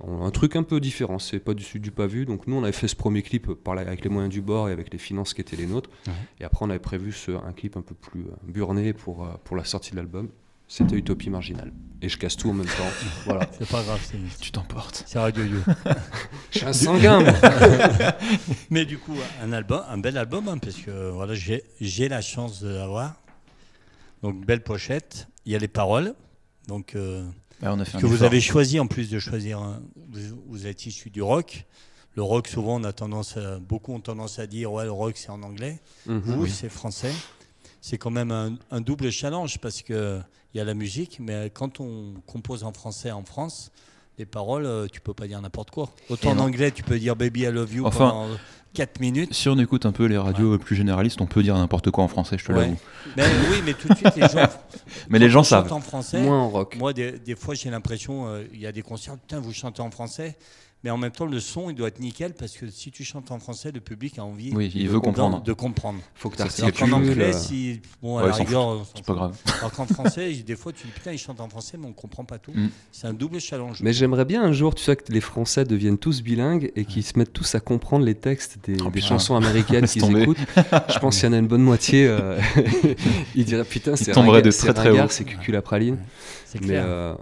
un 0.08 0.32
truc 0.32 0.56
un 0.56 0.64
peu 0.64 0.80
différent, 0.80 1.20
c'est 1.20 1.40
pas 1.40 1.54
du 1.54 1.80
du 1.80 1.92
pas 1.92 2.08
vu. 2.08 2.26
Donc 2.26 2.48
nous, 2.48 2.56
on 2.56 2.64
avait 2.64 2.72
fait 2.72 2.88
ce 2.88 2.96
premier 2.96 3.22
clip 3.22 3.54
par 3.54 3.78
avec 3.78 4.04
les 4.04 4.10
moyens 4.10 4.34
du 4.34 4.42
bord 4.42 4.70
et 4.70 4.72
avec 4.72 4.92
les 4.92 5.00
finances 5.00 5.34
qui 5.34 5.42
étaient 5.42 5.56
les 5.56 5.68
nôtres. 5.68 5.90
Et 6.40 6.44
après, 6.44 6.66
on 6.66 6.70
avait 6.70 6.80
prévu 6.80 7.12
ce, 7.12 7.32
un 7.32 7.54
clip 7.54 7.78
un 7.78 7.82
peu 7.82 7.96
plus 7.96 8.22
euh, 8.22 8.36
burné 8.44 8.94
pour, 8.94 9.26
euh, 9.26 9.30
pour 9.44 9.56
la 9.56 9.64
sortie 9.64 9.92
de 9.92 9.98
l'album. 9.98 10.30
C'était 10.68 10.96
Utopie 10.96 11.30
Marginale. 11.30 11.74
Et 12.02 12.08
je 12.08 12.18
casse 12.18 12.38
tout 12.38 12.50
en 12.50 12.54
même 12.54 12.66
temps. 12.66 12.92
voilà. 13.26 13.46
C'est 13.60 13.68
pas 13.68 13.84
grave, 13.84 14.00
tu 14.40 14.52
t'emportes. 14.52 15.04
C'est 15.06 15.20
Radio 15.20 15.44
je 16.52 16.60
suis 16.60 16.66
un 16.66 16.72
sanguin, 16.72 17.26
Mais 18.70 18.86
du 18.86 18.98
coup, 18.98 19.16
un 19.44 19.52
album, 19.52 19.84
un 19.90 19.98
bel 19.98 20.18
album, 20.18 20.48
hein, 20.48 20.58
parce 20.60 20.78
que 20.78 21.10
voilà, 21.10 21.34
j'ai 21.36 22.08
la 22.08 22.22
chance 22.22 22.62
de 22.62 22.70
l'avoir. 22.70 23.16
Donc, 24.24 24.46
belle 24.46 24.64
pochette. 24.64 25.28
Il 25.46 25.52
y 25.52 25.56
a 25.56 25.60
les 25.60 25.68
paroles. 25.68 26.14
Donc, 26.70 26.96
euh, 26.96 27.28
que 27.62 28.06
vous 28.06 28.24
avez 28.24 28.42
choisi, 28.42 28.80
en 28.80 28.88
plus 28.88 29.10
de 29.10 29.20
choisir, 29.20 29.80
vous, 30.48 30.68
êtes 30.68 30.86
issu 30.86 31.10
du 31.10 31.22
rock. 31.22 31.66
Le 32.16 32.24
rock, 32.24 32.48
souvent, 32.48 32.82
on 32.82 32.84
a 32.84 32.92
tendance 32.92 33.38
beaucoup 33.62 33.94
ont 33.94 34.00
tendance 34.00 34.40
à 34.40 34.48
dire 34.48 34.72
ouais, 34.74 34.84
le 34.84 34.92
rock 34.92 35.16
c'est 35.16 35.30
en 35.30 35.44
anglais. 35.44 35.80
Mhm. 36.08 36.20
vous, 36.20 36.48
c'est 36.48 36.70
français. 36.70 37.14
C'est 37.80 37.98
quand 37.98 38.12
même 38.12 38.32
un, 38.70 38.82
double 38.82 39.12
challenge 39.12 39.60
parce 39.60 39.82
qu'il 39.82 40.24
y 40.54 40.60
a 40.60 40.64
la 40.64 40.74
musique, 40.74 41.20
mais 41.20 41.50
quand 41.54 41.80
on 41.80 42.16
compose 42.28 42.64
en 42.64 42.74
français 42.74 43.12
en 43.12 43.24
France, 43.24 43.72
les 44.22 44.26
paroles, 44.28 44.68
euh, 44.68 44.88
tu 44.92 45.02
peux 45.02 45.16
pas 45.16 45.26
dire 45.26 45.42
n'importe 45.42 45.72
quoi. 45.72 45.90
Autant 46.10 46.32
en 46.32 46.38
anglais, 46.38 46.70
tu 46.70 46.84
peux 46.84 47.00
dire 47.00 47.16
Baby 47.16 47.42
I 47.42 47.46
love 47.48 47.74
you 47.74 47.90
pendant 47.90 48.28
4 48.76 49.00
minutes. 49.00 49.34
Si 49.34 49.50
on 49.50 49.58
écoute 49.58 49.88
un 49.88 49.92
peu 49.92 50.06
les 50.06 50.18
radios 50.18 50.60
plus 50.60 50.76
généralistes, 50.76 51.20
on 51.22 51.26
peut 51.26 51.42
dire 51.42 51.58
n'importe 51.58 51.90
quoi 51.90 52.04
en 52.04 52.08
français, 52.08 52.38
je 52.38 52.46
te 52.46 52.52
l'avoue. 52.52 52.78
oui, 53.18 53.62
mais 53.66 53.74
tout 53.74 53.88
de 53.88 53.96
suite, 53.96 54.16
les 54.16 54.28
gens. 54.28 54.48
mais 55.10 55.18
les 55.18 55.30
gens 55.30 55.44
savent. 55.44 55.74
En 55.74 55.80
français, 55.80 56.22
Moins 56.22 56.40
en 56.40 56.50
rock. 56.50 56.76
Moi, 56.78 56.94
des, 56.94 57.14
des 57.18 57.36
fois, 57.36 57.56
j'ai 57.56 57.72
l'impression, 57.72 58.28
euh, 58.28 58.44
il 58.54 58.60
y 58.60 58.68
a 58.68 58.72
des 58.72 58.84
concerts, 58.84 59.18
putain, 59.18 59.40
vous 59.40 59.54
chantez 59.54 59.82
en 59.82 59.90
français. 59.90 60.38
Mais 60.84 60.90
en 60.90 60.98
même 60.98 61.12
temps, 61.12 61.26
le 61.28 61.40
son, 61.40 61.70
il 61.70 61.76
doit 61.76 61.90
être 61.90 62.00
nickel 62.00 62.34
parce 62.34 62.54
que 62.54 62.70
si 62.70 62.90
tu 62.90 63.04
chantes 63.04 63.30
en 63.32 63.40
français, 63.40 63.72
le 63.72 63.82
public 63.82 64.18
a 64.18 64.24
envie 64.24 64.52
oui, 64.54 64.72
il 64.74 64.90
veut 64.90 65.00
comprendre. 65.00 65.44
de 65.44 65.54
comprendre. 65.54 66.00
faut 66.16 66.30
que 66.30 66.38
tu 66.38 66.62
Alors 66.62 66.74
qu'en 66.74 66.92
anglais, 66.92 67.34
si, 67.34 67.82
bon, 68.02 68.18
à 68.18 68.28
la 68.28 68.34
rigueur, 68.34 68.84
c'est 68.96 69.06
pas 69.06 69.14
grave. 69.14 69.38
Alors 69.60 69.72
qu'en 69.72 69.86
français, 69.86 70.34
des 70.34 70.56
fois, 70.56 70.74
tu 70.74 70.88
dis 70.88 70.94
putain, 70.94 71.12
ils 71.12 71.20
chantent 71.20 71.40
en 71.40 71.50
français, 71.50 71.78
mais 71.80 71.86
on 71.86 71.94
comprend 71.94 72.26
pas 72.26 72.40
tout. 72.40 72.52
Mm. 72.52 72.70
C'est 72.92 73.06
un 73.06 73.14
double 73.14 73.40
challenge. 73.40 73.82
Mais 73.84 73.94
j'aimerais 73.94 74.26
bien 74.26 74.44
un 74.44 74.54
jour, 74.54 74.74
tu 74.74 74.84
sais, 74.84 74.96
que 74.96 75.12
les 75.12 75.22
Français 75.22 75.66
deviennent 75.66 76.00
tous 76.00 76.24
bilingues 76.24 76.72
et 76.76 76.86
qu'ils 76.86 77.04
se 77.04 77.18
mettent 77.18 77.34
tous 77.34 77.54
à 77.54 77.60
comprendre 77.60 78.04
les 78.04 78.16
textes 78.16 78.58
des, 78.64 78.78
oh, 78.82 78.92
chansons 79.00 79.36
américaines 79.36 79.86
qu'ils 79.88 80.18
écoutent. 80.18 80.38
Je 80.56 81.00
pense 81.00 81.20
qu'il 81.20 81.28
y 81.28 81.30
en 81.30 81.34
a 81.34 81.38
une 81.38 81.48
bonne 81.48 81.64
moitié. 81.64 82.08
Euh, 82.08 82.40
ils 83.36 83.46
diraient 83.46 83.66
putain, 83.66 83.96
c'est 83.96 84.12
de 84.12 84.52
très 84.52 84.74
très 84.74 84.90
haut. 84.90 85.08
C'est 85.10 85.26
cuculapraline. 85.26 85.98
C'est 86.46 86.60
clair. 86.60 86.84
Euh, 86.86 87.16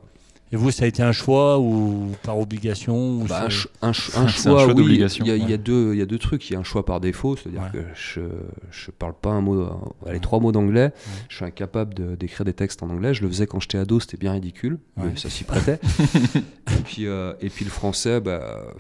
et 0.52 0.56
vous, 0.56 0.72
ça 0.72 0.86
a 0.86 0.88
été 0.88 1.04
un 1.04 1.12
choix 1.12 1.60
ou 1.60 2.12
par 2.24 2.40
obligation 2.40 3.24
bah, 3.26 3.48
un, 3.82 3.92
choix, 3.94 4.74
d'obligation. 4.74 5.24
Il 5.26 5.50
y, 5.50 5.54
a 5.54 5.58
deux, 5.58 5.94
il 5.94 6.00
y 6.00 6.02
a 6.02 6.06
deux 6.06 6.18
trucs. 6.18 6.50
Il 6.50 6.54
y 6.54 6.56
a 6.56 6.60
un 6.60 6.64
choix 6.64 6.84
par 6.86 7.00
défaut, 7.00 7.36
c'est-à-dire 7.36 7.72
que 7.72 7.84
je 7.94 8.22
je 8.72 8.92
parle 8.92 9.14
pas 9.14 9.30
un 9.30 9.42
mot, 9.42 9.70
les 10.12 10.20
trois 10.20 10.40
mots 10.40 10.52
d'anglais. 10.52 10.92
Je 11.28 11.36
suis 11.36 11.46
incapable 11.46 12.18
d'écrire 12.18 12.46
des 12.46 12.54
textes 12.54 12.82
en 12.82 12.90
anglais. 12.90 13.14
Je 13.14 13.22
le 13.22 13.28
faisais 13.30 13.48
quand 13.48 13.60
j'étais 13.60 13.78
ado, 13.78 14.00
c'était 14.00 14.18
bien 14.18 14.32
ridicule, 14.32 14.80
mais 14.98 15.16
ça 15.16 15.30
s'y 15.30 15.44
prêtait. 15.44 15.80
et 16.36 16.82
puis 16.84 17.06
euh, 17.06 17.34
et 17.42 17.50
puis 17.50 17.66
le 17.66 17.72
français, 17.72 18.20
bah, 18.20 18.74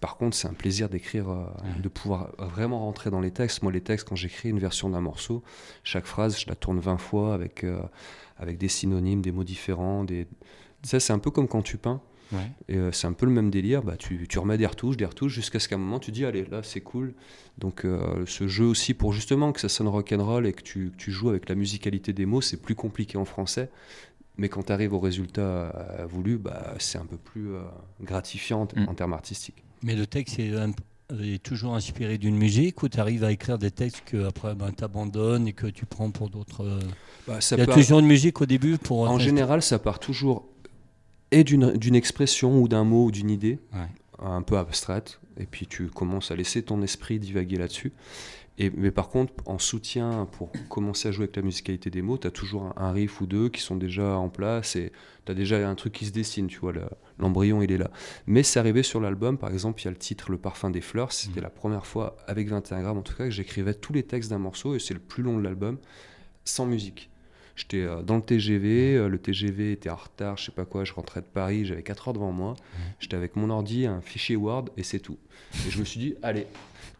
par 0.00 0.16
contre, 0.16 0.36
c'est 0.36 0.48
un 0.48 0.52
plaisir 0.52 0.88
d'écrire, 0.88 1.30
euh, 1.30 1.44
de 1.82 1.88
pouvoir 1.88 2.30
vraiment 2.38 2.80
rentrer 2.80 3.10
dans 3.10 3.20
les 3.20 3.30
textes. 3.30 3.62
Moi, 3.62 3.72
les 3.72 3.80
textes, 3.80 4.08
quand 4.08 4.16
j'écris 4.16 4.50
une 4.50 4.58
version 4.58 4.90
d'un 4.90 5.00
morceau, 5.00 5.42
chaque 5.84 6.06
phrase, 6.06 6.38
je 6.38 6.46
la 6.48 6.54
tourne 6.54 6.78
20 6.78 6.98
fois 6.98 7.34
avec, 7.34 7.64
euh, 7.64 7.80
avec 8.36 8.58
des 8.58 8.68
synonymes, 8.68 9.22
des 9.22 9.32
mots 9.32 9.44
différents, 9.44 10.04
des, 10.04 10.26
ça, 10.82 11.00
c'est 11.00 11.12
un 11.12 11.18
peu 11.18 11.30
comme 11.30 11.48
quand 11.48 11.62
tu 11.62 11.76
peins. 11.76 12.00
Et 12.68 12.76
euh, 12.76 12.92
c'est 12.92 13.06
un 13.06 13.12
peu 13.12 13.26
le 13.26 13.32
même 13.32 13.50
délire. 13.50 13.82
Bah, 13.82 13.96
tu, 13.96 14.26
tu, 14.28 14.38
remets 14.38 14.58
des 14.58 14.66
retouches, 14.66 14.96
des 14.96 15.04
retouches, 15.04 15.32
jusqu'à 15.32 15.58
ce 15.58 15.68
qu'à 15.68 15.76
un 15.76 15.78
moment 15.78 15.98
tu 15.98 16.12
dis 16.12 16.24
allez 16.24 16.44
là 16.44 16.62
c'est 16.62 16.80
cool. 16.80 17.14
Donc 17.58 17.84
euh, 17.84 18.24
ce 18.26 18.48
jeu 18.48 18.64
aussi 18.64 18.94
pour 18.94 19.12
justement 19.12 19.52
que 19.52 19.60
ça 19.60 19.68
sonne 19.68 19.88
rock'n'roll 19.88 20.46
et 20.46 20.52
que 20.52 20.62
tu, 20.62 20.92
tu, 20.96 21.10
joues 21.10 21.30
avec 21.30 21.48
la 21.48 21.54
musicalité 21.54 22.12
des 22.12 22.26
mots, 22.26 22.40
c'est 22.40 22.60
plus 22.60 22.74
compliqué 22.74 23.16
en 23.18 23.24
français. 23.24 23.70
Mais 24.36 24.48
quand 24.48 24.64
tu 24.64 24.72
arrives 24.72 24.92
au 24.92 25.00
résultat 25.00 25.40
euh, 25.40 26.06
voulu, 26.08 26.38
bah, 26.38 26.74
c'est 26.78 26.98
un 26.98 27.06
peu 27.06 27.16
plus 27.16 27.50
gratifiant 28.00 28.68
en 28.76 28.92
mm. 28.92 28.94
termes 28.94 29.12
artistiques. 29.12 29.64
Mais 29.82 29.96
le 29.96 30.06
texte 30.06 30.38
est, 30.38 31.42
toujours 31.42 31.74
inspiré 31.74 32.18
d'une 32.18 32.36
musique 32.36 32.82
ou 32.82 32.88
tu 32.88 33.00
arrives 33.00 33.24
à 33.24 33.32
écrire 33.32 33.58
des 33.58 33.70
textes 33.70 34.02
que 34.04 34.26
après 34.26 34.54
ben, 34.54 34.70
tu 34.76 34.84
abandonnes 34.84 35.48
et 35.48 35.54
que 35.54 35.66
tu 35.66 35.86
prends 35.86 36.10
pour 36.10 36.28
d'autres. 36.28 36.78
Bah, 37.26 37.38
Il 37.50 37.58
y 37.58 37.60
a 37.62 37.66
toujours 37.66 38.00
une 38.00 38.06
musique 38.06 38.42
au 38.42 38.46
début 38.46 38.76
pour. 38.76 39.08
En 39.08 39.18
général, 39.18 39.62
ça 39.62 39.78
part 39.78 39.98
toujours 39.98 40.44
et 41.30 41.44
d'une 41.44 41.94
expression 41.94 42.60
ou 42.60 42.68
d'un 42.68 42.84
mot 42.84 43.06
ou 43.06 43.10
d'une 43.10 43.30
idée 43.30 43.58
un 44.18 44.42
peu 44.42 44.58
abstraite, 44.58 45.20
et 45.38 45.46
puis 45.46 45.66
tu 45.66 45.86
commences 45.86 46.30
à 46.30 46.36
laisser 46.36 46.62
ton 46.62 46.82
esprit 46.82 47.18
divaguer 47.18 47.56
là-dessus. 47.56 47.92
Et, 48.60 48.70
mais 48.70 48.90
par 48.90 49.08
contre, 49.08 49.32
en 49.46 49.60
soutien, 49.60 50.26
pour 50.32 50.50
commencer 50.68 51.06
à 51.06 51.12
jouer 51.12 51.24
avec 51.24 51.36
la 51.36 51.42
musicalité 51.42 51.90
des 51.90 52.02
mots, 52.02 52.18
tu 52.18 52.26
as 52.26 52.32
toujours 52.32 52.72
un, 52.76 52.90
riff 52.90 53.20
ou 53.20 53.26
deux 53.26 53.48
qui 53.48 53.60
sont 53.60 53.76
déjà 53.76 54.16
en 54.16 54.28
place, 54.28 54.74
et 54.74 54.90
tu 55.24 55.30
as 55.30 55.34
déjà 55.36 55.68
un 55.68 55.74
truc 55.76 55.92
qui 55.92 56.06
se 56.06 56.10
dessine, 56.10 56.48
tu 56.48 56.58
vois, 56.58 56.72
l'embryon 57.20 57.62
il 57.62 57.70
est 57.70 57.78
là. 57.78 57.90
Mais 58.26 58.42
c'est 58.42 58.58
arrivé 58.58 58.82
sur 58.82 59.00
l'album, 59.00 59.38
par 59.38 59.52
exemple, 59.52 59.80
il 59.80 59.84
y 59.84 59.88
a 59.88 59.92
le 59.92 59.96
titre 59.96 60.32
Le 60.32 60.38
parfum 60.38 60.70
des 60.70 60.80
fleurs, 60.80 61.12
c'était 61.12 61.40
mmh. 61.40 61.44
la 61.44 61.50
première 61.50 61.86
fois, 61.86 62.16
avec 62.26 62.48
21 62.48 62.82
grammes 62.82 62.98
en 62.98 63.02
tout 63.02 63.14
cas, 63.14 63.24
que 63.24 63.30
j'écrivais 63.30 63.74
tous 63.74 63.92
les 63.92 64.02
textes 64.02 64.30
d'un 64.30 64.38
morceau, 64.38 64.74
et 64.74 64.80
c'est 64.80 64.94
le 64.94 65.00
plus 65.00 65.22
long 65.22 65.38
de 65.38 65.44
l'album, 65.44 65.78
sans 66.44 66.66
musique. 66.66 67.10
J'étais 67.58 67.82
euh, 67.82 68.02
dans 68.02 68.14
le 68.14 68.22
TGV, 68.22 68.94
euh, 68.94 69.08
le 69.08 69.18
TGV 69.18 69.72
était 69.72 69.90
en 69.90 69.96
retard, 69.96 70.36
je 70.36 70.44
sais 70.44 70.52
pas 70.52 70.64
quoi, 70.64 70.84
je 70.84 70.92
rentrais 70.92 71.20
de 71.20 71.26
Paris, 71.26 71.66
j'avais 71.66 71.82
4 71.82 72.08
heures 72.08 72.14
devant 72.14 72.30
moi. 72.30 72.54
J'étais 73.00 73.16
avec 73.16 73.34
mon 73.34 73.50
ordi, 73.50 73.84
un 73.84 74.00
fichier 74.00 74.36
Word 74.36 74.66
et 74.76 74.84
c'est 74.84 75.00
tout. 75.00 75.18
Et 75.66 75.70
je 75.70 75.80
me 75.80 75.84
suis 75.84 75.98
dit, 75.98 76.14
allez, 76.22 76.46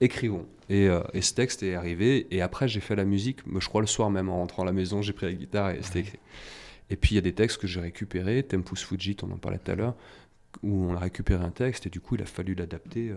écrivons. 0.00 0.46
Et, 0.68 0.88
euh, 0.88 1.00
et 1.14 1.22
ce 1.22 1.32
texte 1.32 1.62
est 1.62 1.76
arrivé. 1.76 2.26
Et 2.32 2.42
après, 2.42 2.66
j'ai 2.66 2.80
fait 2.80 2.96
la 2.96 3.04
musique, 3.04 3.38
je 3.46 3.68
crois 3.68 3.80
le 3.80 3.86
soir 3.86 4.10
même 4.10 4.28
en 4.28 4.38
rentrant 4.38 4.64
à 4.64 4.66
la 4.66 4.72
maison, 4.72 5.00
j'ai 5.00 5.12
pris 5.12 5.26
la 5.26 5.32
guitare 5.32 5.70
et 5.70 5.78
c'était 5.82 6.00
écrit. 6.00 6.18
Et 6.90 6.96
puis 6.96 7.12
il 7.12 7.14
y 7.14 7.18
a 7.18 7.22
des 7.22 7.34
textes 7.34 7.58
que 7.58 7.68
j'ai 7.68 7.80
récupérés, 7.80 8.42
Tempus 8.42 8.82
Fugit, 8.82 9.16
on 9.22 9.30
en 9.30 9.38
parlait 9.38 9.58
tout 9.58 9.70
à 9.70 9.76
l'heure, 9.76 9.94
où 10.64 10.90
on 10.90 10.96
a 10.96 10.98
récupéré 10.98 11.44
un 11.44 11.50
texte 11.50 11.86
et 11.86 11.90
du 11.90 12.00
coup 12.00 12.16
il 12.16 12.22
a 12.22 12.26
fallu 12.26 12.56
l'adapter 12.56 13.14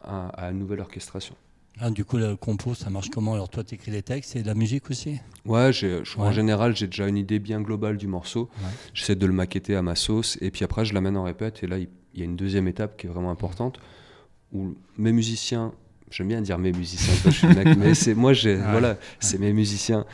à, 0.00 0.28
à 0.28 0.50
une 0.50 0.58
nouvelle 0.58 0.80
orchestration. 0.80 1.36
Ah, 1.80 1.90
du 1.90 2.04
coup, 2.04 2.16
le 2.16 2.36
compo, 2.36 2.74
ça 2.74 2.90
marche 2.90 3.10
comment? 3.10 3.34
Alors, 3.34 3.48
toi, 3.48 3.64
tu 3.64 3.74
écris 3.74 3.90
les 3.90 4.02
textes 4.02 4.36
et 4.36 4.42
la 4.42 4.54
musique 4.54 4.90
aussi? 4.90 5.20
Ouais, 5.44 5.70
en 6.16 6.32
général, 6.32 6.76
j'ai 6.76 6.86
déjà 6.86 7.06
une 7.06 7.16
idée 7.16 7.38
bien 7.38 7.60
globale 7.60 7.96
du 7.96 8.06
morceau. 8.06 8.50
J'essaie 8.94 9.16
de 9.16 9.26
le 9.26 9.32
maqueter 9.32 9.76
à 9.76 9.82
ma 9.82 9.94
sauce. 9.94 10.38
Et 10.40 10.50
puis 10.50 10.64
après, 10.64 10.84
je 10.84 10.94
l'amène 10.94 11.16
en 11.16 11.24
répète. 11.24 11.62
Et 11.62 11.66
là, 11.66 11.78
il 11.78 11.88
y 12.14 12.22
a 12.22 12.24
une 12.24 12.36
deuxième 12.36 12.68
étape 12.68 12.96
qui 12.96 13.06
est 13.06 13.10
vraiment 13.10 13.30
importante 13.30 13.78
où 14.52 14.74
mes 14.96 15.12
musiciens, 15.12 15.72
j'aime 16.10 16.28
bien 16.28 16.40
dire 16.40 16.58
mes 16.58 16.72
musiciens, 16.72 17.14
je 17.24 17.30
suis 17.30 17.46
mec, 17.48 17.76
mais 17.76 17.94
c'est 17.94 18.14
moi, 18.14 18.32
voilà, 18.32 18.96
c'est 19.20 19.38
mes 19.38 19.52
musiciens. 19.52 20.04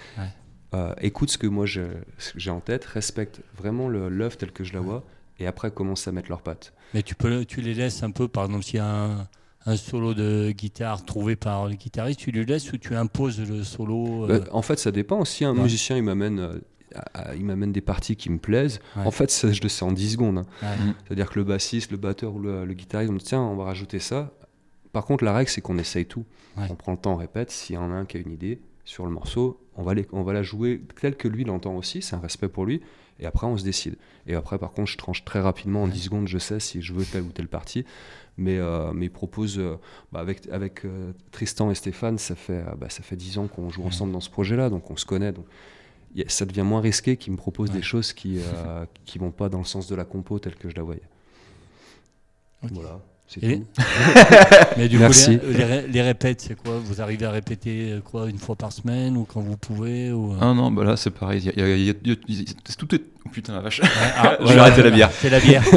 Euh, 0.74 0.92
écoute 1.00 1.31
ce 1.31 1.38
que 1.38 1.46
moi 1.46 1.66
j'ai 1.66 2.50
en 2.50 2.61
tête, 2.61 2.85
respecte 2.85 3.42
vraiment 3.57 3.88
l'œuvre 3.88 4.37
telle 4.37 4.50
que 4.50 4.64
je 4.64 4.72
la 4.72 4.81
vois, 4.81 5.05
et 5.38 5.46
après 5.46 5.70
commence 5.70 6.09
à 6.09 6.12
mettre 6.12 6.29
leurs 6.31 6.42
pattes. 6.42 6.72
Mais 6.94 7.03
tu, 7.03 7.14
peux, 7.14 7.44
tu 7.44 7.61
les 7.61 7.74
laisses 7.74 8.03
un 8.03 8.11
peu, 8.11 8.27
par 8.29 8.46
exemple, 8.46 8.64
s'il 8.64 8.77
y 8.77 8.81
a 8.81 8.87
un 8.87 9.29
un 9.66 9.77
solo 9.77 10.14
de 10.14 10.53
guitare 10.53 11.05
trouvé 11.05 11.37
par 11.37 11.66
le 11.68 11.74
guitariste, 11.74 12.20
tu 12.20 12.31
lui 12.31 12.44
laisses 12.44 12.72
ou 12.72 12.79
tu 12.79 12.94
imposes 12.94 13.40
le 13.40 13.62
solo 13.64 14.24
euh 14.24 14.40
bah, 14.40 14.44
En 14.53 14.62
fait, 14.62 14.79
ça 14.79 14.90
dépend. 14.90 15.24
Si 15.24 15.44
un 15.44 15.55
musicien 15.55 15.96
il 15.96 16.03
m'amène, 16.03 16.38
euh, 16.38 17.35
il 17.35 17.44
m'amène 17.44 17.72
des 17.72 17.81
parties 17.81 18.16
qui 18.16 18.31
me 18.31 18.38
plaisent, 18.38 18.81
en 18.96 19.11
fait, 19.11 19.31
ça, 19.31 19.50
je 19.53 19.62
le 19.62 19.68
sais 19.68 19.85
en 19.85 19.92
10 19.92 20.12
secondes. 20.12 20.38
Hein. 20.38 20.46
Mm. 20.62 20.92
C'est-à-dire 21.05 21.31
que 21.31 21.38
le 21.38 21.44
bassiste, 21.44 21.90
le 21.90 21.96
batteur 21.96 22.35
ou 22.35 22.40
le, 22.40 22.66
guitariste, 22.72 23.11
on 23.11 23.14
me 23.14 23.18
dit 23.18 23.24
tiens, 23.24 23.40
on 23.40 23.57
va 23.57 23.64
rajouter 23.64 23.98
ça. 23.98 24.33
Par 24.92 25.07
contre, 25.07 25.24
la 25.24 25.33
règle, 25.33 25.50
c'est 25.50 25.61
qu'on 25.61 25.79
essaye 25.79 26.07
tout. 26.07 26.24
On 26.57 26.74
prend 26.77 26.92
le 26.92 26.98
temps, 26.98 27.14
on 27.14 27.16
répète. 27.16 27.50
S'il 27.50 27.74
y 27.74 27.79
en 27.79 27.90
a 27.90 27.94
un 27.94 28.05
qui 28.05 28.16
a 28.16 28.20
une 28.20 28.31
idée 28.31 28.61
sur 28.85 29.07
le 29.07 29.11
morceau, 29.11 29.61
on 29.77 29.83
va, 29.83 29.94
les, 29.94 30.07
on 30.12 30.22
va 30.22 30.33
la 30.33 30.42
jouer 30.42 30.81
telle 31.00 31.16
que 31.16 31.27
lui 31.27 31.42
l'entend 31.42 31.74
aussi. 31.74 32.00
C'est 32.00 32.14
un 32.14 32.20
respect 32.20 32.48
pour 32.48 32.64
lui. 32.64 32.81
Et 33.18 33.27
après, 33.27 33.46
on 33.46 33.57
se 33.57 33.64
décide. 33.64 33.96
Et 34.27 34.35
après, 34.35 34.59
par 34.59 34.72
contre, 34.72 34.90
je 34.90 34.96
tranche 34.96 35.24
très 35.24 35.40
rapidement 35.40 35.85
en 35.85 35.88
10 35.88 36.00
secondes, 36.00 36.29
je 36.29 36.38
sais 36.38 36.61
si 36.61 36.83
je 36.83 36.92
veux 36.92 37.05
telle 37.05 37.22
ou 37.22 37.31
telle 37.31 37.48
partie 37.48 37.85
mais, 38.37 38.59
euh, 38.59 38.92
mais 38.92 39.07
il 39.07 39.11
propose, 39.11 39.59
euh, 39.59 39.77
bah, 40.12 40.20
avec, 40.20 40.49
avec 40.49 40.85
euh, 40.85 41.12
Tristan 41.31 41.70
et 41.70 41.75
Stéphane, 41.75 42.18
ça 42.18 42.35
fait, 42.35 42.64
bah, 42.79 42.88
ça 42.88 43.03
fait 43.03 43.16
10 43.16 43.38
ans 43.38 43.47
qu'on 43.47 43.70
joue 43.70 43.85
ensemble 43.85 44.12
dans 44.12 44.20
ce 44.20 44.31
projet-là, 44.31 44.70
donc 44.70 44.90
on 44.90 44.97
se 44.97 45.07
connaît. 45.07 45.33
Donc, 45.33 45.47
ça 46.29 46.44
devient 46.44 46.62
moins 46.62 46.81
risqué 46.81 47.16
qu'ils 47.16 47.33
me 47.33 47.37
proposent 47.37 47.70
des 47.70 47.83
choses 47.83 48.12
qui 48.12 48.38
ne 49.14 49.20
vont 49.20 49.31
pas 49.31 49.49
dans 49.49 49.59
le 49.59 49.64
sens 49.64 49.87
de 49.87 49.94
la 49.94 50.05
compo 50.05 50.38
telle 50.38 50.57
que 50.57 50.68
je 50.68 50.75
la 50.75 50.83
voyais. 50.83 51.03
Voilà. 52.62 53.01
Mais 54.76 54.88
du 54.88 54.98
coup, 54.98 55.12
les, 55.28 55.88
les, 55.88 56.02
répètes, 56.02 56.42
c'est 56.42 56.54
quoi? 56.54 56.78
Vous 56.78 57.00
arrivez 57.00 57.26
à 57.26 57.30
répéter 57.30 57.92
euh, 57.92 58.00
quoi 58.00 58.28
une 58.28 58.38
fois 58.38 58.54
par 58.54 58.72
semaine 58.72 59.16
ou 59.16 59.24
quand 59.24 59.40
vous 59.40 59.56
pouvez 59.56 60.12
ou... 60.12 60.34
Euh? 60.34 60.38
Ah 60.40 60.54
non, 60.54 60.70
bah 60.70 60.84
là 60.84 60.96
c'est 60.96 61.10
pareil. 61.10 61.42
Y 61.56 61.60
a, 61.60 61.76
y 61.76 61.90
a, 61.90 61.94
tout 62.76 62.94
est. 62.94 63.02
Oh 63.26 63.30
putain 63.30 63.54
la 63.54 63.60
vache. 63.60 63.80
Ah, 64.16 64.37
je 64.44 64.52
vais 64.52 64.58
arrêter 64.58 64.82
la 64.82 64.90
bière. 64.90 65.10
C'est 65.10 65.30
la 65.30 65.40
bière. 65.40 65.64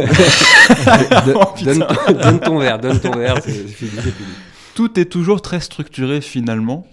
Oh, 1.39 1.53
donne, 1.63 2.39
ton 2.39 2.57
verre, 2.59 2.79
donne 2.79 2.99
ton 2.99 3.11
verre. 3.11 3.35
Tout 4.75 4.99
est 4.99 5.05
toujours 5.05 5.41
très 5.41 5.59
structuré 5.59 6.21
finalement, 6.21 6.85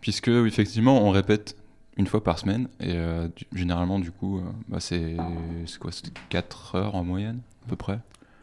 puisque 0.00 0.28
effectivement 0.28 1.02
on 1.02 1.10
répète 1.10 1.56
une 1.96 2.06
fois 2.06 2.22
par 2.22 2.38
semaine 2.38 2.68
et 2.80 2.92
euh, 2.94 3.28
généralement 3.52 3.98
du 3.98 4.10
coup 4.10 4.40
bah, 4.68 4.78
c'est 4.80 5.16
quoi? 5.80 5.90
4 6.28 6.74
heures 6.76 6.94
en 6.94 7.04
moyenne 7.04 7.40
à 7.66 7.70
peu 7.70 7.76
près? 7.76 7.98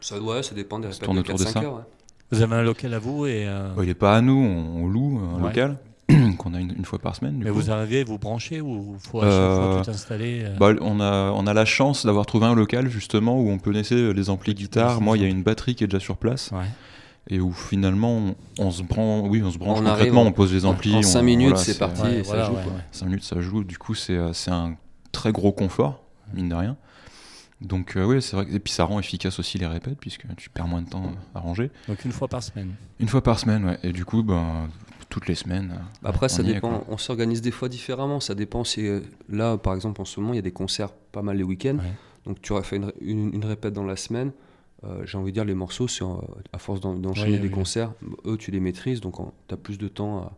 Ça, 0.06 0.20
ouais, 0.20 0.42
ça 0.44 0.54
dépend 0.54 0.78
des 0.78 0.86
répètes 0.86 1.10
de 1.10 1.22
4-5 1.22 1.64
heures. 1.64 1.84
Vous 2.30 2.40
avez 2.40 2.54
un 2.54 2.62
local 2.62 2.94
à 2.94 3.00
vous 3.00 3.26
et 3.26 3.44
euh, 3.46 3.68
Il 3.78 3.86
n'est 3.86 3.94
pas 3.94 4.16
à 4.16 4.20
nous, 4.20 4.36
on, 4.36 4.86
loue 4.86 5.20
un 5.36 5.40
local 5.40 5.78
qu'on 6.38 6.54
a 6.54 6.60
une, 6.60 6.84
fois 6.84 7.00
par 7.00 7.16
semaine. 7.16 7.40
Mais 7.42 7.50
vous 7.50 7.72
arrivez, 7.72 8.04
vous 8.04 8.16
branchez 8.16 8.60
ou 8.60 8.94
il 8.94 9.08
faut 9.08 9.20
à 9.20 9.24
chaque 9.24 9.32
fois 9.32 9.40
euh, 9.40 9.82
tout 9.82 9.90
installer 9.90 10.42
euh 10.44 10.56
bah, 10.58 10.74
on, 10.80 11.00
a, 11.00 11.32
on 11.32 11.44
a 11.48 11.52
la 11.52 11.64
chance 11.64 12.06
d'avoir 12.06 12.24
trouvé 12.24 12.46
un 12.46 12.54
local 12.54 12.88
justement 12.88 13.40
où 13.40 13.48
on 13.48 13.58
peut 13.58 13.70
laisser 13.70 14.12
les 14.12 14.30
amplis 14.30 14.54
guitare. 14.54 15.00
Moi, 15.00 15.16
il 15.16 15.24
y 15.24 15.26
a 15.26 15.28
une 15.28 15.42
batterie 15.42 15.74
qui 15.74 15.82
est 15.82 15.88
déjà 15.88 16.00
sur 16.00 16.16
place. 16.16 16.50
Et 17.28 17.40
où 17.40 17.50
finalement 17.52 18.36
on, 18.60 18.70
se 18.70 18.84
branche, 18.84 19.26
oui, 19.28 19.42
on 19.44 19.50
se 19.50 19.58
branche 19.58 19.80
on 19.80 19.84
concrètement, 19.84 20.22
on 20.22 20.30
pose 20.30 20.52
les 20.52 20.64
amplis. 20.66 20.94
En 20.94 21.02
5 21.02 21.22
minutes, 21.22 21.56
c'est 21.56 21.78
parti, 21.78 22.06
et 22.06 22.22
ça 22.22 22.44
joue. 22.44 22.54
5 22.92 23.06
minutes, 23.06 23.24
ça 23.24 23.40
joue. 23.40 23.64
Du 23.64 23.76
coup, 23.76 23.96
c'est 23.96 24.20
un 24.46 24.76
très 25.10 25.32
gros 25.32 25.50
confort, 25.50 26.04
mine 26.32 26.48
de 26.48 26.54
rien. 26.54 26.76
Donc 27.60 27.96
euh, 27.96 28.04
oui, 28.04 28.20
c'est 28.20 28.36
vrai. 28.36 28.46
Et 28.50 28.58
puis 28.58 28.72
ça 28.72 28.84
rend 28.84 28.98
efficace 29.00 29.38
aussi 29.38 29.58
les 29.58 29.66
répètes, 29.66 29.98
puisque 29.98 30.26
tu 30.36 30.50
perds 30.50 30.68
moins 30.68 30.82
de 30.82 30.88
temps 30.88 31.12
à 31.34 31.40
ranger. 31.40 31.70
Donc 31.88 32.04
une 32.04 32.12
fois 32.12 32.28
par 32.28 32.42
semaine 32.42 32.74
Une 33.00 33.08
fois 33.08 33.22
par 33.22 33.38
semaine, 33.38 33.64
ouais. 33.64 33.78
Et 33.82 33.92
du 33.92 34.04
coup, 34.04 34.22
ben, 34.22 34.68
toutes 35.08 35.26
les 35.26 35.34
semaines. 35.34 35.72
Euh, 35.72 36.08
Après, 36.08 36.28
ça 36.28 36.42
dépend. 36.42 36.84
on 36.88 36.98
s'organise 36.98 37.40
des 37.40 37.50
fois 37.50 37.68
différemment. 37.68 38.20
Ça 38.20 38.34
dépend 38.34 38.64
si. 38.64 38.86
Euh, 38.86 39.00
là, 39.28 39.56
par 39.56 39.74
exemple, 39.74 40.00
en 40.00 40.04
ce 40.04 40.20
moment, 40.20 40.34
il 40.34 40.36
y 40.36 40.40
a 40.40 40.42
des 40.42 40.52
concerts 40.52 40.92
pas 41.12 41.22
mal 41.22 41.38
les 41.38 41.44
week-ends. 41.44 41.78
Donc 42.26 42.42
tu 42.42 42.52
aurais 42.52 42.64
fait 42.64 42.76
une, 42.76 42.92
une, 43.00 43.44
répète 43.44 43.72
dans 43.72 43.84
la 43.84 43.96
semaine. 43.96 44.32
J'ai 45.04 45.18
envie 45.18 45.32
de 45.32 45.34
dire, 45.34 45.44
les 45.44 45.54
morceaux, 45.54 45.86
à 46.52 46.58
force 46.58 46.80
d'enchaîner 46.80 47.38
des 47.38 47.50
concerts, 47.50 47.92
eux, 48.24 48.36
tu 48.36 48.50
les 48.50 48.60
maîtrises. 48.60 49.00
Donc 49.00 49.16
tu 49.48 49.54
as 49.54 49.56
plus 49.56 49.78
de 49.78 49.88
temps 49.88 50.18
à 50.18 50.32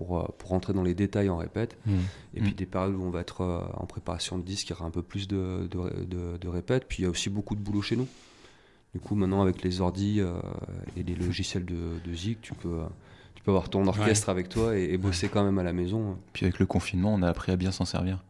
pour, 0.00 0.18
euh, 0.18 0.24
pour 0.38 0.48
rentrer 0.48 0.72
dans 0.72 0.82
les 0.82 0.94
détails 0.94 1.28
en 1.28 1.36
répète. 1.36 1.76
Mmh. 1.84 1.92
Et 2.34 2.40
puis 2.40 2.52
mmh. 2.52 2.54
des 2.54 2.66
périodes 2.66 2.94
où 2.94 3.02
on 3.02 3.10
va 3.10 3.20
être 3.20 3.42
euh, 3.42 3.60
en 3.74 3.84
préparation 3.84 4.38
de 4.38 4.42
disque, 4.42 4.68
il 4.68 4.70
y 4.70 4.72
aura 4.72 4.86
un 4.86 4.90
peu 4.90 5.02
plus 5.02 5.28
de, 5.28 5.68
de, 5.70 6.38
de, 6.38 6.48
répète. 6.48 6.86
Puis 6.88 7.00
il 7.00 7.04
y 7.04 7.06
a 7.06 7.10
aussi 7.10 7.28
beaucoup 7.28 7.54
de 7.54 7.60
boulot 7.60 7.82
chez 7.82 7.96
nous. 7.96 8.08
Du 8.94 9.00
coup, 9.00 9.14
maintenant, 9.14 9.42
avec 9.42 9.62
les 9.62 9.82
ordis 9.82 10.20
euh, 10.20 10.32
et 10.96 11.02
les 11.02 11.14
logiciels 11.14 11.66
de, 11.66 12.00
de 12.02 12.14
Zig, 12.14 12.38
tu 12.40 12.54
peux, 12.54 12.78
tu 13.34 13.42
peux 13.42 13.50
avoir 13.50 13.68
ton 13.68 13.86
orchestre 13.86 14.30
avec 14.30 14.48
toi 14.48 14.74
et, 14.74 14.96
bosser 14.96 15.28
quand 15.28 15.44
même 15.44 15.58
à 15.58 15.62
la 15.62 15.74
maison. 15.74 16.16
Puis 16.32 16.46
avec 16.46 16.58
le 16.58 16.66
confinement, 16.66 17.12
on 17.12 17.20
a 17.20 17.28
appris 17.28 17.52
à 17.52 17.56
bien 17.56 17.70
s'en 17.70 17.84
servir. 17.84 18.24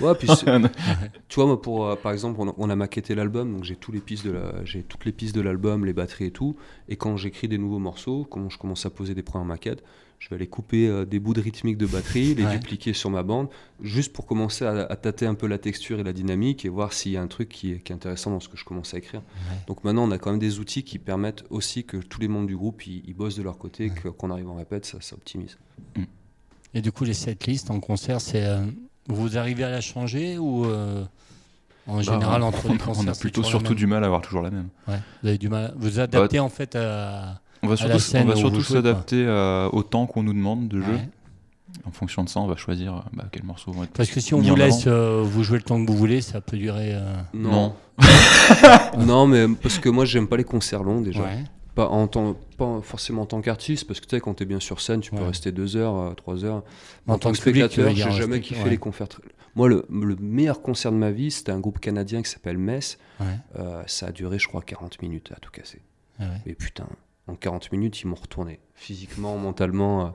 Ouais, 0.00 0.14
puis 0.16 0.28
tu 1.28 1.34
vois, 1.36 1.46
moi, 1.46 1.62
pour, 1.62 1.96
par 1.98 2.10
exemple, 2.10 2.40
on 2.58 2.70
a, 2.70 2.76
maquetté 2.76 3.14
l'album, 3.14 3.54
donc 3.54 3.64
j'ai 3.64 3.76
toutes 3.76 3.94
les 3.94 4.00
pistes 4.00 4.26
de 4.26 4.34
j'ai 4.64 4.82
toutes 4.82 5.04
les 5.04 5.12
pistes 5.12 5.34
de 5.34 5.40
l'album, 5.40 5.86
les 5.86 5.92
batteries 5.92 6.26
et 6.26 6.30
tout. 6.32 6.56
Et 6.88 6.96
quand 6.96 7.16
j'écris 7.16 7.46
des 7.46 7.56
nouveaux 7.56 7.78
morceaux, 7.78 8.26
quand 8.28 8.50
je 8.50 8.58
commence 8.58 8.84
à 8.84 8.90
poser 8.90 9.14
des 9.14 9.22
premières 9.22 9.46
maquettes, 9.46 9.82
je 10.18 10.28
vais 10.30 10.36
aller 10.36 10.46
couper 10.46 10.88
euh, 10.88 11.04
des 11.04 11.18
bouts 11.18 11.34
de 11.34 11.40
rythmique 11.40 11.76
de 11.76 11.86
batterie, 11.86 12.34
les 12.34 12.46
dupliquer 12.46 12.92
sur 12.92 13.10
ma 13.10 13.22
bande, 13.22 13.48
juste 13.82 14.12
pour 14.12 14.26
commencer 14.26 14.64
à, 14.64 14.96
tâter 14.96 15.26
un 15.26 15.34
peu 15.34 15.46
la 15.46 15.58
texture 15.58 16.00
et 16.00 16.02
la 16.02 16.12
dynamique 16.12 16.64
et 16.64 16.68
voir 16.68 16.92
s'il 16.92 17.12
y 17.12 17.16
a 17.16 17.22
un 17.22 17.26
truc 17.26 17.48
qui 17.48 17.72
est, 17.72 17.90
intéressant 17.90 18.30
dans 18.30 18.40
ce 18.40 18.48
que 18.48 18.56
je 18.56 18.64
commence 18.64 18.94
à 18.94 18.98
écrire. 18.98 19.22
Donc 19.66 19.84
maintenant, 19.84 20.04
on 20.04 20.10
a 20.10 20.18
quand 20.18 20.30
même 20.30 20.40
des 20.40 20.58
outils 20.58 20.82
qui 20.82 20.98
permettent 20.98 21.44
aussi 21.50 21.84
que 21.84 21.96
tous 21.96 22.20
les 22.20 22.28
membres 22.28 22.46
du 22.46 22.56
groupe 22.56 22.86
ils, 22.86 23.14
bossent 23.14 23.36
de 23.36 23.42
leur 23.42 23.58
côté, 23.58 23.90
que 23.90 24.08
qu'on 24.08 24.30
arrive 24.30 24.48
en 24.48 24.56
répète, 24.56 24.84
ça, 24.86 24.98
ça 25.00 25.14
optimise. 25.14 25.58
Mm. 25.96 26.04
Et 26.74 26.80
du 26.82 26.92
coup, 26.92 27.04
les 27.04 27.14
setlists 27.14 27.70
en 27.70 27.80
concert, 27.80 28.20
c'est 28.20 28.44
euh, 28.44 28.64
vous 29.08 29.38
arrivez 29.38 29.64
à 29.64 29.70
la 29.70 29.80
changer 29.80 30.36
ou 30.38 30.66
euh, 30.66 31.04
en 31.86 31.96
bah, 31.96 32.02
général 32.02 32.42
entre 32.42 32.68
les 32.68 32.78
concerts 32.78 33.04
On 33.06 33.08
a 33.08 33.14
plutôt 33.14 33.42
surtout 33.42 33.74
du 33.74 33.86
mal 33.86 34.02
à 34.02 34.06
avoir 34.06 34.20
toujours 34.20 34.42
la 34.42 34.50
même. 34.50 34.68
Vous 34.86 35.28
avez 35.28 35.38
du 35.38 35.48
mal, 35.48 35.72
vous 35.76 36.00
adaptez 36.00 36.38
bah, 36.38 36.42
en 36.42 36.48
fait 36.48 36.76
à 36.76 37.40
on 37.62 37.68
va 37.68 37.76
surtout, 37.76 38.62
s'adapter 38.62 39.24
euh, 39.26 39.68
au 39.72 39.82
temps 39.82 40.06
qu'on 40.06 40.22
nous 40.22 40.32
demande 40.32 40.68
de 40.68 40.80
jeu. 40.80 40.98
En 41.84 41.90
fonction 41.90 42.24
de 42.24 42.28
ça, 42.28 42.40
on 42.40 42.46
va 42.46 42.56
choisir 42.56 42.94
euh, 42.94 43.00
bah, 43.12 43.26
quel 43.30 43.44
morceau 43.44 43.70
vont 43.70 43.84
être. 43.84 43.92
Parce 43.92 44.10
que 44.10 44.20
si 44.20 44.34
on 44.34 44.40
vous 44.40 44.56
laisse 44.56 44.84
euh, 44.86 45.22
vous 45.24 45.42
jouer 45.42 45.58
le 45.58 45.62
temps 45.62 45.84
que 45.84 45.90
vous 45.90 45.96
voulez, 45.96 46.20
ça 46.20 46.40
peut 46.40 46.56
durer. 46.56 46.96
Non. 47.34 47.74
Non. 48.98 49.26
mais 49.26 49.46
parce 49.48 49.78
que 49.78 49.88
moi, 49.88 50.04
j'aime 50.04 50.28
pas 50.28 50.36
les 50.36 50.44
concerts 50.44 50.82
longs 50.82 51.00
déjà. 51.00 51.24
Pas, 51.74 51.88
en 51.88 52.06
temps, 52.06 52.36
pas 52.56 52.80
forcément 52.82 53.22
en 53.22 53.26
tant 53.26 53.42
qu'artiste, 53.42 53.86
parce 53.86 54.00
que 54.00 54.06
tu 54.06 54.16
sais, 54.16 54.20
quand 54.20 54.32
tu 54.32 54.44
es 54.44 54.46
bien 54.46 54.60
sur 54.60 54.80
scène, 54.80 55.00
tu 55.00 55.10
peux 55.10 55.22
rester 55.22 55.52
deux 55.52 55.76
heures, 55.76 56.14
trois 56.16 56.44
heures. 56.44 56.62
En, 57.06 57.18
tant 57.18 57.32
que 57.32 57.38
spectateur, 57.38 57.94
j'ai 57.94 58.10
jamais 58.12 58.40
kiffé 58.40 58.68
les 58.68 58.78
concerts. 58.78 59.08
Moi, 59.54 59.68
le, 59.68 59.86
meilleur 60.20 60.62
concert 60.62 60.92
de 60.92 60.96
ma 60.96 61.10
vie, 61.10 61.30
c'était 61.30 61.52
un 61.52 61.60
groupe 61.60 61.80
canadien 61.80 62.22
qui 62.22 62.30
s'appelle 62.30 62.58
Mess. 62.58 62.98
ça 63.86 64.06
a 64.06 64.12
duré, 64.12 64.38
je 64.38 64.48
crois, 64.48 64.62
40 64.62 65.02
minutes 65.02 65.32
à 65.36 65.40
tout 65.40 65.50
casser. 65.50 65.82
Ah 66.18 66.24
et 66.46 66.54
putain, 66.54 66.86
en 67.26 67.34
40 67.34 67.72
minutes, 67.72 68.00
ils 68.02 68.06
m'ont 68.06 68.16
retourné. 68.16 68.60
Physiquement, 68.74 69.36
mentalement, 69.36 70.06
euh, 70.06 70.08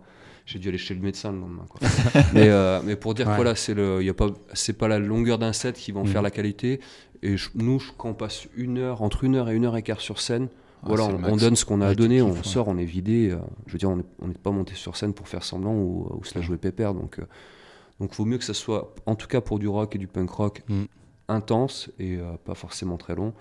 j'ai 0.45 0.59
dû 0.59 0.70
aller 0.70 0.78
chez 0.78 0.93
le 0.93 1.01
médecin 1.01 1.32
le 1.32 1.39
lendemain. 1.39 1.66
mais, 2.34 2.49
euh, 2.49 2.82
mais, 2.84 2.95
pour 2.95 3.14
dire 3.14 3.26
que 3.26 3.36
voilà, 3.36 3.55
c'est 3.55 3.76
pas, 4.14 4.28
c'est 4.53 4.78
pas 4.78 4.88
la 4.88 4.99
longueur 4.99 5.38
d'un 5.38 5.53
set 5.53 5.76
qui 5.76 5.91
va 5.91 5.99
en 5.99 6.05
faire 6.05 6.22
mm. 6.22 6.26
la 6.26 6.32
qualité. 6.32 6.80
Et 7.24 7.36
nous, 7.55 7.82
quand 7.97 8.09
on 8.09 8.14
passe 8.14 8.47
une 8.55 8.78
heure, 8.78 9.01
entre 9.01 9.24
une 9.24 9.36
heure 9.36 9.49
et 9.49 9.55
une 9.55 9.66
heure 9.66 9.78
et 9.78 9.84
quart 9.84 10.01
sur 10.01 10.20
scène, 10.20 10.47
ah, 10.84 10.88
voilà, 10.88 11.05
on, 11.05 11.36
donne 11.36 11.55
ce 11.55 11.64
qu'on 11.64 11.82
a 11.82 11.88
à 11.88 11.95
donner, 11.95 12.24
on 12.24 12.41
sort, 12.43 12.68
on 12.68 12.78
est 12.78 12.86
vidé. 12.86 13.30
Euh, 13.30 13.38
je 13.68 13.74
veux 13.74 13.78
dire, 13.78 13.89
on 13.89 13.97
n'est 13.97 14.34
pas 14.34 14.49
monté 14.49 14.74
sur 14.74 14.95
scène 14.95 15.14
pour 15.14 15.28
faire 15.28 15.43
semblant 15.43 15.74
ou, 15.74 16.07
ou 16.09 16.24
se 16.24 16.34
la 16.36 16.41
jouer 16.41 16.57
pépère. 16.57 16.93
Donc, 16.95 17.20
donc, 17.99 18.16
vaut 18.16 18.26
mieux 18.26 18.39
que 18.39 18.43
ça 18.43 18.55
soit, 18.55 18.95
en 19.05 19.14
tout 19.14 19.28
cas 19.28 19.41
pour 19.41 19.59
du 19.59 19.68
rock 19.68 19.95
et 19.95 19.99
du 19.99 20.07
punk 20.07 20.30
rock, 20.32 20.64
mm. 20.70 20.84
intense 21.28 21.91
et 21.99 22.18
pas 22.45 22.55
forcément 22.55 22.97
très 22.97 23.16
long. 23.16 23.34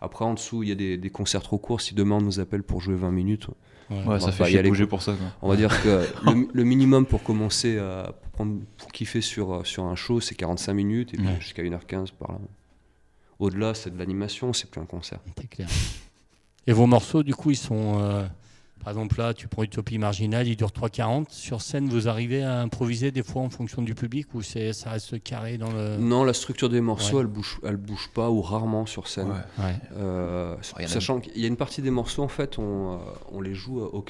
Après, 0.00 0.24
en 0.24 0.34
dessous, 0.34 0.62
il 0.62 0.68
y 0.68 0.72
a 0.72 0.74
des, 0.74 1.10
concerts 1.10 1.42
trop 1.42 1.58
courts. 1.58 1.80
Si 1.80 1.94
demain 1.94 2.16
on 2.16 2.22
nous 2.22 2.40
appelle 2.40 2.62
pour 2.62 2.80
jouer 2.80 2.94
20 2.94 3.10
minutes, 3.10 3.46
ouais, 3.90 4.20
ça 4.20 4.32
fait 4.32 4.52
y 4.52 4.58
aller 4.58 4.68
bouger 4.68 4.86
pour 4.86 5.02
ça. 5.02 5.14
On 5.42 5.48
va 5.48 5.56
dire 5.56 5.82
que 5.82 6.06
le, 6.54 6.64
minimum 6.64 7.06
pour 7.06 7.22
commencer 7.22 7.78
à 7.78 8.14
prendre, 8.32 8.60
pour 8.76 8.92
kiffer 8.92 9.20
sur, 9.20 9.66
sur 9.66 9.84
un 9.84 9.94
show, 9.94 10.20
c'est 10.20 10.34
45 10.34 10.74
minutes 10.74 11.14
et 11.14 11.18
jusqu'à 11.40 11.62
1h15 11.62 12.12
par 12.18 12.32
là. 12.32 12.38
Au-delà, 13.38 13.74
c'est 13.74 13.90
de 13.90 13.98
l'animation, 13.98 14.52
c'est 14.52 14.70
plus 14.70 14.80
un 14.80 14.86
concert. 14.86 15.18
C'est 15.38 15.48
clair. 15.48 15.68
Et 16.66 16.72
vos 16.72 16.86
morceaux, 16.86 17.22
du 17.22 17.34
coup, 17.34 17.50
ils 17.50 17.56
sont. 17.56 18.00
Euh, 18.00 18.26
par 18.82 18.92
exemple, 18.92 19.18
là, 19.18 19.34
tu 19.34 19.48
prends 19.48 19.64
Utopie 19.64 19.98
Marginale, 19.98 20.46
il 20.46 20.56
dure 20.56 20.68
3,40. 20.68 21.26
Sur 21.30 21.60
scène, 21.60 21.88
vous 21.88 22.08
arrivez 22.08 22.44
à 22.44 22.60
improviser 22.60 23.10
des 23.10 23.24
fois 23.24 23.42
en 23.42 23.50
fonction 23.50 23.82
du 23.82 23.94
public 23.94 24.32
ou 24.34 24.42
ça 24.42 24.90
reste 24.90 25.22
carré 25.22 25.58
dans 25.58 25.72
le. 25.72 25.96
Non, 25.96 26.22
la 26.22 26.32
structure 26.32 26.68
des 26.68 26.80
morceaux, 26.80 27.20
elle 27.20 27.26
bouge, 27.26 27.58
elle 27.64 27.76
bouge 27.76 28.10
pas 28.14 28.30
ou 28.30 28.42
rarement 28.42 28.86
sur 28.86 29.08
scène. 29.08 29.32
Euh, 29.96 30.56
sachant 30.62 31.20
qu'il 31.20 31.40
y 31.40 31.44
a 31.44 31.48
une 31.48 31.56
partie 31.56 31.82
des 31.82 31.90
morceaux, 31.90 32.22
en 32.22 32.28
fait, 32.28 32.58
on, 32.58 32.92
euh, 32.92 32.96
on 33.32 33.40
les 33.40 33.54
joue 33.54 33.80
au, 33.80 34.04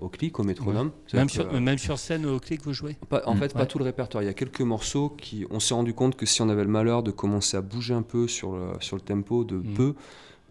au, 0.00 0.08
clic, 0.08 0.38
au 0.38 0.42
métronome. 0.42 0.90
Même 1.14 1.28
sur, 1.28 1.50
même 1.52 1.78
sur, 1.78 1.98
scène, 1.98 2.26
au 2.26 2.38
clic, 2.38 2.62
vous 2.64 2.74
jouez 2.74 2.96
En 3.24 3.36
fait, 3.36 3.54
pas 3.54 3.66
tout 3.66 3.78
le 3.78 3.84
répertoire. 3.84 4.22
Il 4.22 4.26
y 4.26 4.30
a 4.30 4.34
quelques 4.34 4.60
morceaux 4.60 5.08
qui. 5.08 5.46
On 5.50 5.60
s'est 5.60 5.74
rendu 5.74 5.94
compte 5.94 6.16
que 6.16 6.26
si 6.26 6.42
on 6.42 6.48
avait 6.48 6.64
le 6.64 6.70
malheur 6.70 7.02
de 7.02 7.10
commencer 7.10 7.56
à 7.56 7.62
bouger 7.62 7.94
un 7.94 8.02
peu 8.02 8.28
sur 8.28 8.52
le, 8.52 8.72
sur 8.80 8.96
le 8.96 9.02
tempo 9.02 9.44
de 9.44 9.56
mm. 9.56 9.74
peu, 9.74 9.94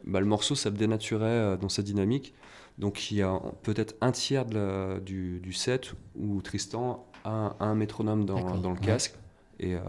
bah, 0.05 0.20
le 0.20 0.26
morceau, 0.26 0.55
ça 0.55 0.70
dénaturait 0.72 1.26
euh, 1.26 1.57
dans 1.57 1.70
sa 1.70 1.82
dynamique. 1.82 2.34
Donc 2.80 3.11
il 3.11 3.17
y 3.17 3.21
a 3.21 3.39
peut-être 3.63 3.95
un 3.99 4.11
tiers 4.11 4.45
du, 4.45 5.53
set 5.53 5.93
où 6.15 6.41
Tristan 6.41 7.05
a 7.25 7.55
un, 7.59 7.75
métronome 7.75 8.25
dans, 8.25 8.57
dans, 8.57 8.71
le 8.71 8.80
casque. 8.80 9.15
Et, 9.59 9.75
euh, 9.75 9.80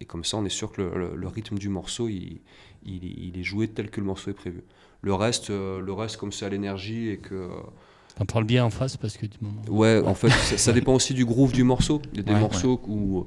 et, 0.00 0.04
comme 0.04 0.24
ça, 0.24 0.36
on 0.36 0.44
est 0.44 0.50
sûr 0.50 0.72
que 0.72 0.82
le, 0.82 1.28
rythme 1.28 1.56
du 1.56 1.68
morceau, 1.68 2.08
il, 2.08 2.40
il, 2.84 3.38
est 3.38 3.44
joué 3.44 3.68
tel 3.68 3.88
que 3.88 4.00
le 4.00 4.06
morceau 4.06 4.30
est 4.30 4.34
prévu. 4.34 4.64
Le 5.02 5.14
reste, 5.14 5.50
euh, 5.50 5.80
le 5.80 5.92
reste 5.92 6.16
comme 6.16 6.32
c'est 6.32 6.44
à 6.44 6.48
l'énergie 6.48 7.08
et 7.08 7.18
que... 7.18 7.48
On 8.18 8.26
parle 8.26 8.44
bien 8.44 8.64
en 8.64 8.70
face 8.70 8.96
parce 8.96 9.16
que 9.16 9.26
du 9.26 9.38
moment... 9.40 9.62
Ouais, 9.68 10.02
en 10.04 10.14
fait, 10.14 10.30
ça, 10.30 10.72
dépend 10.72 10.94
aussi 10.94 11.14
du 11.14 11.24
groove 11.24 11.52
du 11.52 11.62
morceau. 11.62 12.02
Il 12.12 12.16
y 12.18 12.20
a 12.20 12.22
des 12.24 12.34
morceaux 12.34 12.80
où, 12.88 13.26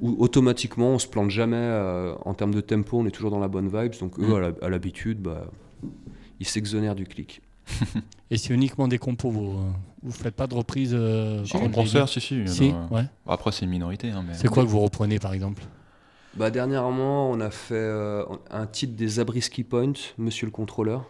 où, 0.00 0.22
automatiquement 0.22 0.90
on 0.90 0.98
se 1.00 1.08
plante 1.08 1.30
jamais 1.30 1.56
euh, 1.56 2.14
en 2.24 2.34
termes 2.34 2.54
de 2.54 2.60
tempo, 2.60 2.98
on 2.98 3.06
est 3.06 3.10
toujours 3.10 3.32
dans 3.32 3.40
la 3.40 3.48
bonne 3.48 3.68
vibe. 3.68 3.98
Donc 3.98 4.20
eux, 4.20 4.40
mm. 4.40 4.54
à 4.62 4.68
l'habitude, 4.68 5.20
bah, 5.20 5.50
ils 6.38 6.46
s'exonèrent 6.46 6.94
du 6.94 7.06
clic. 7.06 7.42
Et 8.30 8.38
c'est 8.38 8.52
uniquement 8.52 8.88
des 8.88 8.98
compos, 8.98 9.30
vous 9.30 9.72
ne 10.02 10.10
faites 10.12 10.34
pas 10.34 10.46
de 10.46 10.54
reprise 10.54 10.92
euh, 10.94 11.44
En 11.54 11.68
concert, 11.68 12.08
si, 12.08 12.20
si. 12.20 12.46
si 12.46 12.74
ouais. 12.90 13.04
Après, 13.26 13.52
c'est 13.52 13.64
une 13.64 13.70
minorité. 13.70 14.10
Hein, 14.10 14.24
c'est 14.32 14.48
quoi 14.48 14.64
que 14.64 14.68
vous 14.68 14.80
reprenez, 14.80 15.18
par 15.18 15.32
exemple? 15.32 15.62
Bah, 16.36 16.50
Dernièrement, 16.50 17.30
on 17.30 17.40
a 17.40 17.50
fait 17.50 17.74
euh, 17.74 18.24
un 18.50 18.66
titre 18.66 18.94
des 18.94 19.20
Abrisky 19.20 19.64
Point, 19.64 19.92
Monsieur 20.18 20.46
le 20.46 20.52
Contrôleur. 20.52 21.04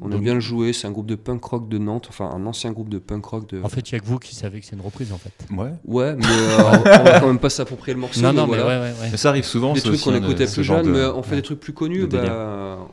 on 0.00 0.12
a 0.12 0.18
bien 0.18 0.34
le 0.34 0.40
joué, 0.40 0.72
c'est 0.72 0.86
un 0.86 0.92
groupe 0.92 1.06
de 1.06 1.16
punk 1.16 1.42
rock 1.42 1.68
de 1.68 1.78
Nantes, 1.78 2.06
enfin 2.08 2.30
un 2.32 2.46
ancien 2.46 2.70
groupe 2.70 2.88
de 2.88 2.98
punk 2.98 3.24
rock 3.24 3.48
de. 3.48 3.60
En 3.62 3.68
fait, 3.68 3.90
il 3.90 3.94
n'y 3.94 3.98
a 3.98 4.00
que 4.00 4.06
vous 4.06 4.20
qui 4.20 4.34
savez 4.34 4.60
que 4.60 4.66
c'est 4.66 4.76
une 4.76 4.82
reprise 4.82 5.12
en 5.12 5.18
fait. 5.18 5.32
Ouais. 5.50 5.72
Ouais, 5.84 6.14
mais 6.14 6.24
euh, 6.28 6.58
on 7.00 7.04
va 7.04 7.20
quand 7.20 7.26
même 7.26 7.40
pas 7.40 7.50
s'approprier 7.50 7.94
le 7.94 8.00
morceau. 8.00 8.20
Non, 8.20 8.32
non, 8.32 8.46
mais, 8.46 8.58
ouais, 8.58 8.64
ouais, 8.64 8.92
mais, 9.10 9.16
ça 9.16 9.30
arrive 9.30 9.44
souvent. 9.44 9.72
Des 9.72 9.80
trucs 9.80 10.00
qu'on 10.00 10.14
écoutait 10.14 10.46
plus 10.46 10.62
jeune, 10.62 10.88
mais 10.88 11.04
on 11.06 11.22
fait 11.22 11.36
des 11.36 11.42
trucs 11.42 11.60
plus 11.60 11.72
connus. 11.72 12.06
Bah, 12.06 12.78
on... 12.78 12.86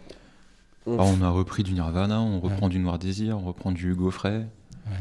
Ah, 0.88 1.04
on 1.04 1.22
a 1.22 1.30
repris 1.30 1.64
du 1.64 1.74
Nirvana, 1.74 2.22
on 2.22 2.40
reprend 2.40 2.70
du 2.70 2.80
Noir 2.80 2.98
Désir, 2.98 3.38
on 3.38 3.46
reprend 3.46 3.72
du 3.72 3.92
Hugo 3.92 4.10
Frey. 4.10 4.48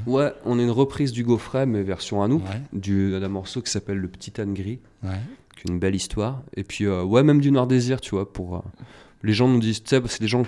Ouais. 0.07 0.33
on 0.45 0.59
a 0.59 0.63
une 0.63 0.71
reprise 0.71 1.13
du 1.13 1.25
Gaufret, 1.25 1.67
mais 1.67 1.83
version 1.83 2.23
à 2.23 2.29
nous, 2.29 2.43
d'un 2.73 3.29
morceau 3.29 3.63
qui 3.63 3.71
s'appelle 3.71 3.99
Le 3.99 4.09
Petit 4.09 4.41
Âne 4.41 4.55
Gris, 4.55 4.79
qui 5.03 5.69
est 5.69 5.71
une 5.71 5.79
belle 5.79 5.95
histoire. 5.95 6.43
Et 6.57 6.65
puis, 6.65 6.85
euh, 6.87 7.03
ouais, 7.03 7.23
même 7.23 7.41
du 7.41 7.51
Noir 7.51 7.67
Désir, 7.67 8.01
tu 8.01 8.15
vois, 8.15 8.31
pour. 8.31 8.57
Euh, 8.57 8.61
les 9.23 9.33
gens 9.33 9.49
nous 9.49 9.59
disent, 9.61 9.83
tu 9.83 9.91
sais, 9.91 10.03
c'est 10.07 10.21
des 10.21 10.29
gens. 10.29 10.45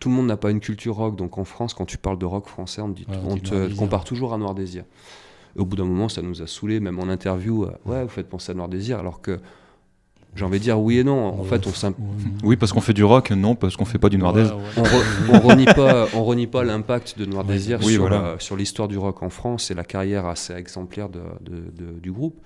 Tout 0.00 0.08
le 0.08 0.14
monde 0.14 0.26
n'a 0.26 0.36
pas 0.36 0.50
une 0.50 0.60
culture 0.60 0.96
rock, 0.96 1.16
donc 1.16 1.36
en 1.38 1.44
France, 1.44 1.74
quand 1.74 1.84
tu 1.84 1.98
parles 1.98 2.18
de 2.18 2.24
rock 2.24 2.46
français, 2.46 2.80
on, 2.80 2.88
dit, 2.88 3.06
on 3.24 3.36
te 3.36 3.74
compare 3.74 4.04
toujours 4.04 4.32
à 4.32 4.38
Noir 4.38 4.54
Désir. 4.54 4.84
Et 5.56 5.60
au 5.60 5.64
bout 5.64 5.76
d'un 5.76 5.84
moment, 5.84 6.08
ça 6.08 6.22
nous 6.22 6.42
a 6.42 6.46
saoulé, 6.46 6.80
même 6.80 6.98
en 6.98 7.08
interview, 7.08 7.64
euh, 7.64 7.72
ouais, 7.84 8.02
vous 8.02 8.08
faites 8.08 8.28
penser 8.28 8.52
à 8.52 8.54
Noir 8.54 8.68
Désir, 8.68 8.98
alors 8.98 9.20
que 9.20 9.40
j'ai 10.36 10.44
envie 10.44 10.58
de 10.58 10.64
dire 10.64 10.80
oui 10.80 10.98
et 10.98 11.04
non. 11.04 11.40
En 11.40 11.44
fait, 11.44 11.66
on 11.66 11.94
Oui, 12.44 12.56
parce 12.56 12.72
qu'on 12.72 12.80
fait 12.80 12.92
du 12.92 13.04
rock, 13.04 13.30
non, 13.30 13.54
parce 13.54 13.76
qu'on 13.76 13.84
fait 13.84 13.98
pas 13.98 14.08
du 14.08 14.16
Noir 14.16 14.32
Désir. 14.32 14.56
On, 14.76 14.82
on, 15.34 15.40
renie 15.40 15.64
pas, 15.64 16.06
on 16.14 16.24
renie 16.24 16.46
pas 16.46 16.64
l'impact 16.64 17.18
de 17.18 17.26
Noir 17.26 17.44
Désir 17.44 17.80
sur, 18.38 18.56
l'histoire 18.56 18.88
du 18.88 18.96
rock 18.96 19.22
en 19.22 19.30
France 19.30 19.70
et 19.70 19.74
la 19.74 19.84
carrière 19.84 20.26
assez 20.26 20.52
exemplaire 20.54 21.08
de, 21.08 21.20
du 22.00 22.12
groupe. 22.12 22.40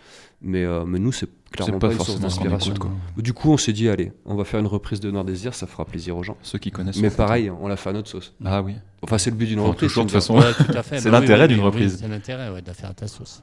Mais, 0.47 0.65
euh, 0.65 0.85
mais 0.85 0.99
nous, 0.99 1.13
c'est 1.13 1.29
clairement 1.53 1.79
pas, 1.79 1.93
une 1.93 1.99
source 1.99 2.21
d'inspiration. 2.21 2.75
Du 3.17 3.33
coup, 3.33 3.51
on 3.51 3.57
s'est 3.57 3.73
dit, 3.73 3.89
allez, 3.89 4.13
on 4.27 4.35
va 4.35 4.45
faire 4.45 4.61
une 4.61 4.67
reprise 4.67 5.01
de 5.01 5.11
Noir 5.11 5.25
Désir, 5.25 5.55
ça 5.55 5.67
fera 5.67 5.85
plaisir 5.85 6.17
aux 6.17 6.23
gens. 6.23 6.37
Ceux 6.43 6.59
qui 6.59 6.71
connaissent. 6.71 7.01
Mais 7.01 7.11
pareil, 7.11 7.51
on 7.51 7.69
l'a 7.69 7.77
fait 7.77 7.91
à 7.91 7.93
notre 7.93 8.09
sauce. 8.09 8.35
Ah 8.45 8.63
oui. 8.63 8.75
Enfin, 9.03 9.19
c'est 9.19 9.31
le 9.31 9.37
but 9.37 9.47
d'une 9.47 9.61
reprise. 9.61 9.89
Toujours, 9.89 10.05
de 10.05 10.11
toute 10.11 10.21
façon. 10.21 10.41
c'est 10.83 11.05
bah 11.05 11.21
l'intérêt 11.21 11.49
d'une 11.49 11.61
reprise. 11.61 11.99
c'est 12.01 12.09
l'intérêt 12.09 12.49
de 12.61 12.67
la 12.67 12.75
faire 12.75 12.91
à 12.91 12.95
ta 12.95 13.07
sauce. 13.07 13.43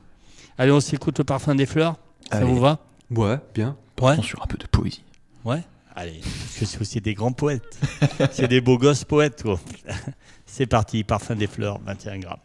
Allez, 0.58 0.72
on 0.72 0.80
s'écoute 0.80 1.18
le 1.18 1.24
parfum 1.24 1.56
des 1.56 1.66
fleurs. 1.66 1.96
Ça 2.32 2.44
vous 2.46 2.60
va? 2.60 2.80
Ouais, 3.10 3.38
bien. 3.54 3.76
Ouais. 4.02 4.22
sur 4.22 4.41
un 4.41 4.47
peu 4.47 4.58
de 4.58 4.66
poésie. 4.66 5.04
Ouais. 5.45 5.62
Allez, 5.95 6.20
parce 6.22 6.58
que 6.60 6.66
c'est 6.66 6.82
aussi 6.82 7.02
des 7.02 7.14
grands 7.14 7.34
poètes. 7.34 7.78
c'est 8.32 8.47
des 8.47 8.62
beaux 8.62 8.78
gosses 8.78 9.04
poètes, 9.04 9.43
quoi. 9.43 9.60
c'est 10.45 10.66
parti, 10.66 11.04
parfum 11.04 11.36
des 11.36 11.47
fleurs, 11.47 11.80
21 11.86 12.20
grammes. 12.20 12.39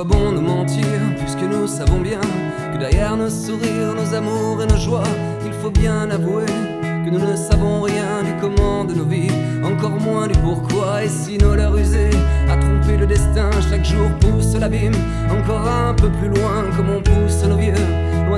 Quoi 0.00 0.18
bon 0.18 0.32
nous 0.32 0.40
mentir, 0.40 0.84
puisque 1.18 1.42
nous 1.42 1.66
savons 1.66 2.00
bien 2.00 2.20
que 2.72 2.78
derrière 2.78 3.16
nos 3.16 3.28
sourires, 3.28 3.94
nos 3.94 4.14
amours 4.14 4.62
et 4.62 4.66
nos 4.66 4.78
joies, 4.78 5.12
il 5.44 5.52
faut 5.52 5.70
bien 5.70 6.10
avouer 6.10 6.46
que 7.04 7.10
nous 7.10 7.18
ne 7.18 7.36
savons 7.36 7.82
rien 7.82 8.22
du 8.24 8.32
comment 8.40 8.84
de 8.84 8.94
nos 8.94 9.04
vies, 9.04 9.30
encore 9.62 10.00
moins 10.00 10.26
du 10.26 10.38
pourquoi. 10.38 11.04
Et 11.04 11.08
si 11.08 11.36
nos 11.38 11.54
leurs 11.54 11.76
usés 11.76 12.10
à 12.48 12.56
tromper 12.56 12.96
le 12.96 13.06
destin, 13.06 13.50
chaque 13.68 13.84
jour 13.84 14.08
pousse 14.20 14.54
l'abîme, 14.54 14.96
encore 15.30 15.66
un 15.68 15.94
peu 15.94 16.08
plus 16.08 16.28
loin, 16.28 16.64
comme 16.76 16.90
on 16.96 17.02
pousse 17.02 17.44
nos 17.44 17.56
vieux, 17.56 17.74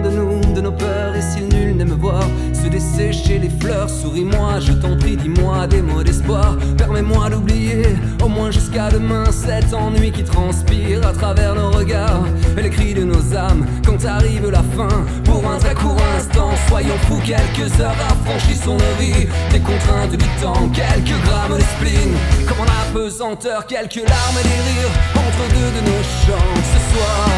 de 0.01 0.11
nous, 0.11 0.55
de 0.55 0.61
nos 0.61 0.73
peurs. 0.73 1.15
Et 1.15 1.23
si 1.23 1.43
nul 1.43 1.77
n'aime 1.77 1.97
voir 2.01 2.25
se 2.53 2.69
dessécher 2.69 3.39
les 3.39 3.51
fleurs, 3.51 3.91
souris-moi, 3.91 4.61
je 4.61 4.73
t'en 4.73 4.97
prie, 4.97 5.17
dis-moi 5.17 5.67
des 5.67 5.83
mots 5.83 6.03
d'espoir, 6.03 6.57
permets-moi 6.79 7.31
d'oublier, 7.31 7.83
au 8.23 8.29
moins 8.29 8.51
jusqu'à 8.51 8.89
demain, 8.91 9.25
cet 9.31 9.75
ennui 9.75 10.13
qui 10.13 10.25
transpire 10.25 11.07
à 11.07 11.13
travers 11.13 11.55
nos 11.55 11.71
regards, 11.71 12.25
et 12.57 12.63
les 12.63 12.71
cris 12.71 12.95
de 12.95 13.05
nos 13.05 13.35
âmes 13.37 13.67
quand 13.85 14.05
arrive 14.05 14.51
la 14.51 14.63
fin. 14.77 15.05
Pour 15.25 15.45
un 15.51 15.59
très 15.59 15.75
court 15.75 16.01
instant, 16.17 16.51
soyons 16.69 16.99
fous 17.09 17.21
quelques 17.25 17.81
heures 17.81 17.97
affranchis 18.09 18.57
sont 18.57 18.77
nos 18.77 18.95
vies, 19.01 19.27
des 19.51 19.61
contraintes 19.61 20.13
du 20.13 20.29
temps, 20.41 20.69
quelques 20.73 21.19
grammes 21.25 21.59
de 21.59 21.63
spleen, 21.63 22.13
comme 22.47 22.61
en 22.61 22.71
apesanteur, 22.83 23.67
quelques 23.67 23.97
larmes 24.09 24.39
et 24.41 24.45
des 24.45 24.63
rires 24.69 24.95
entre 25.17 25.55
deux 25.55 25.81
de 25.81 25.87
nos 25.87 26.03
chants. 26.23 26.55
Ce 26.73 26.95
soir, 26.95 27.29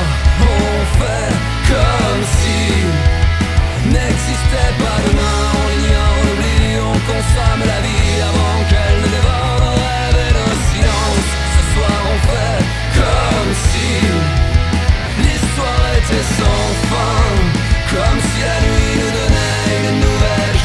on 0.41 1.03
fait 1.03 1.54
comme 1.75 2.25
si 2.39 2.61
n'existait 3.93 4.75
pas 4.83 4.99
demain, 5.07 5.41
on 5.63 5.69
ignore, 5.77 6.15
on 6.21 6.27
oublie, 6.33 6.73
on 6.93 6.99
consomme 7.11 7.63
la 7.73 7.79
vie 7.87 8.15
avant 8.31 8.57
qu'elle 8.69 8.99
ne 9.05 9.09
dévore 9.15 9.57
nos 9.65 9.77
rêves 9.83 10.21
et 10.27 10.33
nos 10.39 10.55
silences. 10.69 11.33
Ce 11.55 11.63
soir, 11.73 11.99
on 12.13 12.19
fait 12.29 12.61
comme 12.99 13.53
si 13.69 13.89
l'histoire 15.23 15.87
était 16.01 16.27
sans 16.39 16.67
fin, 16.91 17.19
comme 17.95 18.21
si 18.29 18.39
la 18.51 18.59
nuit 18.67 18.95
nous 19.01 19.13
donnait 19.19 19.69
une 19.79 19.99
nouvelle 20.07 20.59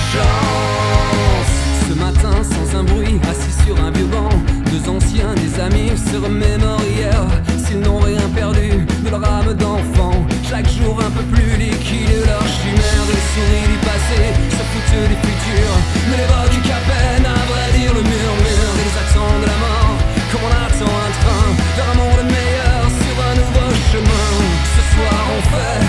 ce 1.87 1.93
matin, 1.95 2.43
sans 2.43 2.79
un 2.79 2.83
bruit, 2.83 3.19
assis 3.29 3.55
sur 3.65 3.75
un 3.83 3.91
vieux 3.91 4.05
banc, 4.05 4.29
deux 4.71 4.89
anciens, 4.89 5.33
des 5.35 5.59
amis 5.59 5.91
se 5.97 6.17
remémorent 6.17 6.78
chaque 10.49 10.69
jour 10.71 10.97
un 10.97 11.11
peu 11.11 11.23
plus 11.29 11.57
liquide, 11.57 12.25
leur 12.25 12.41
chimère, 12.41 13.03
les 13.05 13.23
souris 13.31 13.67
du 13.69 13.77
passé, 13.85 14.19
se 14.49 14.63
foutent 14.69 15.07
du 15.07 15.17
futur, 15.21 15.69
ne 16.09 16.15
l'évoquent 16.17 16.61
qu'à 16.65 16.81
peine, 16.89 17.25
à 17.25 17.41
vrai 17.49 17.65
dire, 17.77 17.93
le 17.93 18.01
murmure 18.01 18.73
des 18.81 18.91
accents 19.01 19.39
de 19.41 19.45
la 19.45 19.57
mort, 19.65 19.95
comme 20.31 20.45
on 20.49 20.53
attend 20.65 20.93
un 21.05 21.11
train 21.21 21.49
vers 21.75 21.89
un 21.91 21.97
monde 22.01 22.25
meilleur 22.33 22.83
sur 22.97 23.15
un 23.29 23.35
nouveau 23.41 23.69
chemin. 23.91 24.29
Ce 24.73 24.81
soir, 24.91 25.21
on 25.37 25.41
fait 25.53 25.88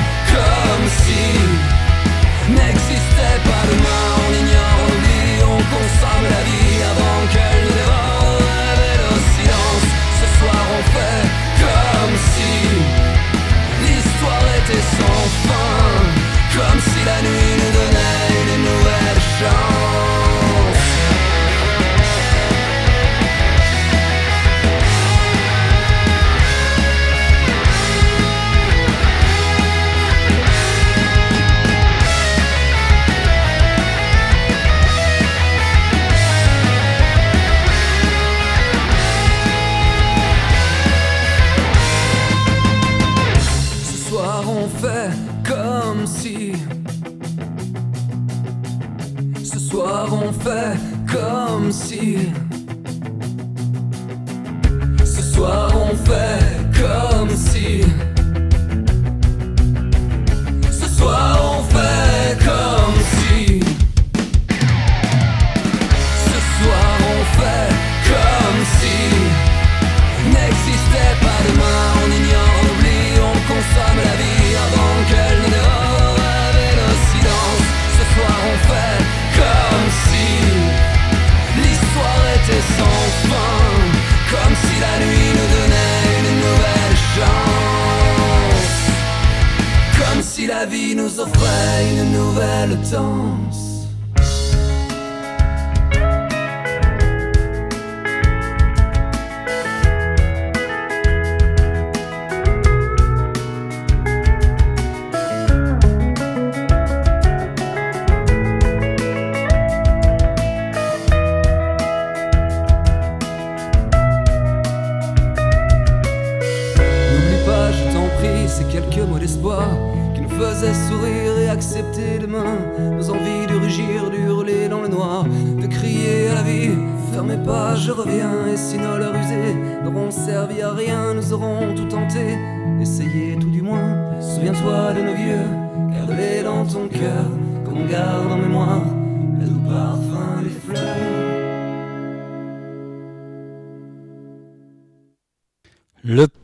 comme 51.71 52.50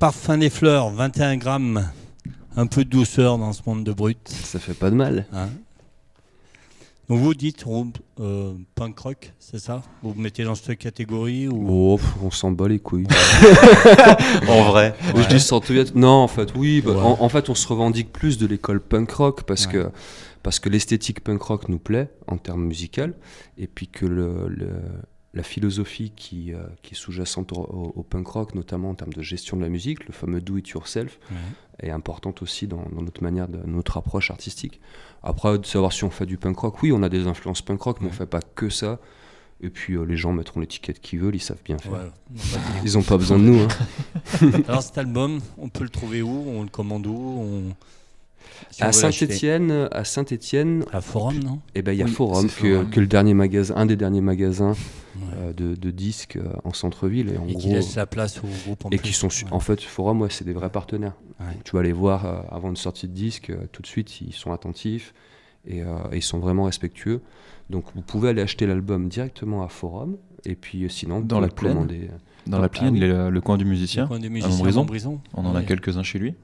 parfum 0.06 0.38
des 0.38 0.50
fleurs, 0.50 0.90
21 0.90 1.36
grammes. 1.36 1.90
Un 2.56 2.68
peu 2.68 2.84
de 2.84 2.90
douceur 2.90 3.38
dans 3.38 3.52
ce 3.52 3.60
monde 3.66 3.82
de 3.82 3.92
brut. 3.92 4.28
Ça 4.28 4.60
fait 4.60 4.72
pas 4.72 4.88
de 4.88 4.94
mal. 4.94 5.26
Hein 5.32 5.48
Donc 7.08 7.18
vous 7.18 7.34
dites 7.34 7.64
euh, 8.20 8.52
punk 8.76 8.96
rock, 9.00 9.32
c'est 9.40 9.58
ça? 9.58 9.82
Vous 10.04 10.12
vous 10.12 10.20
mettez 10.20 10.44
dans 10.44 10.54
cette 10.54 10.78
catégorie 10.78 11.48
ou... 11.48 11.66
Oh, 11.68 12.00
on 12.22 12.30
s'en 12.30 12.52
bat 12.52 12.68
les 12.68 12.78
couilles. 12.78 13.08
en 14.48 14.62
vrai. 14.70 14.94
Je 15.16 15.26
dis 15.26 15.40
sans 15.40 15.60
Non, 15.96 16.22
en 16.22 16.28
fait, 16.28 16.54
oui. 16.54 16.82
Bah, 16.86 16.92
en, 16.94 17.28
fait, 17.28 17.50
on 17.50 17.56
se 17.56 17.66
revendique 17.66 18.12
plus 18.12 18.38
de 18.38 18.46
l'école 18.46 18.80
punk 18.80 19.10
rock 19.10 19.42
parce 19.42 19.66
que 19.66 19.90
parce 20.44 20.60
que 20.60 20.68
l'esthétique 20.68 21.24
punk 21.24 21.42
rock 21.42 21.68
nous 21.68 21.80
plaît 21.80 22.12
en 22.28 22.36
termes 22.36 22.62
musicaux 22.62 23.10
et 23.58 23.66
puis 23.66 23.88
que 23.88 24.06
le 24.06 24.46
la 25.36 25.42
philosophie 25.42 26.12
qui, 26.16 26.52
euh, 26.54 26.62
qui 26.82 26.94
est 26.94 26.96
sous-jacente 26.96 27.52
au, 27.52 28.04
punk 28.08 28.26
rock, 28.26 28.54
notamment 28.54 28.90
en 28.90 28.94
termes 28.94 29.12
de 29.12 29.20
gestion 29.22 29.58
de 29.58 29.62
la 29.62 29.68
musique, 29.68 30.06
le 30.06 30.12
fameux 30.12 30.40
do 30.40 30.56
it 30.56 30.66
yourself, 30.70 31.20
est 31.80 31.90
importante 31.90 32.40
aussi 32.40 32.66
dans, 32.66 32.84
notre 32.90 33.22
manière, 33.22 33.46
de, 33.46 33.58
notre 33.66 33.98
approche 33.98 34.30
artistique. 34.30 34.80
Après, 35.22 35.58
de 35.58 35.66
savoir 35.66 35.92
si 35.92 36.04
on 36.04 36.10
fait 36.10 36.24
du 36.24 36.38
punk 36.38 36.58
rock, 36.58 36.82
oui, 36.82 36.90
on 36.90 37.02
a 37.02 37.10
des 37.10 37.26
influences 37.26 37.60
punk 37.60 37.82
rock, 37.82 37.98
mais 38.00 38.08
on 38.08 38.12
fait 38.12 38.26
pas 38.26 38.40
que 38.40 38.70
ça. 38.70 38.98
Et 39.60 39.68
puis 39.70 39.94
euh, 39.94 40.04
les 40.04 40.16
gens 40.16 40.32
mettront 40.32 40.60
l'étiquette 40.60 41.00
qu'ils 41.00 41.18
veulent, 41.18 41.36
ils 41.36 41.40
savent 41.40 41.62
bien 41.64 41.78
faire. 41.78 42.12
ils 42.84 42.94
n'ont 42.94 43.02
pas 43.02 43.16
besoin 43.16 43.38
de 43.38 43.44
nous. 43.44 43.60
Hein. 43.60 44.48
Alors 44.68 44.82
cet 44.82 44.98
album, 44.98 45.40
on 45.58 45.68
peut 45.68 45.84
le 45.84 45.90
trouver 45.90 46.22
où? 46.22 46.44
On 46.48 46.62
le 46.62 46.68
commande 46.68 47.06
où? 47.06 47.72
À 48.80 48.92
Saint-Étienne, 48.92 49.88
à 49.90 50.04
Saint-Étienne. 50.04 50.84
À 50.92 51.00
Forum, 51.00 51.38
non 51.42 51.60
Eh 51.74 51.82
ben 51.82 51.92
il 51.92 51.98
y 51.98 52.02
a 52.02 52.06
Forum, 52.06 52.48
que, 52.48 53.00
le 53.00 53.06
dernier 53.06 53.34
magasin, 53.34 53.74
un 53.76 53.86
des 53.86 53.96
derniers 53.96 54.20
magasins 54.20 54.74
euh, 55.34 55.52
de, 55.52 55.90
disques 55.90 56.36
euh, 56.36 56.52
en 56.64 56.72
centre-ville 56.72 57.30
et 57.30 57.38
en 57.38 57.46
qui 57.46 57.68
laisse 57.68 57.96
la 57.96 58.06
place 58.06 58.38
au 58.38 58.46
groupe 58.64 58.84
en 58.84 58.90
et 58.90 58.98
qui 58.98 59.12
sont 59.12 59.28
en 59.50 59.60
fait 59.60 59.80
Forum, 59.80 60.20
ouais, 60.20 60.30
c'est 60.30 60.44
des 60.44 60.52
vrais 60.52 60.70
partenaires. 60.70 61.14
Tu 61.64 61.76
vas 61.76 61.82
les 61.82 61.92
voir 61.92 62.26
euh, 62.26 62.40
avant 62.50 62.70
une 62.70 62.76
sortie 62.76 63.08
de 63.08 63.12
disque, 63.12 63.52
tout 63.72 63.82
de 63.82 63.86
suite 63.86 64.20
ils 64.20 64.32
sont 64.32 64.52
attentifs 64.52 65.14
et, 65.66 65.82
ils 66.12 66.22
sont 66.22 66.38
vraiment 66.38 66.64
respectueux. 66.64 67.22
Donc 67.70 67.84
vous 67.94 68.02
pouvez 68.02 68.28
aller 68.28 68.42
acheter 68.42 68.66
l'album 68.66 69.08
directement 69.08 69.62
à 69.62 69.68
Forum 69.68 70.16
et 70.44 70.54
puis 70.54 70.86
sinon 70.90 71.20
dans 71.20 71.40
la 71.40 71.48
plaine. 71.48 71.88
Dans, 72.46 72.60
la 72.60 72.68
plaine, 72.68 72.96
le, 72.96 73.40
coin 73.40 73.56
du 73.56 73.64
musicien, 73.64 74.04
le 74.04 74.08
coin 74.08 74.18
du 74.20 74.30
musicien 74.30 74.64
à 74.64 74.86
On 75.34 75.46
en 75.46 75.56
a 75.56 75.62
quelques-uns 75.62 76.04
chez 76.04 76.20
lui. 76.20 76.34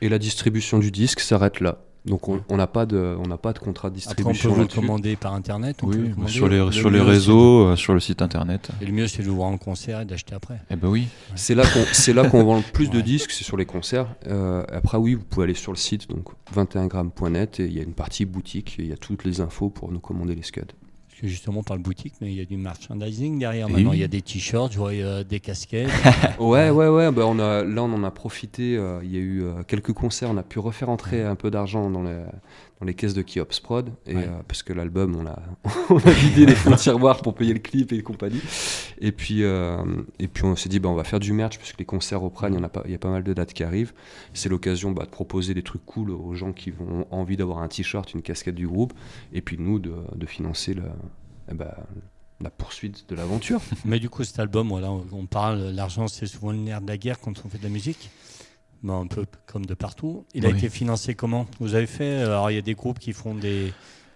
Et 0.00 0.08
la 0.08 0.18
distribution 0.18 0.78
du 0.78 0.90
disque 0.90 1.20
s'arrête 1.20 1.60
là. 1.60 1.78
Donc 2.04 2.28
on 2.28 2.56
n'a 2.56 2.66
pas 2.66 2.84
de 2.84 3.16
on 3.18 3.26
n'a 3.26 3.38
pas 3.38 3.54
de 3.54 3.58
contrat 3.58 3.88
de 3.88 3.94
distribution. 3.94 4.50
Après 4.50 4.62
on 4.62 4.66
peut 4.66 4.74
le 4.74 4.80
commander 4.80 5.16
par 5.16 5.32
internet. 5.32 5.78
oui, 5.82 6.12
sur 6.26 6.48
les 6.48 6.70
sur 6.70 6.90
les 6.90 7.00
réseaux, 7.00 7.68
euh, 7.68 7.76
sur 7.76 7.94
le 7.94 8.00
site 8.00 8.20
internet. 8.20 8.68
Et 8.82 8.86
le 8.86 8.92
mieux 8.92 9.06
c'est 9.06 9.22
de 9.22 9.30
voir 9.30 9.48
en 9.48 9.56
concert 9.56 10.02
et 10.02 10.04
d'acheter 10.04 10.34
après. 10.34 10.60
Eh 10.70 10.76
ben 10.76 10.88
oui. 10.88 11.08
C'est 11.34 11.54
là 11.54 11.64
qu'on 11.64 11.84
c'est 11.92 12.12
là 12.12 12.28
qu'on 12.28 12.44
vend 12.44 12.56
le 12.56 12.62
plus 12.62 12.90
de 12.90 13.00
disques, 13.00 13.30
c'est 13.30 13.44
sur 13.44 13.56
les 13.56 13.64
concerts. 13.64 14.14
Euh, 14.26 14.64
après 14.70 14.98
oui, 14.98 15.14
vous 15.14 15.24
pouvez 15.24 15.44
aller 15.44 15.54
sur 15.54 15.72
le 15.72 15.78
site 15.78 16.08
donc 16.10 16.28
21grammes.net 16.54 17.60
et 17.60 17.64
il 17.64 17.72
y 17.72 17.80
a 17.80 17.82
une 17.82 17.94
partie 17.94 18.26
boutique 18.26 18.76
et 18.78 18.82
il 18.82 18.88
y 18.88 18.92
a 18.92 18.98
toutes 18.98 19.24
les 19.24 19.40
infos 19.40 19.70
pour 19.70 19.90
nous 19.90 20.00
commander 20.00 20.34
les 20.34 20.42
scuds 20.42 20.60
justement 21.28 21.62
par 21.62 21.76
le 21.76 21.82
boutique, 21.82 22.14
mais 22.20 22.30
il 22.30 22.36
y 22.36 22.40
a 22.40 22.44
du 22.44 22.56
merchandising 22.56 23.38
derrière. 23.38 23.68
Maintenant, 23.68 23.92
il 23.92 24.00
y 24.00 24.04
a 24.04 24.08
des 24.08 24.22
t-shirts, 24.22 24.72
je 24.72 24.78
vois 24.78 24.92
euh, 24.92 25.24
des 25.24 25.40
casquettes. 25.40 25.90
ouais, 26.38 26.70
ouais, 26.70 26.88
ouais. 26.88 27.10
Bah, 27.10 27.24
on 27.26 27.38
a, 27.38 27.64
là, 27.64 27.82
on 27.82 27.92
en 27.92 28.04
a 28.04 28.10
profité. 28.10 28.76
Euh, 28.76 29.00
il 29.02 29.12
y 29.12 29.16
a 29.16 29.20
eu 29.20 29.42
euh, 29.42 29.62
quelques 29.66 29.92
concerts. 29.92 30.30
On 30.30 30.36
a 30.36 30.42
pu 30.42 30.58
refaire 30.58 30.88
entrer 30.88 31.22
un 31.22 31.34
peu 31.34 31.50
d'argent 31.50 31.90
dans 31.90 32.02
les, 32.02 32.22
dans 32.80 32.86
les 32.86 32.94
caisses 32.94 33.14
de 33.14 33.22
Kiops 33.22 33.60
Prod. 33.60 33.90
Et, 34.06 34.14
parce 34.46 34.62
que 34.62 34.72
l'album, 34.72 35.16
on 35.16 35.26
a, 35.26 35.38
on 35.90 35.98
a 35.98 36.10
vidé 36.10 36.46
les 36.46 36.54
fonds 36.54 36.70
de 36.70 36.76
tiroir 36.76 37.22
pour 37.22 37.34
payer 37.34 37.52
le 37.52 37.60
clip 37.60 37.92
et 37.92 38.02
compagnie. 38.02 38.40
Et 38.98 39.12
puis, 39.12 39.42
et 39.42 40.28
puis 40.28 40.44
on 40.44 40.56
s'est 40.56 40.68
dit, 40.68 40.80
bah, 40.80 40.88
on 40.88 40.94
va 40.94 41.04
faire 41.04 41.20
du 41.20 41.32
merch, 41.32 41.58
parce 41.58 41.72
que 41.72 41.78
les 41.78 41.84
concerts 41.84 42.20
reprennent. 42.20 42.54
Il 42.54 42.60
y, 42.60 42.64
a 42.64 42.68
pas, 42.68 42.82
il 42.84 42.90
y 42.90 42.94
a 42.94 42.98
pas 42.98 43.10
mal 43.10 43.22
de 43.22 43.32
dates 43.32 43.52
qui 43.52 43.62
arrivent. 43.62 43.92
C'est 44.32 44.48
l'occasion 44.48 44.92
bah, 44.92 45.04
de 45.04 45.10
proposer 45.10 45.54
des 45.54 45.62
trucs 45.62 45.84
cool 45.86 46.10
aux 46.10 46.34
gens 46.34 46.52
qui 46.52 46.72
ont 46.80 47.06
envie 47.10 47.36
d'avoir 47.36 47.58
un 47.58 47.68
t-shirt, 47.68 48.12
une 48.12 48.22
casquette 48.22 48.54
du 48.54 48.66
groupe. 48.66 48.92
Et 49.32 49.40
puis 49.40 49.56
nous, 49.58 49.78
de, 49.78 49.94
de 50.14 50.26
financer 50.26 50.74
le 50.74 50.82
eh 51.50 51.54
ben, 51.54 51.70
la 52.40 52.50
poursuite 52.50 53.08
de 53.08 53.14
l'aventure. 53.14 53.60
Mais 53.84 54.00
du 54.00 54.10
coup, 54.10 54.24
cet 54.24 54.38
album, 54.38 54.68
voilà, 54.68 54.90
on 54.90 55.26
parle, 55.26 55.70
l'argent, 55.70 56.08
c'est 56.08 56.26
souvent 56.26 56.52
le 56.52 56.58
nerf 56.58 56.80
de 56.80 56.88
la 56.88 56.96
guerre 56.96 57.20
quand 57.20 57.32
on 57.44 57.48
fait 57.48 57.58
de 57.58 57.62
la 57.62 57.68
musique. 57.68 58.10
Ben, 58.84 59.00
un 59.00 59.06
peu 59.06 59.24
comme 59.46 59.64
de 59.64 59.72
partout. 59.72 60.26
Il 60.34 60.44
a 60.44 60.50
été 60.50 60.68
financé 60.68 61.14
comment 61.14 61.46
Vous 61.58 61.74
avez 61.74 61.86
fait 61.86 62.22
Alors, 62.22 62.50
il 62.50 62.54
y 62.54 62.58
a 62.58 62.62
des 62.62 62.74
groupes 62.74 62.98
qui 62.98 63.14
font 63.14 63.34
des, 63.34 63.72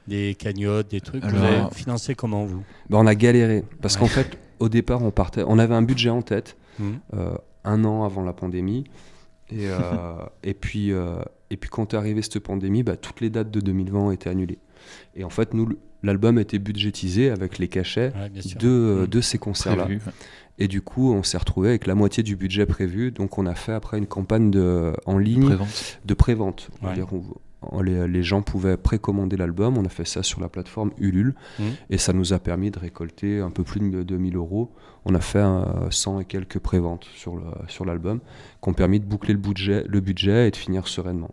des 0.06 0.34
cagnottes, 0.34 0.90
des 0.90 1.00
trucs. 1.00 1.24
vous 1.24 1.42
avez 1.42 1.70
financé 1.72 2.14
comment, 2.14 2.44
vous 2.44 2.62
ben, 2.90 2.98
On 2.98 3.06
a 3.06 3.14
galéré. 3.14 3.64
Parce 3.80 3.96
qu'en 3.96 4.08
fait, 4.08 4.38
au 4.58 4.68
départ, 4.68 5.02
on, 5.02 5.10
partait, 5.10 5.42
on 5.46 5.58
avait 5.58 5.74
un 5.74 5.80
budget 5.80 6.10
en 6.10 6.20
tête, 6.20 6.58
mmh. 6.78 6.90
euh, 7.14 7.38
un 7.64 7.82
an 7.86 8.04
avant 8.04 8.22
la 8.22 8.34
pandémie. 8.34 8.84
Et, 9.50 9.70
euh, 9.70 9.78
et, 10.42 10.52
puis, 10.52 10.92
euh, 10.92 11.22
et 11.48 11.56
puis, 11.56 11.70
quand 11.70 11.94
est 11.94 11.96
arrivée 11.96 12.20
cette 12.20 12.40
pandémie, 12.40 12.82
bah, 12.82 12.96
toutes 12.96 13.22
les 13.22 13.30
dates 13.30 13.50
de 13.50 13.60
2020 13.60 13.98
ont 13.98 14.10
été 14.10 14.28
annulées. 14.28 14.58
Et 15.16 15.24
en 15.24 15.30
fait, 15.30 15.54
nous, 15.54 15.70
l'album 16.02 16.38
a 16.38 16.40
été 16.40 16.58
budgétisé 16.58 17.30
avec 17.30 17.58
les 17.58 17.68
cachets 17.68 18.12
de, 18.58 19.02
mm. 19.02 19.06
de, 19.06 19.20
ces 19.20 19.38
concerts-là. 19.38 19.88
Et 20.58 20.66
du 20.66 20.82
coup, 20.82 21.12
on 21.12 21.22
s'est 21.22 21.38
retrouvé 21.38 21.68
avec 21.68 21.86
la 21.86 21.94
moitié 21.94 22.22
du 22.22 22.34
budget 22.34 22.66
prévu. 22.66 23.12
Donc, 23.12 23.38
on 23.38 23.46
a 23.46 23.54
fait 23.54 23.72
après 23.72 23.98
une 23.98 24.06
campagne 24.06 24.50
de, 24.50 24.92
en 25.06 25.18
ligne 25.18 25.56
de 26.04 26.14
prévente. 26.14 26.70
Les, 27.82 28.06
les, 28.06 28.22
gens 28.22 28.42
pouvaient 28.42 28.76
précommander 28.76 29.36
l'album. 29.36 29.78
On 29.78 29.84
a 29.84 29.88
fait 29.88 30.04
ça 30.04 30.22
sur 30.22 30.40
la 30.40 30.48
plateforme 30.48 30.90
Ulule. 30.98 31.34
Mm. 31.58 31.64
Et 31.90 31.98
ça 31.98 32.12
nous 32.12 32.32
a 32.32 32.38
permis 32.38 32.70
de 32.70 32.78
récolter 32.78 33.40
un 33.40 33.50
peu 33.50 33.62
plus 33.62 33.80
de 33.80 34.02
2000 34.02 34.36
euros. 34.36 34.72
On 35.04 35.14
a 35.14 35.20
fait 35.20 35.44
100 35.90 36.20
et 36.20 36.24
quelques 36.24 36.58
préventes 36.58 37.06
sur 37.14 37.84
l'album, 37.84 38.20
qui 38.62 38.68
ont 38.68 38.74
permis 38.74 39.00
de 39.00 39.06
boucler 39.06 39.32
le 39.32 39.40
budget, 39.40 39.84
le 39.88 40.00
budget 40.00 40.48
et 40.48 40.50
de 40.50 40.56
finir 40.56 40.86
sereinement. 40.88 41.30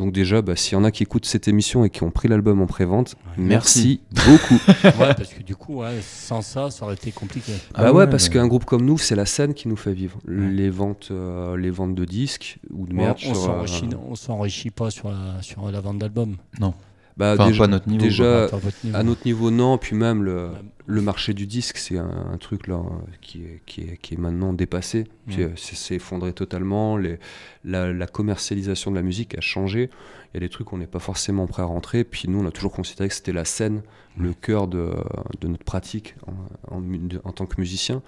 Donc 0.00 0.12
déjà, 0.12 0.40
bah, 0.40 0.56
s'il 0.56 0.72
y 0.72 0.76
en 0.76 0.84
a 0.84 0.90
qui 0.90 1.02
écoutent 1.02 1.26
cette 1.26 1.46
émission 1.46 1.84
et 1.84 1.90
qui 1.90 2.02
ont 2.04 2.10
pris 2.10 2.26
l'album 2.26 2.62
en 2.62 2.66
pré-vente, 2.66 3.16
merci. 3.36 4.00
beaucoup. 4.10 4.54
ouais, 4.84 5.14
parce 5.14 5.34
que 5.34 5.42
du 5.42 5.54
coup, 5.54 5.82
sans 6.00 6.40
ça, 6.40 6.70
ça 6.70 6.86
aurait 6.86 6.94
été 6.94 7.12
compliqué. 7.12 7.52
Bah 7.74 7.82
ah 7.84 7.92
ouais, 7.92 8.06
parce 8.06 8.30
qu'un 8.30 8.46
groupe 8.46 8.64
comme 8.64 8.86
nous, 8.86 8.96
c'est 8.96 9.14
la 9.14 9.26
scène 9.26 9.52
qui 9.52 9.68
nous 9.68 9.76
fait 9.76 9.92
vivre. 9.92 10.18
Les 10.26 10.70
ventes, 10.70 11.08
euh, 11.10 11.54
les 11.58 11.68
ventes 11.68 11.94
de 11.94 12.06
disques 12.06 12.58
ou 12.70 12.86
de 12.86 12.94
merch. 12.94 13.28
on 13.30 14.14
s'enrichit 14.14 14.70
pas 14.70 14.90
sur 14.90 15.10
la, 15.10 15.42
sur 15.42 15.70
la 15.70 15.80
vente 15.82 15.98
d'albums. 15.98 16.38
Non. 16.58 16.72
Bah, 17.16 17.36
déjà, 17.36 17.66
notre 17.66 17.88
niveau, 17.88 18.02
déjà 18.02 18.48
à 18.94 19.02
notre 19.02 19.24
niveau, 19.26 19.50
non. 19.50 19.78
Puis 19.78 19.94
même 19.94 20.22
le, 20.22 20.50
le 20.86 21.00
marché 21.02 21.34
du 21.34 21.46
disque, 21.46 21.76
c'est 21.76 21.98
un, 21.98 22.36
truc 22.38 22.66
là 22.66 22.82
qui 23.20 23.42
est, 23.42 23.62
qui 23.66 23.82
est, 23.82 23.96
qui 23.98 24.14
est 24.14 24.16
maintenant 24.16 24.52
dépassé. 24.52 25.04
Euh, 25.38 25.50
c'est 25.56 25.94
effondré 25.96 26.32
totalement. 26.32 26.96
Les, 26.96 27.18
la, 27.64 27.92
la, 27.92 28.06
commercialisation 28.06 28.90
de 28.90 28.96
la 28.96 29.02
musique 29.02 29.36
a 29.36 29.40
changé. 29.40 29.90
Il 30.32 30.34
y 30.34 30.36
a 30.38 30.40
des 30.40 30.48
trucs 30.48 30.68
qu'on 30.68 30.78
n'est 30.78 30.86
pas 30.86 30.98
forcément 30.98 31.46
prêt 31.46 31.62
à 31.62 31.66
rentrer. 31.66 32.04
Puis 32.04 32.28
nous, 32.28 32.40
on 32.40 32.46
a 32.46 32.50
toujours 32.50 32.72
considéré 32.72 33.08
que 33.08 33.14
c'était 33.14 33.32
la 33.32 33.44
scène, 33.44 33.82
le 34.18 34.32
cœur 34.32 34.66
de, 34.66 34.92
de, 35.40 35.48
notre 35.48 35.64
pratique 35.64 36.14
en, 36.26 36.76
en, 36.76 36.82
en, 37.24 37.32
tant 37.32 37.46
que 37.46 37.60
musicien. 37.60 38.02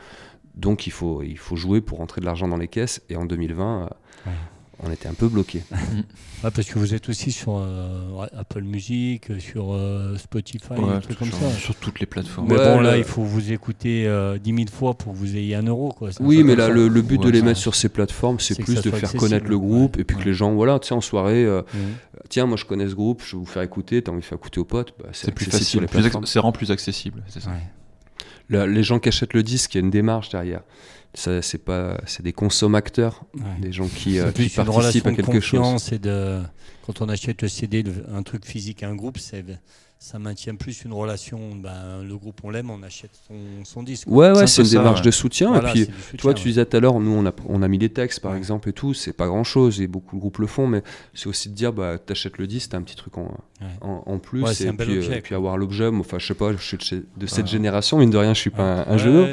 Donc 0.54 0.86
il 0.86 0.92
faut, 0.92 1.22
il 1.22 1.38
faut 1.38 1.56
jouer 1.56 1.80
pour 1.80 1.98
rentrer 1.98 2.20
de 2.20 2.26
l'argent 2.26 2.48
dans 2.48 2.56
les 2.56 2.68
caisses. 2.68 3.02
Et 3.08 3.16
en 3.16 3.24
2020, 3.24 3.90
on 4.84 4.90
était 4.90 5.08
un 5.08 5.14
peu 5.14 5.28
bloqué. 5.28 5.62
parce 6.42 6.64
que 6.64 6.78
vous 6.78 6.94
êtes 6.94 7.08
aussi 7.08 7.30
sur 7.30 7.58
euh, 7.58 8.26
Apple 8.36 8.62
Music, 8.62 9.30
sur 9.38 9.72
euh, 9.72 10.16
Spotify, 10.16 10.74
trucs 11.02 11.18
comme 11.18 11.30
ça. 11.30 11.50
Sur 11.50 11.76
toutes 11.76 12.00
les 12.00 12.06
plateformes. 12.06 12.48
Mais 12.48 12.56
bon, 12.56 12.80
là, 12.80 12.96
il 12.96 13.04
faut 13.04 13.22
vous 13.22 13.52
écouter 13.52 14.06
euh, 14.06 14.38
10 14.38 14.54
000 14.54 14.66
fois 14.72 14.94
pour 14.94 15.12
que 15.12 15.18
vous 15.18 15.36
ayez 15.36 15.54
un 15.54 15.62
euro. 15.62 15.92
Quoi. 15.92 16.10
Oui, 16.20 16.42
mais 16.42 16.56
là, 16.56 16.68
le, 16.68 16.88
but 17.02 17.20
de 17.20 17.30
les 17.30 17.42
mettre 17.42 17.60
sur 17.60 17.74
ces 17.74 17.88
plateformes, 17.88 18.40
c'est 18.40 18.60
plus 18.60 18.82
de 18.82 18.90
faire 18.90 19.14
connaître 19.14 19.46
le 19.46 19.58
groupe 19.58 19.98
et 19.98 20.04
puis 20.04 20.16
que 20.16 20.24
les 20.24 20.34
gens, 20.34 20.52
voilà, 20.52 20.78
tu 20.78 20.88
sais, 20.88 20.94
en 20.94 21.00
soirée, 21.00 21.44
euh, 21.44 21.62
tiens, 22.28 22.46
moi 22.46 22.56
je 22.56 22.64
connais 22.64 22.88
ce 22.88 22.94
groupe, 22.94 23.22
je 23.24 23.36
vais 23.36 23.40
vous 23.40 23.46
faire 23.46 23.62
écouter, 23.62 24.02
t'as 24.02 24.12
envie 24.12 24.20
de 24.20 24.26
faire 24.26 24.38
écouter 24.38 24.60
aux 24.60 24.64
potes. 24.64 24.94
Bah, 24.98 25.10
c'est 25.12 25.32
plus 25.32 25.46
facile, 25.46 25.86
c'est 26.24 26.38
rend 26.38 26.52
plus 26.52 26.70
accessible, 26.70 27.22
c'est 27.28 27.40
ça. 27.40 27.50
les 28.48 28.82
gens 28.82 28.98
qui 28.98 29.08
achètent 29.08 29.34
le 29.34 29.42
disque, 29.42 29.74
il 29.74 29.78
y 29.78 29.80
a 29.80 29.84
une 29.84 29.90
démarche 29.90 30.30
derrière 30.30 30.62
c'est 31.14 31.64
pas 31.64 32.00
c'est 32.06 32.22
des 32.22 32.32
consommateurs 32.32 33.24
des 33.60 33.72
gens 33.72 33.88
qui, 33.88 34.18
euh, 34.18 34.32
qui 34.32 34.48
participent 34.48 35.06
à 35.06 35.12
quelque 35.12 35.40
chose. 35.40 35.92
et 35.92 35.98
de 35.98 36.40
quand 36.86 37.00
on 37.00 37.08
achète 37.08 37.42
le 37.42 37.48
CD 37.48 37.84
un 38.10 38.22
truc 38.22 38.44
physique 38.46 38.82
à 38.82 38.88
un 38.88 38.94
groupe 38.94 39.18
c'est 39.18 39.44
ça 40.02 40.18
maintient 40.18 40.56
plus 40.56 40.82
une 40.82 40.92
relation. 40.92 41.38
Ben, 41.54 42.02
le 42.02 42.16
groupe, 42.16 42.40
on 42.42 42.50
l'aime, 42.50 42.70
on 42.70 42.82
achète 42.82 43.12
son, 43.64 43.82
disque. 43.84 44.08
Ouais, 44.08 44.32
ouais, 44.32 44.48
c'est 44.48 44.62
une 44.62 44.68
démarche 44.68 45.00
de 45.00 45.12
soutien. 45.12 45.54
et 45.54 45.86
puis, 45.86 45.88
toi, 46.18 46.34
tu 46.34 46.48
disais 46.48 46.66
tout 46.66 46.76
à 46.76 46.80
l'heure, 46.80 46.98
nous, 46.98 47.12
on 47.12 47.24
a, 47.24 47.32
on 47.48 47.62
a 47.62 47.68
mis 47.68 47.78
des 47.78 47.88
textes, 47.88 48.18
par 48.18 48.34
exemple, 48.34 48.68
et 48.68 48.72
tout. 48.72 48.94
C'est 48.94 49.12
pas 49.12 49.28
grand 49.28 49.44
chose, 49.44 49.80
et 49.80 49.86
beaucoup 49.86 50.16
de 50.16 50.20
groupes 50.20 50.38
le 50.38 50.48
font, 50.48 50.66
mais 50.66 50.82
c'est 51.14 51.28
aussi 51.28 51.50
de 51.50 51.54
dire, 51.54 51.72
bah, 51.72 51.98
t'achètes 51.98 52.38
le 52.38 52.48
disque, 52.48 52.70
t'as 52.70 52.78
un 52.78 52.82
petit 52.82 52.96
truc 52.96 53.16
en, 53.16 53.32
en, 53.80 54.18
plus. 54.18 54.42
et, 54.60 54.72
puis, 54.72 54.98
euh, 54.98 55.20
puis, 55.22 55.34
avoir 55.36 55.56
l'objet. 55.56 55.86
Enfin, 55.86 56.18
je 56.18 56.26
sais 56.26 56.34
pas, 56.34 56.52
je 56.52 56.58
suis 56.58 56.78
de, 57.16 57.26
cette 57.26 57.46
génération, 57.46 57.98
mine 57.98 58.10
de 58.10 58.18
rien, 58.18 58.34
je 58.34 58.40
suis 58.40 58.50
pas 58.50 58.84
un, 58.88 58.98
jeu. 58.98 59.28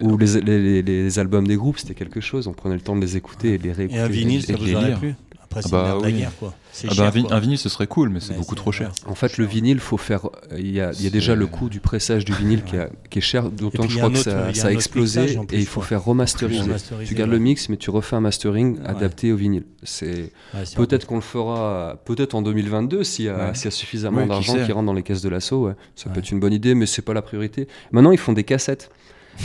Ou 0.00 0.16
les, 0.16 0.40
les, 0.40 0.82
les, 0.82 1.18
albums 1.18 1.46
des 1.46 1.56
groupes, 1.56 1.78
c'était 1.78 1.94
quelque 1.94 2.22
chose. 2.22 2.46
On 2.46 2.54
prenait 2.54 2.76
le 2.76 2.80
temps 2.80 2.96
de 2.96 3.02
les 3.02 3.18
écouter 3.18 3.54
et 3.54 3.58
de 3.58 3.64
les 3.64 3.72
réécouter. 3.72 3.98
Et 3.98 4.02
un 4.02 4.08
vinyle, 4.08 4.42
ça 4.42 4.56
vous 4.56 4.74
aurait 4.74 4.94
plu? 4.94 5.14
Après, 5.50 5.62
c'est 5.62 5.74
ah 5.74 5.96
bah, 6.00 6.10
guerre, 6.10 6.32
quoi. 6.38 6.54
Ah 6.84 6.94
bah, 6.96 7.12
un, 7.30 7.40
vinyle, 7.40 7.58
ce 7.58 7.68
serait 7.68 7.86
cool, 7.86 8.10
mais 8.10 8.20
c'est 8.20 8.36
beaucoup 8.36 8.54
trop 8.54 8.70
cher. 8.70 8.92
En 9.06 9.14
fait, 9.14 9.38
le 9.38 9.46
vinyle, 9.46 9.80
faut 9.80 9.96
faire. 9.96 10.28
Il 10.56 10.70
y 10.70 10.80
a, 10.80 10.92
il 10.92 11.02
y 11.02 11.06
a 11.06 11.10
déjà 11.10 11.34
le 11.34 11.46
coût 11.46 11.68
du 11.68 11.80
pressage 11.80 12.24
du 12.24 12.32
vinyle 12.34 12.62
qui, 12.62 12.76
qui, 13.08 13.18
est 13.18 13.22
cher, 13.22 13.50
d'autant 13.50 13.84
que 13.84 13.88
je 13.88 13.96
crois 13.96 14.10
que 14.10 14.18
ça, 14.18 14.52
ça 14.52 14.68
a 14.68 14.70
explosé 14.70 15.38
et 15.50 15.58
il 15.58 15.66
faut 15.66 15.80
faire 15.80 16.04
remasteriser. 16.04 16.70
Tu 17.06 17.14
gardes 17.14 17.30
le 17.30 17.38
mix, 17.38 17.68
mais 17.68 17.76
tu 17.76 17.90
refais 17.90 18.16
un 18.16 18.20
mastering 18.20 18.78
adapté 18.84 19.32
au 19.32 19.36
vinyle. 19.36 19.64
C'est 19.82 20.32
peut-être 20.76 21.06
qu'on 21.06 21.16
le 21.16 21.20
fera, 21.22 21.96
peut-être 22.04 22.34
en 22.34 22.42
2022 22.42 23.04
s'il 23.04 23.26
y, 23.26 23.28
a 23.28 23.54
suffisamment 23.54 24.26
d'argent 24.26 24.56
qui 24.64 24.72
rentre 24.72 24.86
dans 24.86 24.92
les 24.92 25.02
caisses 25.02 25.22
de 25.22 25.28
l'assaut. 25.28 25.70
Ça 25.96 26.10
peut 26.10 26.18
être 26.18 26.30
une 26.30 26.40
bonne 26.40 26.52
idée, 26.52 26.74
mais 26.74 26.86
c'est 26.86 27.02
pas 27.02 27.14
la 27.14 27.22
priorité. 27.22 27.68
Maintenant, 27.92 28.12
ils 28.12 28.18
font 28.18 28.32
des 28.32 28.44
cassettes. 28.44 28.90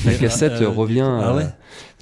La 0.05 0.15
cassette 0.15 0.61
euh, 0.61 0.69
revient. 0.69 1.05
Ah 1.05 1.35
ouais, 1.35 1.47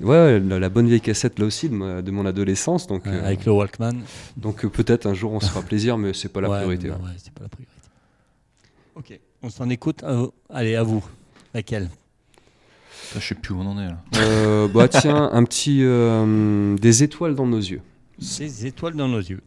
ouais 0.01 0.39
la, 0.39 0.69
bonne 0.69 0.87
vieille 0.87 1.01
cassette 1.01 1.39
là 1.39 1.45
aussi 1.45 1.69
de, 1.69 2.01
de 2.01 2.11
mon 2.11 2.25
adolescence. 2.25 2.87
Donc, 2.87 3.07
euh, 3.07 3.25
avec 3.25 3.45
le 3.45 3.51
Walkman. 3.51 4.01
Donc 4.37 4.65
euh, 4.65 4.69
peut-être 4.69 5.05
un 5.05 5.13
jour 5.13 5.31
on 5.31 5.39
se 5.39 5.47
fera 5.47 5.61
plaisir, 5.65 5.97
mais 5.97 6.13
c'est 6.13 6.29
pas 6.29 6.41
la 6.41 6.49
priorité. 6.49 6.89
Ouais, 6.89 6.97
c'est 7.17 7.33
pas 7.33 7.43
la 7.43 7.49
priorité. 7.49 7.71
Ok, 8.95 9.19
on 9.41 9.49
s'en 9.49 9.69
écoute. 9.69 10.03
allez, 10.49 10.75
à 10.75 10.83
vous. 10.83 11.03
Laquelle 11.53 11.89
Je 13.13 13.19
sais 13.19 13.35
plus 13.35 13.53
où 13.53 13.59
on 13.59 13.65
en 13.65 13.79
est 13.79 13.87
là. 13.87 14.67
bah 14.73 14.87
tiens, 14.87 15.29
un 15.31 15.43
petit 15.43 15.83
des 16.81 17.03
étoiles 17.03 17.35
dans 17.35 17.47
nos 17.47 17.59
yeux. 17.59 17.81
Des 18.19 18.65
étoiles 18.67 18.95
dans 18.95 19.07
nos 19.07 19.19
yeux. 19.19 19.41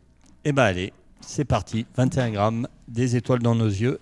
Eh 0.44 0.52
ben 0.52 0.64
allez, 0.64 0.92
c'est 1.20 1.44
parti. 1.44 1.86
21 1.96 2.30
grammes, 2.30 2.68
des 2.88 3.16
étoiles 3.16 3.40
dans 3.40 3.54
nos 3.54 3.68
yeux. 3.68 4.00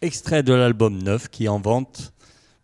Extrait 0.00 0.42
de 0.42 0.52
l'album 0.52 1.02
9 1.02 1.28
qui 1.28 1.44
est 1.44 1.48
en 1.48 1.60
vente 1.60 2.12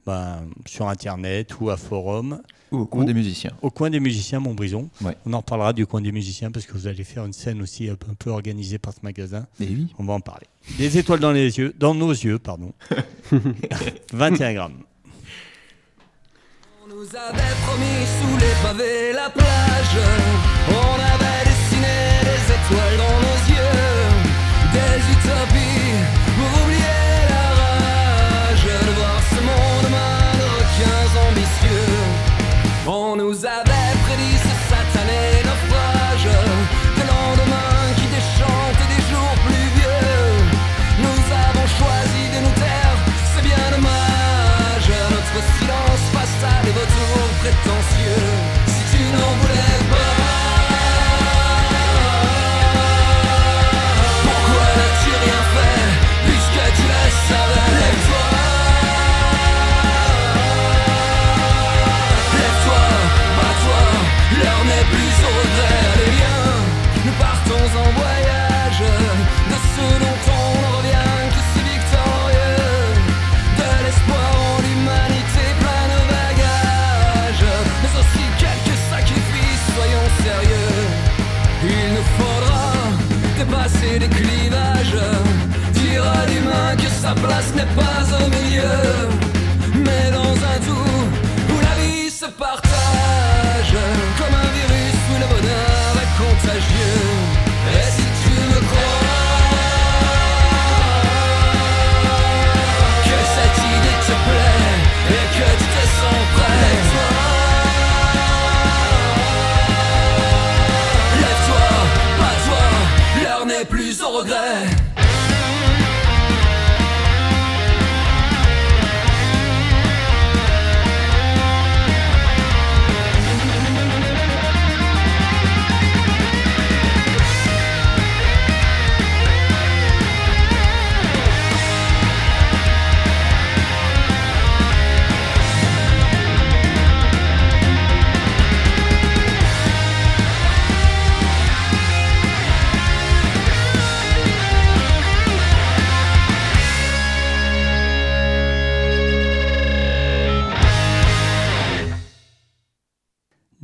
ben, 0.08 0.48
sur 0.66 0.88
Internet 0.88 1.60
ou 1.60 1.68
à 1.68 1.76
forum. 1.76 2.40
Ou 2.72 2.78
au 2.78 2.86
coin 2.86 3.04
des 3.04 3.12
musiciens. 3.12 3.50
Au 3.60 3.70
coin 3.70 3.90
des 3.90 4.00
musiciens, 4.00 4.40
Montbrison. 4.40 4.88
On 5.26 5.32
en 5.34 5.38
reparlera 5.40 5.74
du 5.74 5.86
coin 5.86 6.00
des 6.00 6.12
musiciens 6.12 6.50
parce 6.50 6.64
que 6.64 6.72
vous 6.72 6.86
allez 6.86 7.04
faire 7.04 7.26
une 7.26 7.34
scène 7.34 7.60
aussi 7.60 7.90
un 7.90 7.94
peu, 7.94 8.30
organisée 8.30 8.78
par 8.78 8.94
ce 8.94 9.00
magasin. 9.02 9.46
Et 9.60 9.66
oui. 9.66 9.88
On 9.98 10.04
va 10.04 10.14
en 10.14 10.20
parler. 10.20 10.46
Des 10.78 10.96
étoiles 10.96 11.20
dans 11.20 11.32
les 11.32 11.58
yeux, 11.58 11.74
dans 11.78 11.94
nos 11.94 12.10
yeux, 12.10 12.38
pardon. 12.38 12.72
21 14.14 14.54
grammes. 14.54 14.82
On 16.82 16.88
nous 16.88 17.08
avait 17.14 17.54
promis 17.66 18.00
sous 18.16 18.36
les 18.38 18.54
pavés 18.62 19.12
la 19.12 19.28
plage. 19.28 19.96
On 20.70 20.94
avait 21.12 21.44
dessiné 21.44 21.96
des 22.24 22.42
étoiles 22.56 22.96
dans 22.96 23.18
nos 23.26 23.40
yeux. 23.52 23.76
Des 24.72 24.96
utopies 25.12 25.57
On 32.90 33.16
nous 33.16 33.44
avait 33.44 33.67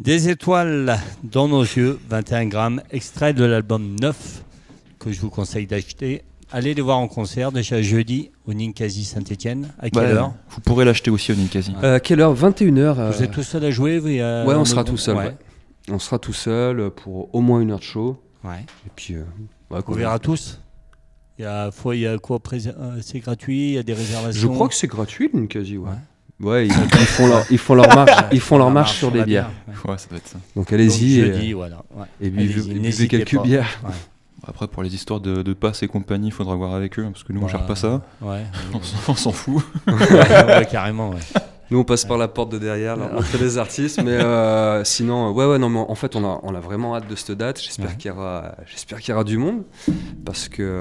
Des 0.04 0.28
étoiles 0.28 0.98
dans 1.22 1.48
nos 1.48 1.62
yeux, 1.62 1.98
21 2.10 2.44
grammes, 2.44 2.82
extrait 2.90 3.32
de 3.32 3.42
l'album 3.42 3.96
9 3.98 4.44
que 4.98 5.10
je 5.10 5.18
vous 5.18 5.30
conseille 5.30 5.66
d'acheter. 5.66 6.24
Allez 6.52 6.74
les 6.74 6.82
voir 6.82 6.98
en 6.98 7.08
concert 7.08 7.52
déjà 7.52 7.80
jeudi 7.80 8.30
au 8.46 8.52
Ninkasi 8.52 9.04
Saint-Etienne. 9.04 9.72
À 9.78 9.88
quelle 9.88 10.04
heure 10.14 10.34
Vous 10.50 10.60
pourrez 10.60 10.84
l'acheter 10.84 11.10
aussi 11.10 11.32
au 11.32 11.36
Ninkasi. 11.36 11.72
Euh, 11.82 11.96
à 11.96 12.00
quelle 12.00 12.20
heure? 12.20 12.34
21h. 12.36 12.98
Euh, 12.98 13.10
vous 13.12 13.22
êtes 13.22 13.30
tout 13.30 13.42
seul 13.42 13.64
à 13.64 13.70
jouer 13.70 13.98
Oui, 13.98 14.18
Ouais, 14.20 14.54
on 14.54 14.66
sera 14.66 14.84
tout 14.84 14.98
seul. 14.98 15.36
On 15.90 15.98
sera 15.98 16.18
tout 16.18 16.34
seul 16.34 16.90
pour 16.90 17.34
au 17.34 17.40
moins 17.40 17.62
une 17.62 17.70
heure 17.70 17.78
de 17.78 17.84
show. 17.84 18.22
Ouais. 18.44 18.60
Et 18.86 18.90
puis. 18.94 19.14
Euh, 19.14 19.24
on 19.70 19.92
verra 19.92 20.18
tous. 20.18 20.60
Il 21.38 21.44
y 21.44 21.46
a, 21.46 21.70
il 21.94 21.98
y 22.00 22.06
a 22.06 22.18
quoi 22.18 22.38
C'est 23.00 23.20
gratuit 23.20 23.68
Il 23.68 23.72
y 23.72 23.78
a 23.78 23.82
des 23.82 23.94
réservations 23.94 24.38
Je 24.38 24.48
crois 24.48 24.68
que 24.68 24.74
c'est 24.74 24.86
gratuit 24.86 25.30
le 25.32 25.40
Ninkasi, 25.40 25.78
ouais. 25.78 25.88
Ouais, 26.44 26.66
ils, 26.66 26.72
font 26.72 27.26
leur, 27.26 27.44
ils 27.50 27.58
font 27.58 27.74
leur 27.74 27.94
marche, 27.94 28.24
ils 28.30 28.40
font 28.40 28.58
leur 28.58 28.70
marche 28.70 28.98
sur 28.98 29.10
des 29.10 29.24
bières. 29.24 29.50
Ouais, 29.86 29.96
ça 29.96 30.08
doit 30.08 30.18
être 30.18 30.28
ça. 30.28 30.38
Donc 30.54 30.72
allez-y 30.72 31.20
et, 31.20 31.54
voilà, 31.54 31.82
et 32.20 32.28
buvez 32.30 33.08
quelques 33.08 33.40
bières. 33.42 33.80
Après, 34.46 34.68
pour 34.68 34.82
les 34.82 34.94
histoires 34.94 35.20
de, 35.20 35.40
de 35.40 35.52
passe 35.54 35.82
et 35.82 35.88
compagnie, 35.88 36.28
il 36.28 36.32
faudra 36.32 36.54
voir 36.54 36.74
avec 36.74 36.98
eux, 36.98 37.04
parce 37.10 37.24
que 37.24 37.32
nous, 37.32 37.42
on 37.42 37.48
gère 37.48 37.64
pas 37.64 37.76
ça. 37.76 38.02
Ouais. 38.20 38.42
on 39.08 39.14
s'en 39.14 39.32
fout. 39.32 39.64
carrément, 40.70 41.10
ouais. 41.10 41.40
Nous, 41.70 41.78
on 41.78 41.84
passe 41.84 42.04
par 42.04 42.18
la 42.18 42.28
porte 42.28 42.52
de 42.52 42.58
derrière, 42.58 42.96
là, 42.96 43.10
on 43.16 43.22
fait 43.22 43.38
des 43.38 43.56
artistes, 43.56 44.02
mais 44.02 44.12
euh, 44.12 44.84
sinon, 44.84 45.32
ouais, 45.32 45.46
ouais, 45.46 45.58
non, 45.58 45.70
mais 45.70 45.78
en 45.78 45.94
fait, 45.94 46.14
on 46.14 46.24
a, 46.26 46.40
on 46.42 46.54
a 46.54 46.60
vraiment 46.60 46.94
hâte 46.94 47.08
de 47.08 47.16
cette 47.16 47.38
date. 47.38 47.58
J'espère 47.58 47.96
qu'il 47.96 48.10
y 48.10 48.12
aura, 48.12 48.54
j'espère 48.66 49.00
qu'il 49.00 49.12
y 49.12 49.14
aura 49.14 49.24
du 49.24 49.38
monde, 49.38 49.62
parce 50.26 50.50
que 50.50 50.80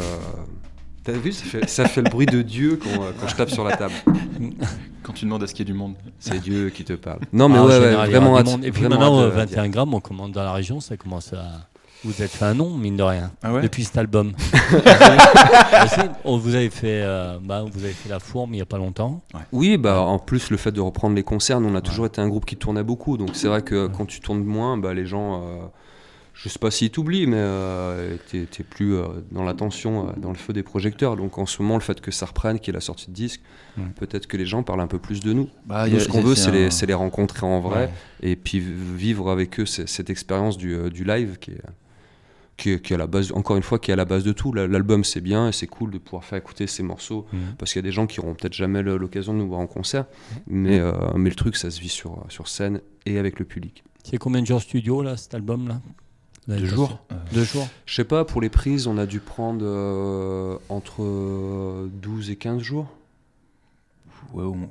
T'as 1.03 1.11
vu, 1.11 1.33
ça 1.33 1.43
fait, 1.43 1.69
ça 1.69 1.85
fait, 1.85 2.01
le 2.01 2.09
bruit 2.09 2.25
de 2.25 2.41
Dieu 2.41 2.79
quand, 2.81 3.01
quand, 3.19 3.27
je 3.27 3.35
tape 3.35 3.49
sur 3.49 3.65
la 3.65 3.75
table. 3.75 3.93
Quand 5.03 5.13
tu 5.13 5.25
demandes 5.25 5.43
à 5.43 5.47
ce 5.47 5.53
qu'il 5.53 5.67
y 5.67 5.69
ait 5.69 5.73
du 5.73 5.77
monde. 5.77 5.95
C'est 6.19 6.39
Dieu 6.41 6.69
qui 6.69 6.83
te 6.83 6.93
parle. 6.93 7.19
Non, 7.31 7.49
mais 7.49 7.57
ah, 7.57 7.65
ouais, 7.65 7.79
ouais, 7.79 8.09
vraiment 8.09 8.39
Et 8.61 8.71
puis 8.71 8.83
maintenant, 8.83 9.27
21 9.27 9.69
grammes, 9.69 9.93
on 9.93 9.99
commande 9.99 10.31
dans 10.31 10.43
la 10.43 10.53
région, 10.53 10.79
ça 10.79 10.97
commence 10.97 11.33
à. 11.33 11.67
vous 12.03 12.21
êtes 12.21 12.31
fait 12.31 12.45
un 12.45 12.53
nom, 12.53 12.77
mine 12.77 12.95
de 12.95 13.03
rien, 13.03 13.31
ah 13.43 13.59
depuis 13.61 13.83
cet 13.83 13.97
album. 13.97 14.33
on 16.25 16.37
vous 16.37 16.55
avez 16.55 16.69
fait, 16.69 17.01
euh, 17.03 17.37
bah, 17.43 17.63
vous 17.69 17.83
avez 17.83 17.93
fait 17.93 18.09
la 18.09 18.19
fourme 18.19 18.53
il 18.53 18.57
n'y 18.57 18.61
a 18.61 18.65
pas 18.65 18.77
longtemps. 18.77 19.21
Oui, 19.51 19.77
bah 19.77 20.01
en 20.01 20.19
plus 20.19 20.49
le 20.49 20.57
fait 20.57 20.71
de 20.71 20.81
reprendre 20.81 21.15
les 21.15 21.23
concerts, 21.23 21.59
on 21.59 21.75
a 21.75 21.81
toujours 21.81 22.05
été 22.05 22.21
un 22.21 22.29
groupe 22.29 22.45
qui 22.45 22.55
tournait 22.55 22.83
beaucoup, 22.83 23.17
donc 23.17 23.31
c'est 23.33 23.47
vrai 23.47 23.61
que 23.61 23.87
quand 23.87 24.05
tu 24.05 24.19
tournes 24.21 24.43
moins, 24.43 24.77
bah, 24.77 24.93
les 24.93 25.05
gens, 25.05 25.41
euh, 25.43 25.65
je 26.33 26.49
sais 26.49 26.59
pas 26.59 26.71
s'ils 26.71 26.89
t'oublient, 26.89 27.27
mais 27.27 27.37
euh, 27.37 28.17
tu 28.29 28.45
t'es 28.47 28.63
plus 28.63 28.95
dans 29.31 29.43
l'attention, 29.43 30.13
dans 30.17 30.29
le 30.29 30.35
feu 30.35 30.51
des 30.51 30.63
projecteurs. 30.63 31.15
Donc 31.15 31.37
en 31.37 31.45
ce 31.45 31.61
moment, 31.61 31.75
le 31.75 31.81
fait 31.81 32.01
que 32.01 32.11
ça 32.11 32.25
reprenne, 32.25 32.59
qu'il 32.59 32.67
y 32.67 32.69
ait 32.71 32.79
la 32.79 32.81
sortie 32.81 33.07
de 33.07 33.13
disque, 33.13 33.41
peut-être 33.97 34.27
que 34.27 34.35
les 34.35 34.45
gens 34.45 34.63
parlent 34.63 34.81
un 34.81 34.87
peu 34.87 34.99
plus 34.99 35.19
de 35.21 35.31
nous. 35.31 35.49
Bah, 35.65 35.87
nous, 35.87 35.99
ce 35.99 36.07
qu'on 36.07 36.21
veut, 36.21 36.35
c'est 36.35 36.51
les, 36.51 36.69
les, 36.69 36.93
rencontrer 36.93 37.45
en 37.45 37.59
vrai 37.59 37.91
et 38.21 38.35
puis 38.35 38.59
vivre 38.59 39.29
avec 39.29 39.59
eux 39.59 39.65
cette 39.65 40.09
expérience 40.09 40.57
du, 40.57 40.89
du 40.89 41.03
live 41.03 41.37
qui 41.39 41.51
est 41.51 41.61
qui 42.57 42.69
est, 42.71 42.91
à 42.91 42.97
la 42.97 43.07
base, 43.07 43.31
encore 43.31 43.57
une 43.57 43.63
fois, 43.63 43.79
qui 43.79 43.91
est 43.91 43.93
à 43.93 43.97
la 43.97 44.05
base 44.05 44.23
de 44.23 44.31
tout. 44.31 44.53
L'album, 44.53 45.03
c'est 45.03 45.21
bien 45.21 45.49
et 45.49 45.51
c'est 45.51 45.67
cool 45.67 45.91
de 45.91 45.97
pouvoir 45.97 46.23
faire 46.23 46.37
écouter 46.37 46.67
ces 46.67 46.83
morceaux 46.83 47.25
mhm. 47.33 47.55
parce 47.57 47.73
qu'il 47.73 47.79
y 47.79 47.85
a 47.85 47.87
des 47.87 47.91
gens 47.91 48.07
qui 48.07 48.19
n'auront 48.19 48.35
peut-être 48.35 48.53
jamais 48.53 48.81
l'occasion 48.81 49.33
de 49.33 49.39
nous 49.39 49.47
voir 49.47 49.59
en 49.59 49.67
concert. 49.67 50.05
Mais, 50.47 50.79
euh, 50.79 50.93
mais 51.15 51.29
le 51.29 51.35
truc, 51.35 51.55
ça 51.55 51.71
se 51.71 51.79
vit 51.79 51.89
sur, 51.89 52.25
sur 52.29 52.47
scène 52.47 52.81
et 53.05 53.17
avec 53.17 53.39
le 53.39 53.45
public. 53.45 53.83
C'est 54.03 54.17
combien 54.17 54.41
de 54.41 54.47
jours 54.47 54.61
studio, 54.61 55.01
là, 55.01 55.17
cet 55.17 55.33
album-là? 55.33 55.81
Deux 56.47 56.65
jours. 56.65 56.99
Deux 57.31 57.43
jours 57.43 57.67
Je 57.85 57.95
sais 57.95 58.03
pas, 58.03 58.25
pour 58.25 58.41
les 58.41 58.49
prises, 58.49 58.87
on 58.87 58.97
a 58.97 59.05
dû 59.05 59.19
prendre 59.19 59.63
euh, 59.63 60.57
entre 60.69 61.87
12 62.01 62.29
et 62.29 62.35
15 62.35 62.61
jours. 62.61 62.87
Ouais, 64.33 64.43
ouais. 64.43 64.67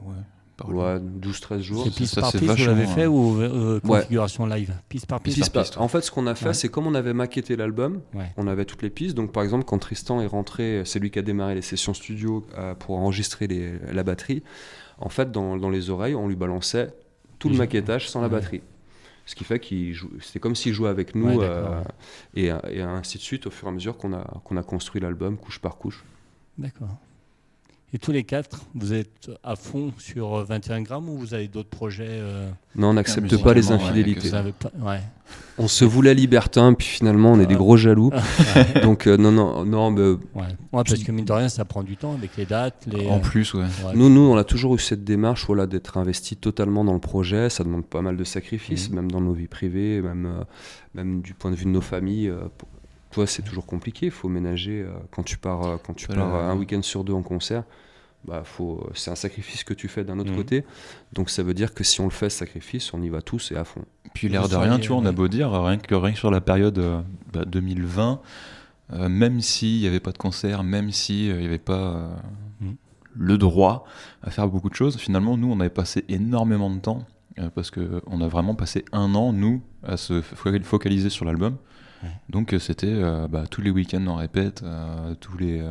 Ouais, 0.69 0.99
12-13 0.99 1.61
jours. 1.61 1.85
C'est 1.85 1.95
piste 1.95 2.21
par 2.21 2.31
piste, 2.31 2.45
vous 2.45 2.67
l'avez 2.67 2.87
fait 2.87 3.07
ou 3.07 3.41
euh, 3.41 3.81
configuration 3.81 4.47
live? 4.47 4.73
Piste 4.89 5.07
par 5.07 5.21
piste, 5.21 5.77
En 5.77 5.89
fait, 5.89 6.03
ce 6.03 6.11
qu'on 6.11 6.27
a 6.27 6.35
fait, 6.35 6.55
c'est 6.55 6.69
comme 6.69 6.87
on 6.87 6.95
avait 6.95 7.15
maquetté 7.15 7.57
l'album, 7.57 8.01
on 8.37 8.47
avait 8.47 8.65
toutes 8.65 8.83
les 8.83 8.91
pistes. 8.91 9.15
Donc, 9.15 9.33
par 9.33 9.43
exemple, 9.43 9.65
quand 9.65 9.79
Tristan 9.79 10.21
est 10.21 10.27
rentré, 10.27 10.83
c'est 10.85 10.99
lui 10.99 11.11
qui 11.11 11.19
a 11.19 11.23
démarré 11.23 11.55
les 11.55 11.63
sessions 11.63 11.95
studio 11.95 12.45
euh, 12.57 12.75
pour 12.75 12.99
enregistrer 12.99 13.47
les, 13.47 13.73
la 13.93 14.03
batterie. 14.03 14.43
En 14.99 15.09
fait, 15.09 15.33
dans, 15.33 15.57
dans, 15.57 15.71
les 15.71 15.91
oreilles, 15.91 16.15
on 16.15 16.29
lui 16.29 16.37
balançait 16.37 16.95
tout 17.39 17.49
le 17.49 17.57
maquettage 17.57 18.09
sans 18.09 18.21
la 18.21 18.29
batterie. 18.29 18.63
Ce 19.25 19.35
qui 19.35 19.45
fait 19.45 19.61
qu'il 19.61 19.97
c'était 20.21 20.41
comme 20.41 20.57
s'il 20.57 20.73
jouait 20.73 20.89
avec 20.89 21.15
nous 21.15 21.41
euh, 21.41 21.83
et, 22.35 22.47
et, 22.47 22.83
ainsi 22.83 23.19
de 23.19 23.23
suite 23.23 23.47
au 23.47 23.51
fur 23.51 23.69
et 23.69 23.71
à 23.71 23.73
mesure 23.73 23.97
qu'on 23.97 24.13
a, 24.13 24.25
qu'on 24.45 24.57
a 24.57 24.63
construit 24.63 25.01
l'album 25.01 25.37
couche 25.37 25.61
par 25.61 25.77
couche. 25.77 26.05
D'accord. 26.59 26.99
Et 27.95 27.99
tous 27.99 28.11
les 28.11 28.25
quatre, 28.25 28.63
vous 28.75 28.95
êtes 28.95 29.31
à 29.43 29.55
fond 29.55 29.93
sur 29.99 30.43
21 30.47 30.81
euh, 30.81 30.81
grammes 30.81 31.11
ou 31.11 31.19
vous 31.19 31.35
avez 31.35 31.47
d'autres 31.47 31.69
projets 31.69 32.07
euh, 32.09 32.49
Non, 32.75 32.89
on 32.89 32.95
n'accepte 32.95 33.37
pas 33.43 33.53
les 33.53 33.71
infidélités. 33.71 34.31
On 35.59 35.69
se 35.69 35.85
voulait 35.85 36.15
libertin, 36.15 36.73
puis 36.73 36.87
finalement 36.87 37.33
on 37.33 37.41
est 37.41 37.45
des 37.45 37.55
gros 37.55 37.77
jaloux. 37.77 38.11
Donc 38.83 39.07
euh, 39.07 39.19
non, 39.19 39.31
non, 39.31 39.67
non. 39.67 39.91
Mais, 39.91 40.17
parce 40.71 41.05
que 41.05 41.13
mine 41.13 41.27
de 41.27 41.33
rien, 41.33 41.51
ça 41.51 41.67
prend 41.67 41.83
du 41.83 41.99
temps 41.99 42.15
avec 42.15 42.35
les 42.39 42.47
dates. 42.47 42.87
Les, 42.91 43.07
en 43.09 43.21
plus, 43.21 43.53
ouais. 43.53 43.67
Nous, 43.95 44.09
nous, 44.09 44.23
on 44.23 44.39
a 44.39 44.45
toujours 44.45 44.75
eu 44.75 44.79
cette 44.79 45.05
démarche 45.05 45.45
voilà, 45.47 45.67
d'être 45.67 45.99
investi 45.99 46.37
totalement 46.37 46.85
dans 46.85 46.95
le 46.95 46.99
projet. 46.99 47.51
Ça 47.51 47.63
demande 47.63 47.85
pas 47.85 48.01
mal 48.01 48.17
de 48.17 48.25
sacrifices, 48.25 48.89
mhm. 48.89 48.97
même 48.97 49.11
dans 49.13 49.21
nos 49.21 49.35
vies 49.35 49.49
privées, 49.49 50.01
même, 50.01 50.47
même 50.95 51.21
du 51.21 51.35
point 51.35 51.51
de 51.51 51.57
vue 51.57 51.67
de 51.67 51.71
nos 51.71 51.83
familles 51.83 52.33
toi, 53.13 53.27
c'est 53.27 53.43
toujours 53.43 53.67
compliqué. 53.67 54.07
Il 54.07 54.13
faut 54.13 54.29
ménager 54.29 54.83
euh, 54.83 54.91
quand 55.13 55.23
tu 55.23 55.39
pars, 55.39 55.63
euh, 55.63 55.77
quand 55.77 55.95
tu 55.95 56.09
pars 56.09 56.35
un 56.35 56.57
week-end 56.57 56.83
sur 56.83 57.05
deux 57.05 57.13
en 57.13 57.23
concert. 57.23 57.63
Bah, 58.25 58.43
faut, 58.45 58.89
c'est 58.95 59.11
un 59.11 59.17
sacrifice 59.17 59.65
que 59.65 59.75
tu 59.75 59.89
fais 59.89 60.05
d'un 60.05 60.19
autre 60.19 60.31
mhm. 60.31 60.37
côté. 60.37 60.65
Donc 61.13 61.29
ça 61.29 61.43
veut 61.43 61.55
dire 61.55 61.75
que 61.75 61.85
si 61.85 62.01
on 62.01 62.05
le 62.05 62.11
fait, 62.11 62.31
ce 62.31 62.39
sacrifice, 62.39 62.95
on 62.95 63.03
y 63.03 63.09
va 63.09 63.21
tous 63.21 63.53
et 63.53 63.57
à 63.57 63.65
fond. 63.65 63.85
Puis 64.15 64.29
l'air 64.29 64.49
de 64.49 64.57
rien, 64.57 64.79
tu 64.79 64.89
vois, 64.89 64.99
on 64.99 65.05
a 65.05 65.13
beau 65.13 65.29
dire, 65.29 65.51
rien 65.51 65.77
que, 65.77 65.95
rien 65.95 66.15
sur 66.15 66.31
la 66.31 66.41
période 66.41 67.05
2020, 67.33 68.21
euh, 68.93 68.99
bah, 68.99 69.09
même 69.09 69.41
s'il 69.41 69.81
n'y 69.81 69.87
avait 69.87 70.01
pas 70.01 70.13
de 70.13 70.19
concert, 70.19 70.63
même 70.63 70.91
s'il 70.93 71.37
n'y 71.37 71.45
avait 71.45 71.59
pas 71.59 72.17
mhm. 72.61 72.77
le 73.17 73.39
droit 73.39 73.85
à 74.23 74.31
faire 74.31 74.49
beaucoup 74.49 74.71
de 74.71 74.77
choses, 74.77 74.97
finalement, 74.97 75.37
nous, 75.37 75.51
on 75.51 75.59
avait 75.59 75.71
passé 75.71 76.05
énormément 76.09 76.71
de 76.71 76.79
temps, 76.79 77.05
parce 77.55 77.71
qu'on 77.71 78.21
a 78.21 78.29
vraiment 78.29 78.55
passé 78.55 78.85
un 78.93 79.15
an, 79.17 79.33
nous, 79.33 79.63
à 79.83 79.97
se 79.97 80.23
focaliser 80.23 81.11
sur 81.11 81.25
l'album. 81.25 81.57
Donc 82.29 82.53
euh, 82.53 82.59
c'était 82.59 82.87
euh, 82.89 83.29
bah, 83.29 83.45
tous 83.51 83.61
les 83.61 83.71
week-ends 83.71 84.05
on 84.07 84.17
répète, 84.17 84.63
euh, 84.65 85.15
tous 85.21 85.37
les 85.37 85.63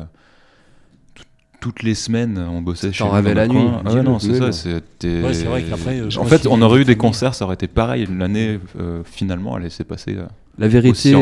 toutes 1.60 1.84
les 1.84 1.94
semaines, 1.94 2.38
on 2.38 2.60
bossait 2.60 2.92
chez 2.92 3.04
nous. 3.04 3.10
rêvais 3.10 3.34
la 3.34 3.46
nuit. 3.46 3.68
Ah 3.84 4.02
non, 4.02 4.18
c'est 4.18 4.34
ça. 4.34 4.50
C'était. 4.50 5.22
en 6.18 6.24
fait, 6.24 6.48
on 6.48 6.60
aurait 6.60 6.80
eu 6.80 6.84
des 6.84 6.96
concerts, 6.96 7.36
ça 7.36 7.44
aurait 7.44 7.54
été 7.54 7.68
pareil. 7.68 8.08
L'année, 8.10 8.58
finalement, 9.04 9.56
elle 9.56 9.70
s'est 9.70 9.84
passée. 9.84 10.16
la 10.58 10.66
vérité, 10.66 11.12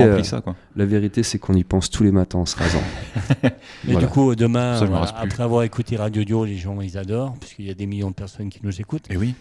la 0.77 0.87
vérité, 0.87 1.23
c'est 1.23 1.39
qu'on 1.39 1.53
y 1.53 1.63
pense 1.63 1.91
tous 1.91 2.05
les 2.05 2.11
matins 2.11 2.39
en 2.39 2.47
se 2.47 2.57
rasant. 2.57 2.83
Mais 3.85 3.97
du 3.97 4.07
coup, 4.07 4.35
demain, 4.35 4.81
après 5.15 5.43
avoir 5.43 5.63
écouté 5.63 5.97
Radio 5.97 6.25
Dio, 6.25 6.47
les 6.47 6.57
gens 6.57 6.81
ils 6.81 6.97
adorent, 6.97 7.35
puisqu'il 7.39 7.67
y 7.67 7.71
a 7.71 7.75
des 7.75 7.87
millions 7.87 8.09
de 8.09 8.15
personnes 8.15 8.49
qui 8.49 8.61
nous 8.63 8.81
écoutent. 8.81 9.11
Et 9.11 9.19
oui. 9.19 9.35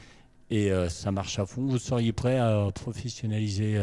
Et 0.51 0.69
ça 0.89 1.13
marche 1.13 1.39
à 1.39 1.45
fond. 1.45 1.65
Vous 1.65 1.79
seriez 1.79 2.11
prêt 2.11 2.39
à 2.39 2.67
professionnaliser 2.75 3.79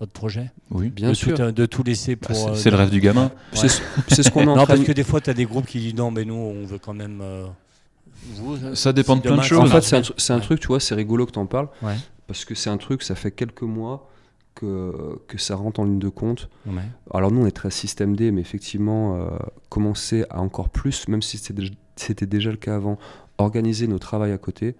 votre 0.00 0.12
projet 0.12 0.50
Oui, 0.70 0.88
bien 0.88 1.14
sûr. 1.14 1.52
de 1.52 1.66
tout 1.66 1.82
laisser 1.82 2.16
bah, 2.16 2.28
pour. 2.28 2.56
c'est 2.56 2.70
le 2.70 2.76
rêve 2.76 2.90
du 2.90 3.00
gamin. 3.00 3.30
C'est 3.52 3.68
ce 3.68 4.30
qu'on 4.30 4.46
en 4.48 4.56
Non, 4.56 4.66
parce 4.66 4.80
que 4.80 4.92
des 4.92 5.04
fois, 5.04 5.20
tu 5.20 5.30
as 5.30 5.34
des 5.34 5.44
groupes 5.44 5.66
qui 5.66 5.78
disent 5.78 5.94
non, 5.94 6.10
mais 6.10 6.24
nous, 6.24 6.34
on 6.34 6.64
veut 6.64 6.78
quand 6.78 6.94
même. 6.94 7.20
Euh, 7.22 7.46
vous, 8.34 8.74
ça 8.74 8.92
dépend 8.92 9.16
de 9.16 9.20
plein 9.22 9.36
de 9.36 9.42
choses. 9.42 9.60
En 9.60 9.80
fait, 9.80 10.02
c'est 10.16 10.32
un, 10.32 10.40
truc, 10.40 10.60
tu 10.60 10.68
vois, 10.68 10.80
c'est 10.80 10.94
rigolo 10.94 11.26
que 11.26 11.32
tu 11.32 11.38
en 11.38 11.46
parles. 11.46 11.68
Parce 12.26 12.44
que 12.44 12.54
c'est 12.54 12.70
un 12.70 12.76
truc, 12.76 13.02
ça 13.02 13.14
fait 13.14 13.32
quelques 13.32 13.62
mois 13.62 14.08
que, 14.54 15.20
que 15.26 15.36
ça 15.36 15.56
rentre 15.56 15.80
en 15.80 15.84
ligne 15.84 15.98
de 15.98 16.08
compte. 16.08 16.48
Alors, 17.12 17.30
nous, 17.30 17.42
on 17.42 17.46
est 17.46 17.50
très 17.52 17.70
système 17.70 18.16
D, 18.16 18.30
mais 18.30 18.40
effectivement, 18.40 19.16
euh, 19.16 19.28
commencer 19.68 20.24
à 20.30 20.40
encore 20.40 20.70
plus, 20.70 21.08
même 21.08 21.22
si 21.22 21.38
c'était 21.96 22.26
déjà 22.26 22.50
le 22.50 22.56
cas 22.56 22.76
avant, 22.76 22.98
organiser 23.36 23.86
nos 23.86 23.98
travaux 23.98 24.24
à 24.24 24.38
côté 24.38 24.76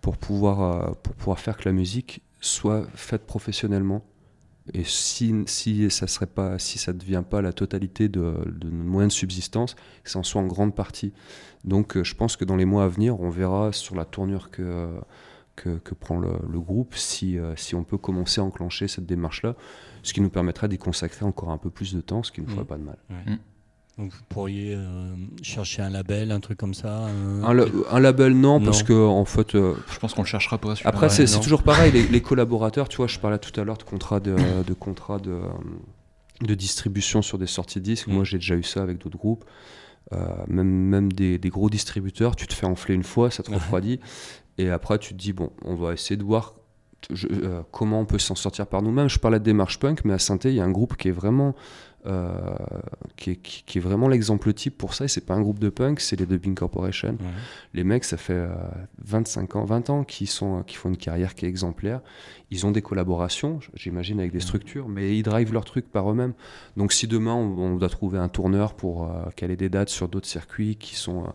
pour, 0.00 0.16
pouvoir, 0.16 0.62
euh, 0.62 0.92
pour 1.02 1.14
pouvoir 1.14 1.38
faire 1.38 1.56
que 1.56 1.64
la 1.64 1.72
musique 1.72 2.22
soit 2.40 2.86
faite 2.94 3.26
professionnellement 3.26 4.02
et 4.72 4.84
si, 4.84 5.34
si 5.46 5.90
ça 5.90 6.06
serait 6.06 6.26
pas, 6.26 6.58
si 6.58 6.78
ça 6.78 6.92
ne 6.92 6.98
devient 6.98 7.24
pas 7.28 7.42
la 7.42 7.52
totalité 7.52 8.08
de, 8.08 8.34
de 8.46 8.70
nos 8.70 8.84
moyens 8.84 9.12
de 9.12 9.18
subsistance, 9.18 9.74
que 10.04 10.10
ça 10.10 10.18
en 10.18 10.22
soit 10.22 10.40
en 10.40 10.46
grande 10.46 10.74
partie. 10.74 11.12
Donc 11.64 11.96
euh, 11.96 12.04
je 12.04 12.14
pense 12.14 12.36
que 12.36 12.44
dans 12.44 12.56
les 12.56 12.64
mois 12.64 12.84
à 12.84 12.88
venir, 12.88 13.20
on 13.20 13.28
verra 13.28 13.72
sur 13.72 13.96
la 13.96 14.04
tournure 14.04 14.50
que, 14.50 14.88
que, 15.56 15.94
prend 15.94 16.18
le, 16.18 16.60
groupe 16.60 16.94
si, 16.94 17.38
euh, 17.38 17.54
si 17.56 17.74
on 17.74 17.84
peut 17.84 17.98
commencer 17.98 18.40
à 18.40 18.44
enclencher 18.44 18.88
cette 18.88 19.06
démarche-là, 19.06 19.56
ce 20.02 20.12
qui 20.12 20.20
nous 20.20 20.30
permettrait 20.30 20.68
d'y 20.68 20.78
consacrer 20.78 21.24
encore 21.24 21.50
un 21.50 21.58
peu 21.58 21.70
plus 21.70 21.94
de 21.94 22.00
temps, 22.00 22.22
ce 22.22 22.32
qui 22.32 22.40
ne 22.40 22.46
ferait 22.46 22.62
mmh. 22.62 22.66
pas 22.66 22.78
de 22.78 22.82
mal. 22.82 22.98
Mmh. 23.10 23.34
Donc 23.98 24.10
vous 24.10 24.22
pourriez 24.30 24.74
euh, 24.74 25.14
chercher 25.42 25.82
un 25.82 25.90
label, 25.90 26.32
un 26.32 26.40
truc 26.40 26.56
comme 26.56 26.72
ça 26.72 27.08
un, 27.44 28.00
label 28.00 28.32
non, 28.32 28.58
parce 28.58 28.82
que 28.82 28.92
en 28.94 29.26
fait... 29.26 29.54
Euh, 29.54 29.74
je 29.92 29.98
pense 29.98 30.14
qu'on 30.14 30.22
le 30.22 30.26
cherchera 30.26 30.56
pas. 30.56 30.74
Après 30.84 31.10
c'est 31.10 31.26
toujours 31.40 31.62
pareil, 31.62 31.92
les, 32.10 32.22
collaborateurs, 32.22 32.88
tu 32.88 32.96
vois, 32.96 33.06
je 33.06 33.18
parlais 33.18 33.38
tout 33.38 33.58
à 33.60 33.64
l'heure 33.64 33.76
de 33.76 33.82
contrats 33.82 34.20
de, 34.20 34.34
de, 34.66 34.72
contrat 34.72 35.18
de, 35.18 35.40
de, 36.40 36.54
distribution 36.54 37.20
sur 37.20 37.36
des 37.36 37.46
sorties 37.46 37.82
disques, 37.82 38.06
moi 38.06 38.22
mm. 38.22 38.26
j'ai 38.26 38.38
déjà 38.38 38.54
eu 38.54 38.62
ça 38.62 38.82
avec 38.82 38.98
d'autres 38.98 39.18
groupes. 39.18 39.44
Euh, 40.12 40.26
même, 40.48 40.68
même 40.68 41.12
des, 41.12 41.38
des, 41.38 41.48
gros 41.48 41.70
distributeurs, 41.70 42.34
tu 42.34 42.46
te 42.46 42.54
fais 42.54 42.66
enfler 42.66 42.94
une 42.94 43.04
fois, 43.04 43.30
ça 43.30 43.42
te 43.42 43.50
refroidit, 43.50 44.00
et 44.56 44.70
après 44.70 44.98
tu 44.98 45.14
te 45.14 45.18
dis, 45.18 45.34
bon, 45.34 45.50
on 45.64 45.74
va 45.74 45.92
essayer 45.92 46.16
de 46.16 46.24
voir 46.24 46.54
comment 47.70 48.00
on 48.00 48.04
peut 48.04 48.18
s'en 48.18 48.34
sortir 48.34 48.66
par 48.66 48.82
nous-mêmes. 48.82 49.08
Je 49.08 49.18
parlais 49.18 49.38
de 49.38 49.44
démarche 49.44 49.78
punk, 49.78 50.04
mais 50.04 50.14
à 50.14 50.18
saint 50.18 50.38
il 50.44 50.54
y 50.54 50.60
a 50.60 50.64
un 50.64 50.70
groupe 50.70 50.96
qui 50.96 51.08
est 51.08 51.12
vraiment 51.12 51.54
euh, 52.04 52.56
qui, 53.16 53.30
est, 53.30 53.36
qui, 53.36 53.78
est, 53.78 53.80
vraiment 53.80 54.08
l'exemple 54.08 54.52
type 54.52 54.76
pour 54.76 54.94
ça. 54.94 55.04
Et 55.04 55.08
c'est 55.08 55.24
pas 55.24 55.34
un 55.34 55.40
groupe 55.40 55.60
de 55.60 55.68
punk, 55.68 56.00
c'est 56.00 56.18
les 56.18 56.26
Dubbing 56.26 56.56
Corporation. 56.56 57.16
Les 57.74 57.84
mecs, 57.84 58.02
ça 58.02 58.16
fait 58.16 58.48
25 59.04 59.54
euh, 59.54 59.58
ans, 59.60 59.64
20 59.64 59.90
ans 59.90 60.02
qu'ils 60.02 60.26
sont, 60.26 60.64
qui 60.64 60.74
font 60.74 60.88
une 60.88 60.96
carrière 60.96 61.36
qui 61.36 61.46
est 61.46 61.48
exemplaire. 61.48 62.00
Ils 62.50 62.66
ont 62.66 62.72
des 62.72 62.82
collaborations, 62.82 63.60
j'imagine, 63.74 64.18
avec 64.18 64.32
des 64.32 64.40
structures, 64.40 64.88
mais 64.88 65.16
ils 65.16 65.22
drivent 65.22 65.52
leur 65.52 65.64
truc 65.64 65.90
par 65.92 66.10
eux-mêmes. 66.10 66.34
Donc 66.76 66.92
si 66.92 67.06
demain 67.06 67.34
on, 67.34 67.76
doit 67.76 67.88
trouver 67.88 68.18
un 68.18 68.28
tourneur 68.28 68.74
pour 68.74 69.04
euh, 69.04 69.30
caler 69.36 69.56
des 69.56 69.68
dates 69.68 69.88
sur 69.88 70.08
d'autres 70.08 70.26
circuits 70.26 70.76
qui 70.76 70.96
sont 70.96 71.32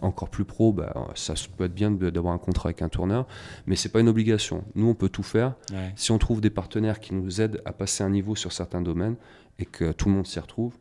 encore 0.00 0.28
plus 0.28 0.44
pro, 0.44 0.72
bah, 0.72 0.94
ça 1.14 1.34
peut 1.56 1.64
être 1.64 1.74
bien 1.74 1.90
d'avoir 1.90 2.32
un 2.32 2.38
contrat 2.38 2.68
avec 2.68 2.82
un 2.82 2.88
tourneur, 2.88 3.26
mais 3.66 3.74
c'est 3.74 3.90
pas 3.90 4.00
une 4.00 4.08
obligation. 4.08 4.64
Nous, 4.76 4.86
on 4.86 4.94
peut 4.94 5.08
tout 5.08 5.22
faire. 5.24 5.54
Si 5.96 6.12
on 6.12 6.18
trouve 6.18 6.40
des 6.40 6.50
partenaires 6.50 7.00
qui 7.00 7.14
nous 7.14 7.40
aident 7.40 7.60
à 7.64 7.72
passer 7.72 8.04
un 8.04 8.10
niveau 8.10 8.36
sur 8.36 8.52
certains 8.52 8.80
domaines, 8.80 9.16
et 9.58 9.64
que 9.64 9.92
tout 9.92 10.08
le 10.08 10.14
monde 10.14 10.26
s'y 10.26 10.38
retrouve, 10.38 10.72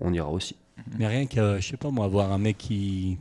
on 0.00 0.12
ira 0.12 0.30
aussi. 0.30 0.56
Mais 0.98 1.06
rien 1.06 1.26
que, 1.26 1.60
je 1.60 1.68
sais 1.68 1.76
pas 1.76 1.90
moi, 1.90 2.06
avoir 2.06 2.32
un 2.32 2.38
mec 2.38 2.58
qui, 2.58 3.18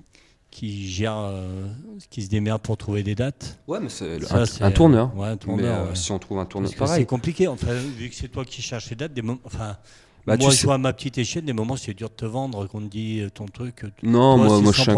qui 0.50 0.88
gère, 0.88 1.18
euh, 1.18 1.68
qui 2.10 2.24
se 2.24 2.30
démerde 2.30 2.62
pour 2.62 2.78
trouver 2.78 3.04
des 3.04 3.16
dates. 3.16 3.60
Ouais, 3.68 3.80
mais 3.80 3.90
c'est 3.90 4.20
un, 4.62 4.72
tourneur. 4.72 5.16
Ouais, 5.16 5.28
un 5.28 5.38
tourneur 5.38 5.86
mais, 5.86 5.92
euh, 5.92 5.96
si 5.96 6.12
on 6.12 6.20
trouve 6.20 6.40
un 6.40 6.46
tourneur 6.46 6.74
pareil. 6.76 7.02
C'est 7.02 7.06
compliqué, 7.06 7.48
enfin, 7.48 7.74
vu 7.74 8.10
que 8.10 8.16
c'est 8.16 8.30
toi 8.30 8.46
qui 8.46 8.62
cherches 8.62 8.90
les 8.90 8.96
dates, 8.96 9.14
des 9.14 9.24
enfin, 9.44 9.78
bah, 10.26 10.38
moi, 10.40 10.52
je 10.52 10.64
vois 10.64 10.76
à 10.76 10.78
ma 10.78 10.94
petite 10.94 11.18
échelle, 11.18 11.46
des 11.46 11.54
moments, 11.54 11.76
c'est 11.76 11.94
dur 11.94 12.10
de 12.10 12.14
te 12.14 12.26
vendre, 12.26 12.68
qu'on 12.68 12.82
te 12.82 12.88
dit 12.88 13.22
euh, 13.22 13.30
ton 13.30 13.46
truc. 13.46 13.84
Non, 14.04 14.38
moi, 14.38 14.62
moi 14.62 14.72
je 14.72 14.82
suis 14.82 14.92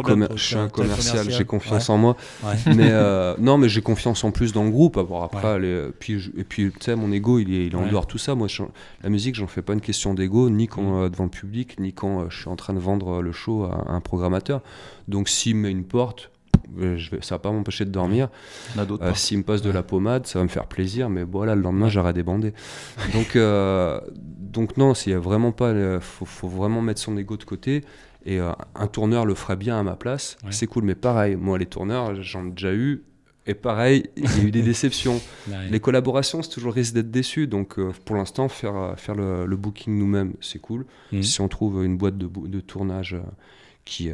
un, 0.56 0.68
commercial, 0.68 1.30
j'ai 1.30 1.46
confiance 1.46 1.90
en 1.90 1.98
moi. 1.98 2.18
mais 2.68 2.90
euh, 2.92 3.36
non, 3.40 3.58
mais 3.58 3.70
j'ai 3.70 3.82
confiance 3.82 4.24
en 4.24 4.32
plus 4.32 4.52
dans 4.52 4.64
le 4.64 4.72
groupe. 4.72 4.98
après, 4.98 5.60
les, 5.60 5.88
puis, 5.98 6.32
et 6.38 6.44
puis, 6.44 6.72
tu 6.72 6.78
sais, 6.82 6.96
mon 6.96 7.12
ego, 7.12 7.40
il 7.40 7.54
est, 7.54 7.68
il 7.68 7.74
est 7.74 7.78
en 7.78 7.88
dehors 7.88 8.06
de 8.06 8.12
tout 8.12 8.18
ça. 8.18 8.36
Moi, 8.36 8.48
la 9.02 9.10
musique, 9.10 9.36
j'en 9.36 9.48
fais 9.48 9.62
pas 9.62 9.74
une 9.74 9.82
question 9.82 10.14
d'ego, 10.14 10.50
ni 10.50 10.68
quand 10.68 10.82
mm. 10.82 11.04
euh, 11.04 11.10
devant 11.10 11.26
le 11.26 11.30
public, 11.30 11.80
ni 11.80 11.94
quand 11.94 12.30
je 12.30 12.40
suis 12.42 12.50
en 12.50 12.56
train 12.56 12.74
de 12.74 12.80
vendre 12.80 13.22
le 13.22 13.32
show 13.32 13.64
à, 13.64 13.92
un 13.92 14.02
programmateur. 14.02 14.62
Donc, 15.08 15.30
s'il 15.30 15.56
me 15.56 15.64
met 15.64 15.72
une 15.72 15.86
porte, 15.86 16.32
je 16.78 17.10
vais, 17.12 17.22
ça 17.22 17.36
va 17.36 17.40
pas 17.40 17.52
m'empêcher 17.52 17.86
de 17.86 17.92
dormir. 17.92 18.30
Euh, 18.78 19.14
S'il 19.16 19.40
me 19.40 19.44
passe 19.44 19.62
de 19.62 19.70
la 19.70 19.84
pommade, 19.84 20.28
ça 20.28 20.40
va 20.40 20.44
me 20.44 20.50
faire 20.50 20.68
plaisir, 20.68 21.10
mais 21.10 21.24
voilà, 21.24 21.56
le 21.56 21.62
lendemain, 21.62 21.90
j'aurai 21.90 22.14
des 22.14 22.24
bandés. 22.24 22.54
donc, 23.14 23.36
euh, 23.36 24.00
donc 24.54 24.78
non, 24.78 24.94
s'il 24.94 25.12
y 25.12 25.16
a 25.16 25.20
vraiment 25.20 25.52
pas, 25.52 25.70
euh, 25.70 26.00
faut, 26.00 26.26
faut, 26.26 26.48
vraiment 26.48 26.82
mettre 26.82 27.02
son 27.02 27.18
ego 27.18 27.38
de 27.38 27.44
côté. 27.44 27.84
Et 28.26 28.40
euh, 28.40 28.52
un 28.76 28.88
tourneur 28.88 29.26
le 29.26 29.36
ferait 29.36 29.58
bien 29.58 29.78
à 29.80 29.84
ma 29.84 29.96
place, 29.96 30.38
c'est 30.50 30.68
cool. 30.68 30.84
Mais 30.84 30.96
pareil, 30.96 31.36
moi, 31.36 31.58
les 31.58 31.66
tourneurs, 31.66 32.22
j'en 32.22 32.48
ai 32.48 32.52
déjà 32.52 32.74
eu. 32.74 33.04
Et 33.46 33.56
pareil, 33.56 34.10
il 34.16 34.24
y 34.24 34.40
a 34.40 34.44
eu 34.44 34.52
des 34.52 34.62
déceptions. 34.72 35.20
Les 35.70 35.80
collaborations, 35.82 36.42
c'est 36.42 36.52
toujours 36.52 36.74
risque 36.74 36.94
d'être 36.94 37.12
déçu. 37.12 37.48
Donc, 37.48 37.78
pour 38.06 38.16
l'instant, 38.16 38.48
faire, 38.48 38.94
faire 38.96 39.16
le, 39.16 39.56
booking 39.58 39.98
nous-mêmes, 39.98 40.36
c'est 40.40 40.60
cool. 40.60 40.86
Mmh. 41.12 41.24
Si 41.24 41.42
on 41.42 41.50
trouve 41.50 41.84
une 41.84 41.98
boîte 41.98 42.18
de, 42.18 42.28
de 42.28 42.60
tournage 42.62 43.18
qui, 43.84 44.12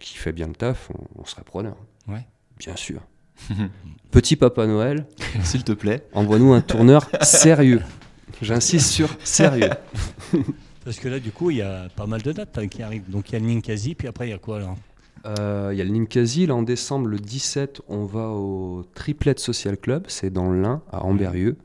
qui 0.00 0.16
fait 0.16 0.32
bien 0.32 0.48
le 0.48 0.54
taf, 0.54 0.90
on, 0.90 1.22
on 1.22 1.24
serait 1.24 1.44
preneur. 1.44 1.76
Ouais. 2.08 2.26
Bien 2.58 2.74
sûr. 2.74 3.00
Petit 4.10 4.36
Papa 4.36 4.66
Noël, 4.66 5.06
s'il 5.42 5.64
te 5.64 5.72
plaît, 5.72 6.06
envoie-nous 6.12 6.52
un 6.52 6.60
tourneur 6.60 7.08
sérieux. 7.22 7.82
J'insiste 8.42 8.90
sur 8.90 9.08
sérieux. 9.24 9.70
Parce 10.84 10.98
que 10.98 11.08
là, 11.08 11.18
du 11.18 11.30
coup, 11.30 11.50
il 11.50 11.58
y 11.58 11.62
a 11.62 11.88
pas 11.96 12.06
mal 12.06 12.22
de 12.22 12.32
dates 12.32 12.58
hein, 12.58 12.68
qui 12.68 12.82
arrivent. 12.82 13.08
Donc 13.08 13.30
il 13.30 13.32
y 13.32 13.36
a 13.36 13.38
le 13.38 13.46
Ninkasi, 13.46 13.94
puis 13.94 14.08
après, 14.08 14.28
il 14.28 14.30
y 14.30 14.34
a 14.34 14.38
quoi 14.38 14.60
là? 14.60 14.74
Euh, 15.26 15.70
il 15.72 15.78
y 15.78 15.80
a 15.80 15.84
le 15.84 15.90
Ninkasi, 15.90 16.46
là 16.46 16.54
en 16.54 16.62
décembre, 16.62 17.06
le 17.06 17.18
17, 17.18 17.80
on 17.88 18.04
va 18.04 18.28
au 18.28 18.84
Triplet 18.94 19.34
Social 19.38 19.78
Club, 19.78 20.04
c'est 20.08 20.30
dans 20.30 20.52
l'Ain, 20.52 20.82
à 20.92 21.02
Amberieux. 21.02 21.56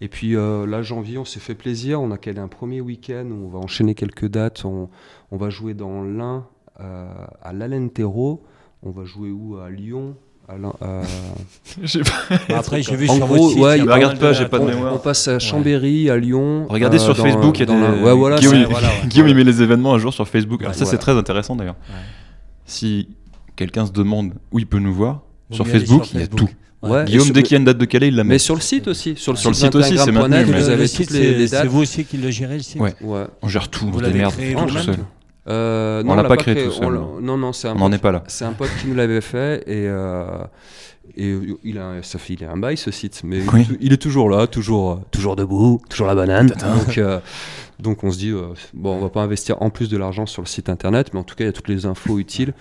Et 0.00 0.08
puis 0.08 0.34
euh, 0.34 0.66
là, 0.66 0.82
janvier, 0.82 1.18
on 1.18 1.24
s'est 1.24 1.38
fait 1.38 1.54
plaisir, 1.54 2.00
on 2.00 2.10
a 2.10 2.18
calé 2.18 2.40
un 2.40 2.48
premier 2.48 2.80
week-end, 2.80 3.28
on 3.30 3.48
va 3.48 3.60
enchaîner 3.60 3.94
quelques 3.94 4.26
dates, 4.26 4.64
on, 4.64 4.88
va 5.30 5.50
jouer 5.50 5.74
dans 5.74 6.02
l'Ain, 6.02 6.48
euh, 6.80 7.06
à 7.40 7.52
l'Alentero, 7.52 8.42
on 8.82 8.90
va 8.90 9.04
jouer 9.04 9.30
où? 9.30 9.58
À 9.58 9.70
Lyon 9.70 10.16
à 10.48 10.56
bah, 10.56 11.02
Après, 12.58 12.82
j'ai 12.82 12.96
vu 12.96 13.08
en 13.08 13.16
sur 13.16 13.26
gros, 13.26 13.54
ouais, 13.54 13.80
regarde 13.80 14.18
pas, 14.18 14.32
j'ai 14.32 14.46
pas 14.46 14.58
de 14.58 14.66
mémoire. 14.66 14.94
On 14.94 14.98
passe 14.98 15.26
à 15.28 15.38
Chambéry, 15.38 16.10
à 16.10 16.16
Lyon. 16.16 16.66
Regardez 16.68 16.98
sur 16.98 17.12
euh, 17.12 17.22
Facebook, 17.22 17.58
il 17.58 17.60
y 17.60 17.62
a 17.62 17.74
des. 17.74 18.02
Ouais, 18.02 18.14
voilà, 18.14 18.36
Guillaume, 18.36 18.66
Guillaume 19.06 19.28
il 19.28 19.36
met 19.36 19.44
les 19.44 19.62
événements 19.62 19.94
un 19.94 19.98
jour 19.98 20.12
sur 20.12 20.28
Facebook. 20.28 20.62
Alors 20.62 20.74
ça, 20.74 20.84
c'est 20.84 20.98
très 20.98 21.12
intéressant 21.12 21.56
d'ailleurs. 21.56 21.76
Si 22.66 23.08
quelqu'un 23.56 23.86
se 23.86 23.92
demande 23.92 24.32
où 24.52 24.58
il 24.58 24.66
peut 24.66 24.78
nous 24.78 24.94
voir, 24.94 25.22
sur 25.50 25.66
Facebook, 25.66 26.12
il 26.12 26.20
y 26.20 26.22
a 26.22 26.26
tout. 26.26 26.48
Guillaume, 27.06 27.30
dès 27.30 27.42
qu'il 27.42 27.52
y 27.52 27.54
a 27.54 27.58
une 27.58 27.64
date 27.64 27.78
de 27.78 27.84
Calais, 27.86 28.08
il 28.08 28.16
la 28.16 28.24
met. 28.24 28.34
Mais 28.34 28.38
sur 28.38 28.54
le 28.54 28.60
site 28.60 28.88
aussi. 28.88 29.14
Sur 29.16 29.32
le, 29.32 29.38
sur 29.38 29.54
site, 29.54 29.74
aussi, 29.74 29.96
c'est 29.96 30.12
maintenant. 30.12 30.42
Vous 30.44 30.68
avez 30.68 30.88
toutes 30.88 31.10
les 31.10 31.46
dates. 31.46 31.62
C'est 31.62 31.66
vous 31.66 31.80
aussi 31.80 32.04
qui 32.04 32.18
le 32.18 32.30
gérez 32.30 32.56
le 32.56 32.62
site 32.62 32.80
Ouais. 32.80 32.94
On 33.40 33.48
gère 33.48 33.68
tout, 33.68 33.90
on 33.92 33.98
se 33.98 34.04
démerde 34.04 34.34
Euh, 35.46 36.02
on 36.06 36.14
l'a 36.14 36.24
pas 36.24 36.36
créé, 36.36 36.66
tout 36.66 36.72
seul. 36.72 37.00
non, 37.20 37.36
non, 37.36 37.52
c'est 37.52 37.68
un. 37.68 37.74
On 37.74 37.80
n'en 37.80 37.92
est 37.92 37.98
pas 37.98 38.12
là. 38.12 38.24
C'est 38.28 38.44
un 38.44 38.52
pote 38.52 38.70
qui 38.80 38.88
nous 38.88 38.94
l'avait 38.94 39.20
fait 39.20 39.62
et. 39.66 39.88
Euh, 39.88 40.44
et 41.18 41.38
il 41.62 41.78
a, 41.78 42.02
ça 42.02 42.18
fait, 42.18 42.32
il 42.32 42.44
a 42.44 42.50
un 42.50 42.56
bail 42.56 42.78
ce 42.78 42.90
site, 42.90 43.20
mais 43.24 43.40
il, 43.78 43.92
est 43.92 43.98
toujours 43.98 44.30
là, 44.30 44.46
toujours, 44.46 45.02
toujours 45.10 45.36
debout, 45.36 45.82
toujours 45.90 46.06
la 46.06 46.14
banane. 46.14 46.46
Donc, 46.48 46.96
euh, 46.96 47.20
donc 47.78 48.02
on 48.04 48.10
se 48.10 48.16
dit, 48.16 48.32
bon, 48.72 48.96
on 48.96 49.00
va 49.00 49.10
pas 49.10 49.20
investir 49.20 49.60
en 49.60 49.68
plus 49.68 49.90
de 49.90 49.98
l'argent 49.98 50.24
sur 50.24 50.40
le 50.40 50.46
site 50.46 50.70
internet, 50.70 51.12
mais 51.12 51.20
en 51.20 51.22
tout 51.22 51.34
cas, 51.34 51.44
il 51.44 51.48
y 51.48 51.50
a 51.50 51.52
toutes 51.52 51.68
les 51.68 51.84
infos 51.84 52.18
utiles. 52.18 52.54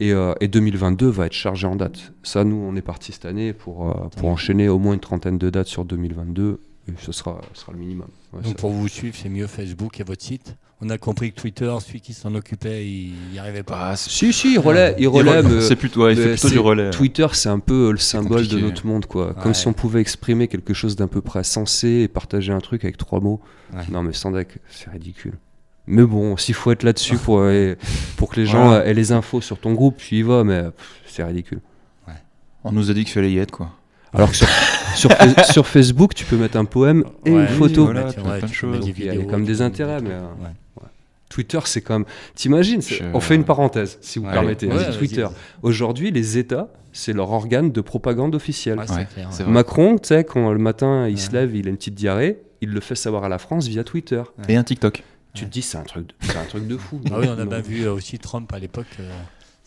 Et, 0.00 0.12
et, 0.40 0.48
2022 0.48 1.08
va 1.08 1.26
être 1.26 1.32
chargé 1.32 1.66
en 1.66 1.76
date. 1.76 2.12
Ça, 2.22 2.44
nous, 2.44 2.56
on 2.56 2.76
est 2.76 2.82
parti 2.82 3.10
cette 3.10 3.24
année 3.24 3.54
pour, 3.54 4.10
pour 4.16 4.28
enchaîner 4.28 4.68
au 4.68 4.78
moins 4.78 4.92
une 4.92 5.00
trentaine 5.00 5.38
de 5.38 5.48
dates 5.48 5.66
sur 5.66 5.86
2022. 5.86 6.60
Et 6.88 6.92
ce 7.00 7.12
sera, 7.12 7.40
ce 7.54 7.60
sera 7.60 7.72
le 7.72 7.78
minimum. 7.78 8.08
donc 8.42 8.56
pour 8.56 8.70
vous 8.70 8.88
suivre, 8.88 9.16
c'est 9.20 9.28
mieux 9.28 9.46
Facebook 9.46 10.00
et 10.00 10.04
votre 10.04 10.22
site 10.22 10.56
on 10.80 10.90
a 10.90 10.98
compris 10.98 11.32
que 11.32 11.40
Twitter, 11.40 11.74
celui 11.84 12.00
qui 12.00 12.12
s'en 12.12 12.34
occupait, 12.34 12.86
il 12.86 13.12
n'y 13.32 13.38
arrivait 13.38 13.64
pas. 13.64 13.90
Ah, 13.90 13.96
si, 13.96 14.32
si, 14.32 14.52
il 14.52 14.58
relaie. 14.60 14.94
Il. 14.98 15.08
C'est 15.60 15.74
plutôt, 15.76 16.08
du 16.08 16.58
relais. 16.58 16.90
Twitter, 16.90 17.26
c'est 17.32 17.48
un 17.48 17.58
peu 17.58 17.90
le 17.90 17.98
symbole 17.98 18.46
de 18.46 18.58
notre 18.58 18.86
monde, 18.86 19.06
quoi. 19.06 19.34
Comme 19.34 19.54
si 19.54 19.66
on 19.66 19.72
pouvait 19.72 20.00
exprimer 20.00 20.48
quelque 20.48 20.74
chose 20.74 20.94
d'un 20.96 21.08
peu 21.08 21.20
près 21.20 21.42
sensé 21.42 21.88
et 22.02 22.08
partager 22.08 22.52
un 22.52 22.60
truc 22.60 22.84
avec 22.84 22.96
trois 22.96 23.20
mots. 23.20 23.40
Non, 23.90 24.02
mais 24.02 24.12
sans 24.12 24.30
deck, 24.30 24.58
c'est 24.70 24.90
ridicule. 24.90 25.34
Mais 25.90 26.04
bon, 26.04 26.36
s'il 26.36 26.54
faut 26.54 26.70
être 26.70 26.82
là-dessus 26.82 27.16
pour, 27.24 27.38
euh, 27.40 27.74
pour 28.18 28.28
que 28.28 28.38
les 28.38 28.44
gens 28.44 28.74
aient 28.74 28.92
les 28.92 29.10
infos 29.10 29.40
sur 29.40 29.58
ton 29.58 29.72
groupe, 29.72 29.96
tu 29.96 30.16
y 30.16 30.22
vas, 30.22 30.44
mais 30.44 30.64
c'est 31.06 31.24
ridicule. 31.24 31.60
On 32.64 32.72
nous 32.72 32.90
a 32.90 32.94
dit 32.94 33.04
qu'il 33.04 33.14
fallait 33.14 33.32
y 33.32 33.38
être, 33.38 33.52
quoi. 33.52 33.70
Alors 34.14 34.30
que 34.30 34.36
sur, 34.36 34.48
sur, 35.50 35.66
Facebook, 35.66 36.14
tu 36.14 36.24
peux 36.24 36.36
mettre 36.36 36.56
un 36.56 36.64
poème 36.64 37.04
et 37.24 37.30
une 37.30 37.46
photo. 37.46 37.84
Voilà, 37.84 38.08
Il 38.62 39.04
y 39.04 39.10
a 39.10 39.24
comme 39.24 39.44
des 39.44 39.62
intérêts, 39.62 40.00
mais. 40.00 40.10
Euh, 40.10 40.82
Twitter, 41.28 41.58
c'est 41.64 41.82
comme. 41.82 42.04
T'imagines 42.34 42.80
On 43.12 43.20
fait 43.20 43.34
une 43.34 43.44
parenthèse, 43.44 43.98
si 44.00 44.18
vous 44.18 44.26
permettez. 44.26 44.68
Twitter. 44.98 45.26
Aujourd'hui, 45.62 46.10
les 46.10 46.38
États, 46.38 46.68
c'est 46.92 47.12
leur 47.12 47.30
organe 47.30 47.70
de 47.70 47.80
propagande 47.80 48.34
officielle. 48.34 48.80
Macron, 49.46 49.98
tu 49.98 50.08
sais, 50.08 50.24
quand 50.24 50.52
le 50.52 50.58
matin 50.58 51.06
il 51.08 51.18
se 51.18 51.32
lève, 51.32 51.54
il 51.54 51.66
a 51.66 51.70
une 51.70 51.76
petite 51.76 51.94
diarrhée, 51.94 52.40
il 52.60 52.70
le 52.70 52.80
fait 52.80 52.94
savoir 52.94 53.24
à 53.24 53.28
la 53.28 53.38
France 53.38 53.68
via 53.68 53.84
Twitter. 53.84 54.22
Et 54.48 54.56
un 54.56 54.64
TikTok. 54.64 55.04
Tu 55.34 55.44
te 55.44 55.50
dis, 55.50 55.62
c'est 55.62 55.78
un, 55.78 55.82
truc 55.82 56.08
de, 56.08 56.38
un 56.38 56.44
truc 56.44 56.66
de 56.66 56.76
fou. 56.76 57.00
Ah 57.12 57.18
oui, 57.20 57.26
on 57.28 57.38
a 57.38 57.44
bien 57.44 57.60
vu 57.60 57.86
aussi 57.86 58.18
Trump 58.18 58.52
à 58.52 58.58
l'époque. 58.58 58.86
Euh, 58.98 59.08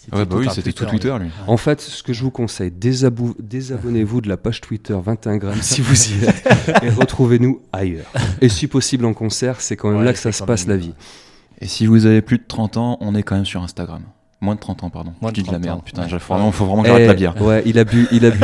bah 0.10 0.26
oui, 0.32 0.48
c'était 0.52 0.72
tout 0.74 0.86
Twitter, 0.86 1.16
lui. 1.20 1.30
En 1.48 1.58
fait, 1.58 1.82
ce 1.82 2.02
que 2.04 2.14
je 2.14 2.24
vous 2.24 2.32
conseille, 2.32 2.72
désabonnez-vous 2.72 4.22
de 4.22 4.30
la 4.30 4.38
page 4.38 4.62
Twitter 4.62 4.98
21 5.02 5.38
grammes 5.38 5.62
si 5.62 5.82
vous 5.82 6.10
y 6.10 6.26
êtes 6.26 6.44
et 6.84 6.90
retrouvez-nous 6.90 7.62
ailleurs. 7.72 8.12
Et 8.42 8.50
si 8.50 8.68
possible 8.68 9.06
en 9.06 9.14
concert, 9.14 9.62
c'est 9.62 9.76
quand 9.76 9.92
même 9.92 10.04
là 10.04 10.14
que 10.14 10.20
ça 10.20 10.32
se 10.32 10.44
passe 10.44 10.68
la 10.68 10.78
vie. 10.78 10.94
Et 11.60 11.68
si 11.68 11.86
vous 11.86 12.06
avez 12.06 12.22
plus 12.22 12.40
de 12.40 12.44
30 12.48 12.78
ans, 12.78 12.98
on 13.02 13.14
est 13.14 13.24
quand 13.24 13.36
même 13.36 13.46
sur 13.46 13.62
Instagram. 13.62 14.02
Moins 14.40 14.56
de 14.56 14.60
30 14.60 14.84
ans, 14.84 14.90
pardon. 14.90 15.14
Moins 15.22 15.32
de, 15.32 15.42
de 15.42 15.52
la 15.52 15.60
merde. 15.60 15.84
Putain, 15.84 16.08
il 16.08 16.20
faut 16.20 16.66
vraiment 16.66 16.82
que 16.82 16.88
j'arrête 16.88 17.08
la 17.08 17.14
bière. 17.14 17.40
Ouais, 17.40 17.62
il 17.66 17.78
a 17.78 17.84
bu, 17.84 18.08
il 18.12 18.26
a 18.26 18.32
bu 18.32 18.44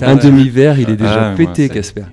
un 0.00 0.16
demi-verre, 0.16 0.80
il 0.80 0.90
est 0.90 0.96
déjà 0.96 1.34
pété, 1.36 1.68
Casper. 1.68 2.04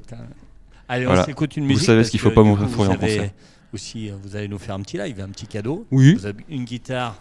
Allez, 0.88 1.08
on 1.08 1.24
s'écoute 1.24 1.58
une 1.58 1.66
musique. 1.66 1.80
Vous 1.80 1.86
savez 1.86 2.04
ce 2.04 2.12
qu'il 2.12 2.20
faut 2.20 2.32
pas 2.32 2.44
m'offrir 2.44 2.91
en 2.91 2.96
concert. 2.96 3.32
Aussi, 3.74 4.12
euh, 4.12 4.14
vous 4.22 4.36
allez 4.36 4.48
nous 4.48 4.60
faire 4.60 4.76
un 4.76 4.82
petit 4.82 5.00
live, 5.00 5.20
un 5.20 5.30
petit 5.30 5.48
cadeau. 5.48 5.88
Oui. 5.89 6.14
Vous 6.14 6.28
avez 6.28 6.46
une 6.48 6.64
guitare 6.64 7.20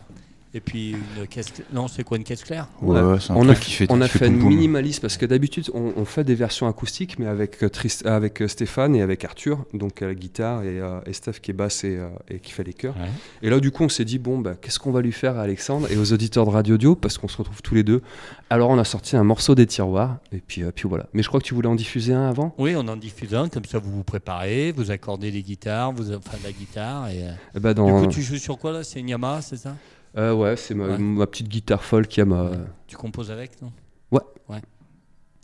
et 0.55 0.61
puis 0.61 0.91
une 0.91 1.27
caisse. 1.27 1.53
Non, 1.73 1.89
c'est 1.89 2.05
quoi 2.05 2.19
une 2.19 2.25
caisse 2.25 2.45
claire? 2.45 2.69
Ouais, 2.83 3.01
On 3.31 3.49
a, 3.49 3.55
qui 3.55 3.71
fait, 3.71 3.87
on 3.91 4.01
a 4.01 4.09
fait 4.09 4.27
une 4.27 4.37
minimaliste 4.37 5.01
parce 5.01 5.17
que 5.17 5.25
d'habitude 5.25 5.71
on, 5.73 6.05
fait 6.05 6.25
des 6.25 6.35
versions 6.35 6.67
acoustiques, 6.67 7.19
mais 7.19 7.27
avec, 7.27 7.63
euh, 7.63 7.69
avec 8.05 8.43
euh, 8.43 8.49
Stéphane 8.49 8.95
et 8.95 9.03
avec 9.03 9.25
Arthur, 9.25 9.65
donc 9.73 10.01
la 10.01 10.15
guitare, 10.15 10.63
et, 10.65 10.81
euh, 10.81 11.01
Steph 11.13 11.41
qui 11.41 11.53
est 11.53 11.55
basse 11.55 11.85
et, 11.85 11.99
qui 12.43 12.53
fait 12.53 12.65
les 12.65 12.73
chœurs. 12.73 12.95
Et 13.43 13.51
là, 13.51 13.61
du 13.61 13.71
coup, 13.71 13.85
on 13.85 13.89
s'est 13.89 14.05
dit 14.05 14.19
bon, 14.19 14.39
bah, 14.39 14.55
qu'est-ce 14.61 14.79
qu'on 14.79 14.93
va 14.93 15.01
lui 15.01 15.13
faire 15.13 15.39
à 15.39 15.43
Alexandre 15.43 15.91
et 15.91 15.97
aux 15.97 16.13
auditeurs 16.13 16.45
de 16.45 16.51
Radio 16.51 16.77
Dio 16.77 16.97
parce 16.97 17.19
qu'on 17.19 17.29
se 17.29 17.37
retrouve 17.37 17.63
tous 17.63 17.75
les 17.75 17.83
deux. 17.83 18.03
Alors, 18.51 18.71
on 18.71 18.79
a 18.79 18.85
sorti 18.85 19.17
un 19.17 19.25
morceau 19.25 19.55
des 19.55 19.67
tiroirs 19.67 20.19
et 20.33 20.39
puis, 20.39 20.63
puis 20.75 20.89
voilà. 20.89 21.07
Mais 21.15 21.23
je 21.23 21.29
crois 21.29 21.41
que 21.41 21.47
tu 21.47 21.55
voulais 21.55 21.69
en 21.69 21.75
diffuser 21.75 22.13
un 22.13 22.29
avant? 22.29 22.55
Oui, 22.59 22.75
on 22.77 22.87
en 22.89 22.97
diffuse 22.97 23.35
un, 23.35 23.49
comme 23.49 23.65
ça 23.65 23.79
vous 23.79 23.91
vous 23.91 24.05
préparez, 24.05 24.73
vous 24.73 24.91
accordez 24.91 25.31
les 25.31 25.43
guitares, 25.43 25.93
vous 25.93 26.13
enfin 26.13 26.37
la 26.45 26.53
guitare. 26.53 27.09
Et, 27.09 27.25
et 27.55 27.61
bah 27.61 27.73
dans... 27.73 28.01
Du 28.01 28.07
coup, 28.07 28.13
tu 28.13 28.23
joues 28.23 28.37
sur 28.37 28.59
quoi 28.59 28.73
là? 28.73 28.85
C'est 28.85 29.01
une 29.01 29.09
Yamaha, 29.09 29.41
c'est 29.41 29.57
ça? 29.57 29.77
Euh, 30.17 30.35
ouais, 30.35 30.57
c'est 30.57 30.75
ma, 30.75 31.27
petite 31.27 31.49
guitare 31.49 31.83
folk 31.83 32.09
qui 32.09 32.21
a 32.21 32.25
ma. 32.25 32.51
Tu 32.87 32.97
composes 32.97 33.31
avec, 33.31 33.61
non? 33.63 33.73
Ouais. 34.11 34.21
Ouais. 34.49 34.61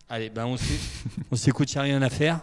Allez, 0.08 0.30
ben 0.30 0.46
on 1.30 1.36
s'écoute, 1.36 1.72
il 1.72 1.76
n'y 1.76 1.80
a 1.80 1.82
rien 1.82 2.02
à 2.02 2.10
faire. 2.10 2.40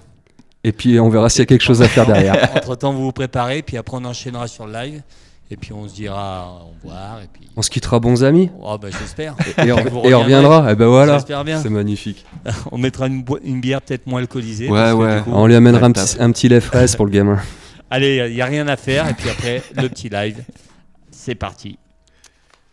Et 0.63 0.71
puis 0.71 0.99
on 0.99 1.09
verra 1.09 1.29
s'il 1.29 1.39
y 1.39 1.43
a 1.43 1.45
quelque 1.45 1.63
chose 1.63 1.83
à 1.83 1.87
faire 1.87 2.07
derrière. 2.07 2.49
Entre 2.55 2.75
temps, 2.75 2.91
vous 2.91 3.03
vous 3.03 3.11
préparez, 3.11 3.61
puis 3.61 3.77
après 3.77 3.97
on 3.97 4.05
enchaînera 4.05 4.47
sur 4.47 4.65
le 4.65 4.73
live. 4.73 5.01
Et 5.51 5.57
puis 5.57 5.73
on 5.73 5.87
se 5.87 5.93
dira 5.93 6.63
au 6.63 6.73
revoir. 6.73 7.21
Et 7.21 7.27
puis... 7.31 7.47
On 7.55 7.61
se 7.61 7.69
quittera 7.69 7.99
bons 7.99 8.23
amis? 8.23 8.49
Oh, 8.59 8.79
bah, 8.79 8.87
J'espère. 8.89 9.35
Et, 9.63 9.71
on, 9.71 9.75
reviendra. 9.75 10.69
Et 10.69 10.73
eh 10.73 10.75
ben 10.75 10.87
voilà. 10.87 11.19
C'est 11.19 11.69
magnifique. 11.69 12.25
on 12.71 12.79
mettra 12.79 13.05
une, 13.05 13.23
une 13.43 13.61
bière 13.61 13.83
peut-être 13.83 14.07
moins 14.07 14.21
alcoolisée. 14.21 14.67
Ouais, 14.67 14.91
ouais. 14.91 15.21
on 15.27 15.45
lui 15.45 15.53
amènera 15.53 15.85
un 15.85 15.91
petit, 15.91 16.17
un 16.19 16.31
petit 16.31 16.49
lait 16.49 16.61
fraise 16.61 16.95
pour 16.95 17.05
le 17.05 17.11
gamin. 17.11 17.39
Allez, 17.91 18.25
il 18.27 18.33
n'y 18.33 18.41
a 18.41 18.45
rien 18.45 18.67
à 18.67 18.75
faire. 18.75 19.07
Et 19.07 19.13
puis 19.13 19.29
après, 19.29 19.61
le 19.75 19.87
petit 19.87 20.09
live. 20.09 20.43
C'est 21.11 21.35
parti. 21.35 21.77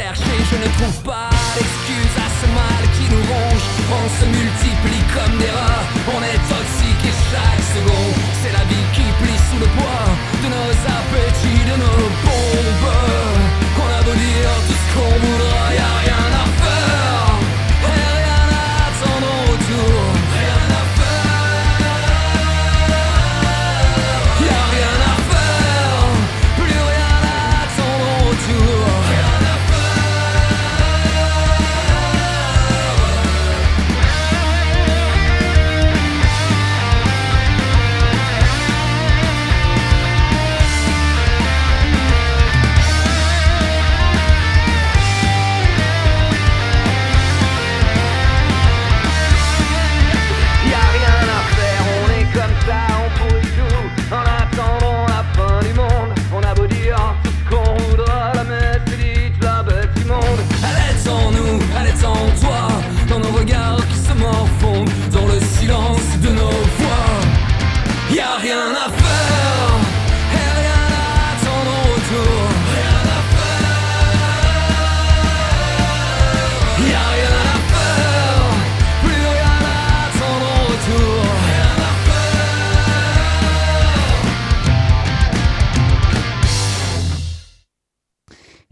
ne 0.00 0.68
trouve 0.78 1.02
pas 1.04 1.30
d'excuse 1.54 2.16
à 2.16 2.28
ce 2.40 2.46
mal 2.58 2.82
qui 2.96 3.04
nous 3.12 3.24
ronge. 3.32 3.64
On 3.92 4.06
se 4.18 4.26
multiplie 4.26 5.04
comme 5.14 5.36
des 5.38 5.50
rats, 5.50 5.84
on 6.16 6.20
est 6.22 6.40
toxique 6.48 7.04
et 7.04 7.16
chaque 7.30 7.64
seconde, 7.76 8.16
c'est 8.42 8.52
la 8.52 8.64
vie 8.70 8.86
qui 8.94 9.06
plie 9.20 9.40
sous 9.48 9.60
le 9.60 9.68
poids 9.76 10.08
de 10.42 10.48
nos 10.48 10.72
appétits, 10.98 11.64
de 11.70 11.76
nos 11.84 12.08
bombes. 12.24 13.46
Qu'on 13.76 13.90
a 13.98 14.02
beau 14.02 14.14
dire 14.14 14.52
tout 14.66 14.78
ce 14.82 14.86
qu'on 14.94 15.14
voudra, 15.24 15.99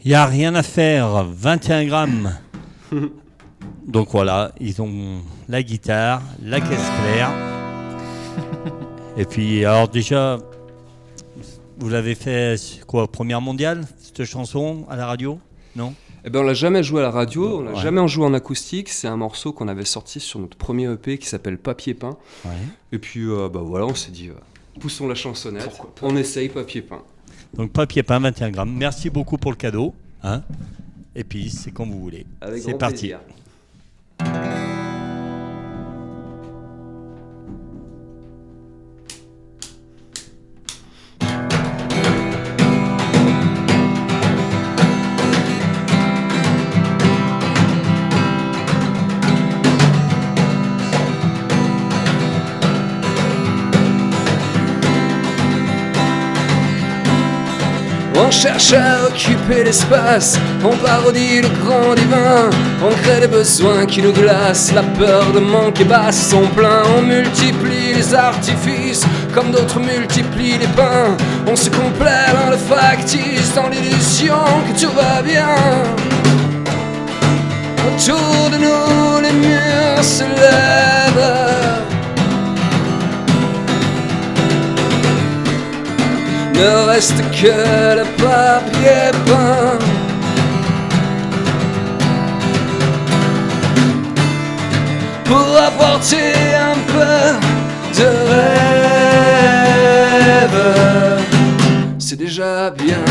Il 0.08 0.12
n'y 0.12 0.14
a 0.14 0.24
rien 0.24 0.54
à 0.54 0.62
faire, 0.62 1.22
21 1.22 1.84
grammes. 1.84 2.34
Donc 3.86 4.08
voilà, 4.10 4.52
ils 4.58 4.80
ont 4.80 5.20
la 5.50 5.62
guitare, 5.62 6.22
la 6.42 6.62
caisse 6.62 6.90
claire. 7.02 7.30
Et 9.18 9.26
puis, 9.26 9.66
alors 9.66 9.86
déjà, 9.86 10.38
vous 11.76 11.90
l'avez 11.90 12.14
fait, 12.14 12.56
quoi, 12.86 13.06
première 13.12 13.42
mondiale, 13.42 13.84
cette 13.98 14.24
chanson, 14.24 14.86
à 14.88 14.96
la 14.96 15.04
radio? 15.04 15.38
Non? 15.76 15.92
Eh 16.24 16.30
ben, 16.30 16.40
on 16.40 16.44
l'a 16.44 16.54
jamais 16.54 16.82
joué 16.82 17.00
à 17.00 17.02
la 17.02 17.10
radio, 17.10 17.58
on 17.58 17.62
l'a 17.64 17.72
Ouais. 17.72 17.82
jamais 17.82 18.00
en 18.00 18.06
joué 18.06 18.24
en 18.24 18.32
acoustique. 18.32 18.88
C'est 18.88 19.08
un 19.08 19.18
morceau 19.18 19.52
qu'on 19.52 19.68
avait 19.68 19.84
sorti 19.84 20.20
sur 20.20 20.40
notre 20.40 20.56
premier 20.56 20.90
EP 20.90 21.18
qui 21.18 21.26
s'appelle 21.26 21.58
Papier 21.58 21.92
peint. 21.92 22.16
Ouais. 22.46 22.52
Et 22.92 22.98
puis, 22.98 23.28
euh, 23.28 23.50
bah 23.52 23.60
voilà, 23.62 23.84
on 23.84 23.94
s'est 23.94 24.10
dit, 24.10 24.30
euh, 24.30 24.80
poussons 24.80 25.06
la 25.06 25.14
chansonnette, 25.14 25.68
on 26.00 26.16
essaye 26.16 26.48
Papier 26.48 26.80
peint. 26.80 27.02
Donc 27.54 27.72
papier 27.72 28.02
peint, 28.02 28.20
21 28.20 28.50
grammes. 28.50 28.74
Merci 28.76 29.10
beaucoup 29.10 29.38
pour 29.38 29.50
le 29.50 29.56
cadeau. 29.56 29.94
Hein 30.22 30.42
Et 31.14 31.24
puis, 31.24 31.50
c'est 31.50 31.70
quand 31.70 31.86
vous 31.86 32.00
voulez. 32.00 32.26
C'est 32.60 32.78
parti. 32.78 33.14
plaisir. 34.18 34.67
Cherche 58.42 58.72
à 58.72 59.06
occuper 59.06 59.64
l'espace, 59.64 60.38
on 60.64 60.76
parodie 60.76 61.40
le 61.40 61.48
grand 61.64 61.94
divin, 61.96 62.50
on 62.80 62.94
crée 63.02 63.20
des 63.20 63.26
besoins 63.26 63.84
qui 63.84 64.00
nous 64.00 64.12
glacent, 64.12 64.72
la 64.72 64.82
peur 64.82 65.32
de 65.32 65.40
manquer 65.40 65.82
basse 65.82 66.28
son 66.30 66.46
plein, 66.54 66.82
on 66.96 67.02
multiplie 67.02 67.94
les 67.94 68.14
artifices, 68.14 69.04
comme 69.34 69.50
d'autres 69.50 69.80
multiplient 69.80 70.58
les 70.58 70.68
pains, 70.68 71.16
on 71.48 71.56
se 71.56 71.68
complaît 71.68 72.30
dans 72.32 72.50
le 72.50 72.56
factice, 72.56 73.54
dans 73.56 73.68
l'illusion 73.68 74.44
que 74.68 74.80
tout 74.80 74.92
va 74.92 75.20
bien. 75.20 75.56
Autour 77.88 78.50
de 78.52 78.58
nous, 78.58 79.20
les 79.20 79.32
murs 79.32 80.04
se 80.04 80.22
lèvent. 80.22 81.67
Ne 86.58 86.70
reste 86.90 87.22
que 87.30 87.56
le 87.98 88.04
papier 88.16 89.10
peint. 89.26 89.78
Pour 95.24 95.48
apporter 95.68 96.32
un 96.70 96.78
peu 96.92 97.18
de 97.98 98.08
rêve, 98.30 98.98
c'est 101.98 102.16
déjà 102.16 102.70
bien. 102.70 103.04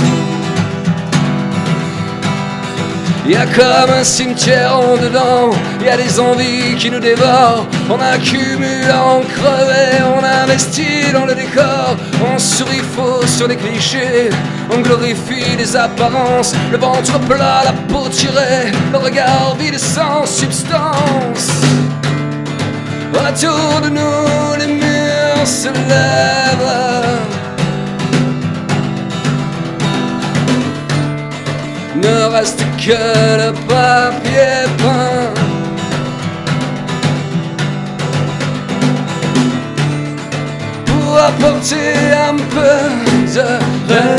Y 3.27 3.35
a 3.35 3.45
comme 3.45 3.91
un 3.91 4.05
cimetière 4.05 4.79
en 4.79 4.95
dedans, 4.95 5.49
y 5.83 5.89
a 5.89 5.97
des 5.97 6.17
envies 6.17 6.75
qui 6.77 6.89
nous 6.89 7.01
dévorent. 7.01 7.67
On 7.89 7.99
accumule 7.99 8.89
en 8.89 9.19
crever, 9.19 10.01
on 10.17 10.23
investit 10.23 11.11
dans 11.11 11.25
le 11.25 11.35
décor. 11.35 11.97
On 12.25 12.39
sourit 12.39 12.85
faux 12.95 13.27
sur 13.27 13.49
les 13.49 13.57
clichés, 13.57 14.29
on 14.71 14.79
glorifie 14.79 15.57
les 15.57 15.75
apparences. 15.75 16.53
Le 16.71 16.77
ventre 16.77 17.19
plat, 17.19 17.63
la 17.65 17.73
peau 17.93 18.07
tirée, 18.07 18.71
le 18.93 18.97
regard 18.97 19.57
vide 19.59 19.77
sans 19.77 20.25
substance. 20.25 21.51
Autour 23.13 23.81
de 23.81 23.89
nous, 23.89 24.55
les 24.57 24.67
murs 24.67 25.45
se 25.45 25.67
lèvent. 25.67 27.36
Ne 32.01 32.25
reste 32.35 32.63
que 32.77 33.01
le 33.41 33.51
papier 33.67 34.65
peint. 34.77 35.33
Pour 40.85 41.17
apporter 41.17 41.93
un 42.29 42.37
peu 42.53 42.79
de 43.35 43.47
rêve, 43.89 44.17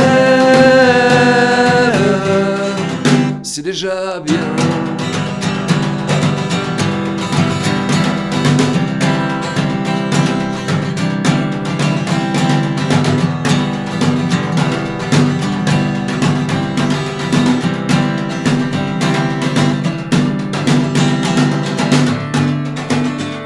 c'est 3.42 3.62
déjà 3.62 4.20
bien. 4.24 4.77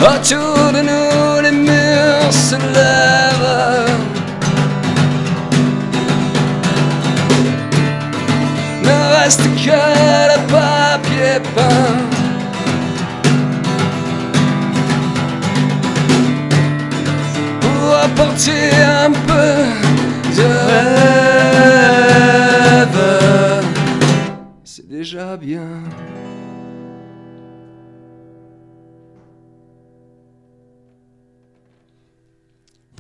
Autour 0.03 0.73
de 0.73 0.81
nous, 0.81 1.41
les 1.43 1.53
murs 1.53 2.33
se 2.33 2.57
lèvent. 2.57 3.89
Ne 8.83 8.97
reste 9.17 9.45
que 9.65 9.81
le 10.31 10.39
papier 10.51 11.39
peint. 11.55 12.01
Pour 17.61 17.85
apporter 17.97 18.71
un 19.05 19.13
peu 19.29 19.53
de 20.37 20.49
rêve, 20.69 22.52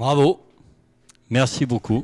Bravo. 0.02 0.40
Merci 1.30 1.64
beaucoup. 1.64 2.02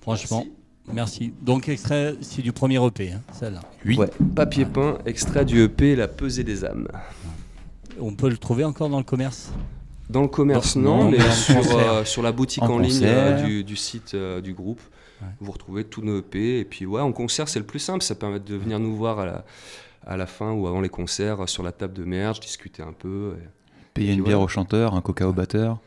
Franchement, 0.00 0.46
merci. 0.90 1.34
Donc, 1.42 1.68
extrait, 1.68 2.14
c'est 2.22 2.40
du 2.40 2.52
premier 2.52 2.82
EP, 2.82 3.12
hein, 3.12 3.20
celle-là. 3.34 3.60
Oui. 3.84 3.98
papier 4.34 4.64
peint, 4.64 4.96
extrait 5.04 5.44
du 5.44 5.62
EP 5.62 5.94
La 5.94 6.08
pesée 6.08 6.42
des 6.42 6.64
âmes. 6.64 6.88
On 8.00 8.14
peut 8.14 8.30
le 8.30 8.38
trouver 8.38 8.64
encore 8.64 8.88
dans 8.88 8.96
le 8.96 9.04
commerce? 9.04 9.52
Dans 10.08 10.22
le 10.22 10.28
commerce, 10.28 10.74
non, 10.74 11.10
mais 11.10 11.20
sur, 11.32 11.76
euh, 11.76 12.06
sur, 12.06 12.22
la 12.22 12.32
boutique 12.32 12.62
en, 12.62 12.78
ligne 12.78 13.02
euh, 13.04 13.62
du, 13.62 13.76
site 13.76 14.14
euh, 14.14 14.40
du 14.40 14.54
groupe. 14.54 14.80
Vous 15.38 15.52
retrouvez 15.52 15.84
tous 15.84 16.00
nos 16.00 16.20
EP. 16.20 16.60
Et 16.60 16.64
puis, 16.64 16.86
ouais, 16.86 17.02
en 17.02 17.12
concert, 17.12 17.46
c'est 17.46 17.58
le 17.58 17.66
plus 17.66 17.78
simple. 17.78 18.02
Ça 18.02 18.14
permet 18.14 18.40
de 18.40 18.56
venir 18.56 18.78
nous 18.78 18.96
voir 18.96 19.18
à 19.18 19.26
la, 19.26 19.44
à 20.06 20.16
la 20.16 20.26
fin 20.26 20.52
ou 20.52 20.66
avant 20.66 20.80
les 20.80 20.88
concerts 20.88 21.46
sur 21.46 21.62
la 21.62 21.72
table 21.72 21.92
de 21.92 22.04
merge, 22.04 22.40
discuter 22.40 22.82
un 22.82 22.94
peu. 22.94 23.34
Payer 23.92 24.14
une 24.14 24.22
bière 24.22 24.40
au 24.40 24.48
chanteur, 24.48 24.94
un 24.94 25.02
coca 25.02 25.28
au 25.28 25.34
batteur 25.34 25.78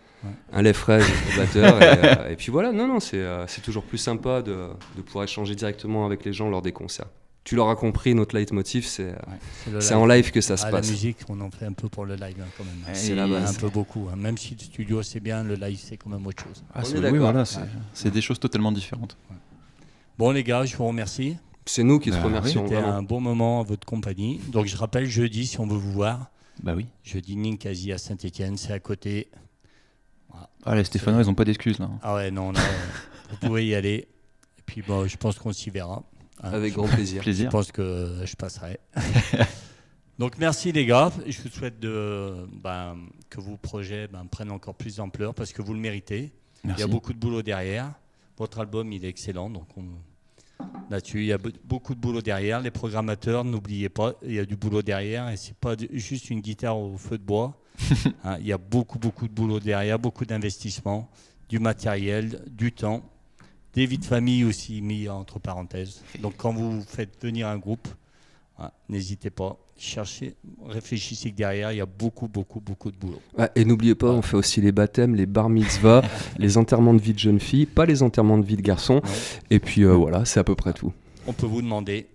un 0.51 0.61
lait 0.61 0.73
fraise 0.73 1.05
au 1.05 1.39
batteur. 1.39 1.79
Euh, 1.81 2.29
et, 2.29 2.35
puis 2.35 2.51
voilà, 2.51 2.71
non, 2.71 2.87
non, 2.87 2.99
euh, 3.13 3.45
c'est 3.47 3.61
toujours 3.61 3.83
plus 3.83 3.97
sympa 3.97 4.41
de, 4.41 4.69
de, 4.95 5.01
pouvoir 5.01 5.23
échanger 5.23 5.55
directement 5.55 6.05
avec 6.05 6.25
les 6.25 6.33
gens 6.33 6.49
lors 6.49 6.61
des 6.61 6.71
concerts. 6.71 7.07
Tu 7.43 7.55
l'auras 7.55 7.75
compris, 7.75 8.15
notre 8.15 8.35
leitmotiv, 8.35 8.85
c'est 8.87 9.13
c'est 9.79 9.93
en 9.93 10.07
live 10.07 10.31
que 10.31 10.41
ça 10.41 10.57
se 10.57 10.65
ah, 10.65 10.71
passe. 10.71 10.87
La 10.87 10.91
musique, 10.91 11.17
on 11.29 11.39
en 11.41 11.51
fait 11.51 11.65
un 11.65 11.73
peu 11.73 11.87
pour 11.89 12.05
le 12.05 12.15
live 12.15 12.37
hein, 12.41 12.47
quand 12.57 12.63
même. 12.63 12.95
C'est 12.95 13.13
la 13.13 13.27
base. 13.27 13.55
Un 13.55 13.59
peu 13.59 13.69
beaucoup. 13.69 14.07
Hein. 14.11 14.15
Même 14.15 14.37
si 14.37 14.55
le 14.55 14.59
studio 14.59 15.03
c'est 15.03 15.19
bien, 15.19 15.43
le 15.43 15.53
live 15.53 15.79
c'est 15.79 15.97
quand 15.97 16.09
même 16.09 16.25
autre 16.25 16.43
chose. 16.43 16.63
Ah, 16.73 16.81
oui, 16.83 17.19
voilà, 17.19 17.43
c'est 17.93 18.11
des 18.11 18.21
choses 18.21 18.39
totalement 18.39 18.71
différentes. 18.71 19.15
Bon 20.17 20.31
les 20.31 20.43
gars, 20.43 20.65
je 20.65 20.75
vous 20.75 20.87
remercie. 20.87 21.37
C'est 21.65 21.83
nous 21.83 21.99
qui 21.99 22.09
te 22.09 22.15
bah 22.15 22.23
remercions. 22.23 22.63
C'était 22.67 22.79
un 22.79 23.03
bon 23.03 23.19
moment 23.19 23.61
à 23.61 23.63
votre 23.63 23.85
compagnie. 23.85 24.39
Donc 24.51 24.65
je 24.65 24.77
rappelle 24.77 25.05
jeudi 25.05 25.45
si 25.45 25.59
on 25.59 25.67
veut 25.67 25.77
vous 25.77 25.91
voir. 25.91 26.31
Bah 26.63 26.73
oui. 26.75 26.85
Jeudi 27.03 27.35
Ninkasi 27.35 27.91
à 27.91 27.97
Saint-Etienne, 27.97 28.57
c'est 28.57 28.73
à 28.73 28.79
côté. 28.79 29.29
Ah, 30.65 30.75
les 30.75 30.83
Stéphanois, 30.83 31.21
ils 31.21 31.27
n'ont 31.27 31.35
pas 31.35 31.45
d'excuses 31.45 31.79
là. 31.79 31.89
Ah 32.01 32.15
ouais, 32.15 32.31
non, 32.31 32.51
non 32.51 32.59
vous 33.29 33.37
pouvez 33.37 33.65
y 33.65 33.75
aller. 33.75 34.07
Et 34.57 34.61
puis 34.65 34.81
bon, 34.81 35.07
je 35.07 35.17
pense 35.17 35.37
qu'on 35.37 35.53
s'y 35.53 35.69
verra. 35.69 36.03
Hein. 36.43 36.49
Avec 36.53 36.73
grand 36.73 36.87
plaisir. 36.87 37.23
Je 37.23 37.47
pense 37.47 37.71
que 37.71 38.21
je 38.25 38.35
passerai. 38.35 38.79
Donc 40.19 40.37
merci 40.37 40.71
les 40.71 40.85
gars. 40.85 41.11
Je 41.27 41.41
vous 41.41 41.49
souhaite 41.49 41.79
de, 41.79 42.47
ben, 42.63 42.97
que 43.29 43.41
vos 43.41 43.57
projets 43.57 44.07
ben, 44.07 44.25
prennent 44.25 44.51
encore 44.51 44.75
plus 44.75 44.97
d'ampleur 44.97 45.33
parce 45.33 45.51
que 45.51 45.61
vous 45.61 45.73
le 45.73 45.79
méritez. 45.79 46.31
Il 46.63 46.79
y 46.79 46.83
a 46.83 46.87
beaucoup 46.87 47.13
de 47.13 47.19
boulot 47.19 47.41
derrière. 47.41 47.91
Votre 48.37 48.59
album, 48.59 48.91
il 48.91 49.05
est 49.05 49.09
excellent. 49.09 49.49
Donc 49.49 49.67
là-dessus, 50.89 51.21
il 51.21 51.27
y 51.27 51.33
a 51.33 51.37
beaucoup 51.63 51.95
de 51.95 51.99
boulot 51.99 52.21
derrière. 52.21 52.59
Les 52.61 52.71
programmateurs, 52.71 53.43
n'oubliez 53.43 53.89
pas, 53.89 54.13
il 54.23 54.33
y 54.33 54.39
a 54.39 54.45
du 54.45 54.55
boulot 54.55 54.81
derrière 54.81 55.29
et 55.29 55.37
c'est 55.37 55.55
pas 55.55 55.75
juste 55.91 56.29
une 56.29 56.41
guitare 56.41 56.77
au 56.77 56.97
feu 56.97 57.17
de 57.17 57.23
bois. 57.23 57.61
Hein, 58.23 58.37
il 58.39 58.47
y 58.47 58.53
a 58.53 58.57
beaucoup, 58.57 58.97
beaucoup 58.97 59.27
de 59.27 59.33
boulot 59.33 59.59
derrière, 59.59 59.99
beaucoup 59.99 60.25
d'investissement, 60.25 61.09
du 61.49 61.59
matériel, 61.59 62.41
du 62.49 62.71
temps, 62.71 63.03
des 63.73 63.85
vies 63.85 63.97
de 63.97 64.05
famille 64.05 64.43
aussi 64.43 64.81
mis 64.81 65.07
entre 65.09 65.39
parenthèses. 65.39 66.01
Donc 66.21 66.33
quand 66.37 66.53
vous 66.53 66.81
faites 66.87 67.21
venir 67.21 67.47
un 67.47 67.57
groupe, 67.57 67.87
hein, 68.57 68.71
n'hésitez 68.89 69.29
pas, 69.29 69.57
cherchez, 69.77 70.35
réfléchissez 70.65 71.31
que 71.31 71.35
derrière, 71.35 71.71
il 71.71 71.77
y 71.77 71.81
a 71.81 71.85
beaucoup, 71.85 72.27
beaucoup, 72.27 72.61
beaucoup 72.61 72.89
de 72.89 72.97
boulot. 72.97 73.21
et 73.55 73.65
n'oubliez 73.65 73.95
pas, 73.95 74.09
on 74.09 74.21
fait 74.21 74.37
aussi 74.37 74.61
les 74.61 74.71
baptêmes, 74.71 75.15
les 75.15 75.25
bar 75.25 75.49
mitzvahs, 75.49 76.01
les 76.39 76.57
enterrements 76.57 76.93
de 76.93 77.01
vie 77.01 77.13
de 77.13 77.19
jeunes 77.19 77.39
filles, 77.39 77.65
pas 77.65 77.85
les 77.85 78.01
enterrements 78.01 78.37
de 78.37 78.45
vie 78.45 78.57
de 78.57 78.61
garçons. 78.61 79.01
Et 79.49 79.59
puis 79.59 79.83
euh, 79.83 79.93
voilà, 79.93 80.25
c'est 80.25 80.39
à 80.39 80.43
peu 80.43 80.55
près 80.55 80.73
tout. 80.73 80.93
On 81.27 81.33
peut 81.33 81.45
vous 81.45 81.61
demander. 81.61 82.07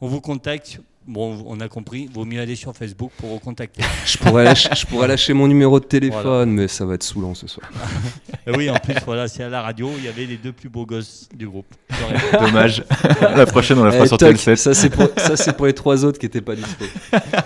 On 0.00 0.08
vous 0.08 0.20
contacte 0.20 0.80
Bon, 1.06 1.44
on 1.46 1.60
a 1.60 1.68
compris, 1.68 2.08
vaut 2.12 2.24
mieux 2.24 2.40
aller 2.40 2.56
sur 2.56 2.74
Facebook 2.74 3.10
pour 3.18 3.32
recontacter. 3.32 3.82
je, 4.06 4.16
pourrais 4.16 4.44
lâcher, 4.44 4.70
je 4.74 4.86
pourrais 4.86 5.06
lâcher 5.06 5.34
mon 5.34 5.46
numéro 5.46 5.78
de 5.78 5.84
téléphone, 5.84 6.50
mais 6.50 6.66
ça 6.66 6.86
va 6.86 6.94
être 6.94 7.02
saoulant 7.02 7.34
ce 7.34 7.46
soir. 7.46 7.68
oui, 8.46 8.70
en 8.70 8.76
plus, 8.76 8.94
voilà, 9.04 9.28
c'est 9.28 9.42
à 9.42 9.50
la 9.50 9.60
radio, 9.60 9.90
il 9.98 10.04
y 10.04 10.08
avait 10.08 10.24
les 10.24 10.38
deux 10.38 10.52
plus 10.52 10.70
beaux 10.70 10.86
gosses 10.86 11.28
du 11.34 11.46
groupe. 11.46 11.66
Dommage. 12.40 12.84
la 13.20 13.44
prochaine, 13.44 13.78
on 13.78 13.84
la 13.84 13.92
fera 13.92 14.04
eh, 14.04 14.08
sur 14.08 14.16
TLC. 14.16 14.56
Ça, 14.56 14.72
c'est 14.72 14.88
pour, 14.88 15.10
pour, 15.56 15.66
les 15.66 15.74
trois 15.74 16.06
autres 16.06 16.18
qui 16.18 16.24
n'étaient 16.26 16.40
pas 16.40 16.56
dispo. 16.56 16.86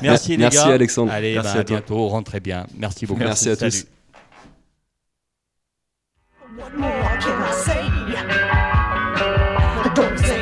Merci, 0.02 0.30
les 0.32 0.36
Merci, 0.38 0.58
Alexandre. 0.58 1.10
Allez, 1.10 1.34
Merci 1.34 1.54
bah, 1.54 1.60
à, 1.60 1.64
bientôt, 1.64 2.06
rentrez 2.06 2.40
bien. 2.40 2.64
Merci 2.76 3.06
beaucoup. 3.06 3.20
Merci, 3.20 3.50
à 3.50 3.56
tous. 3.56 3.86
Salut. 9.96 10.37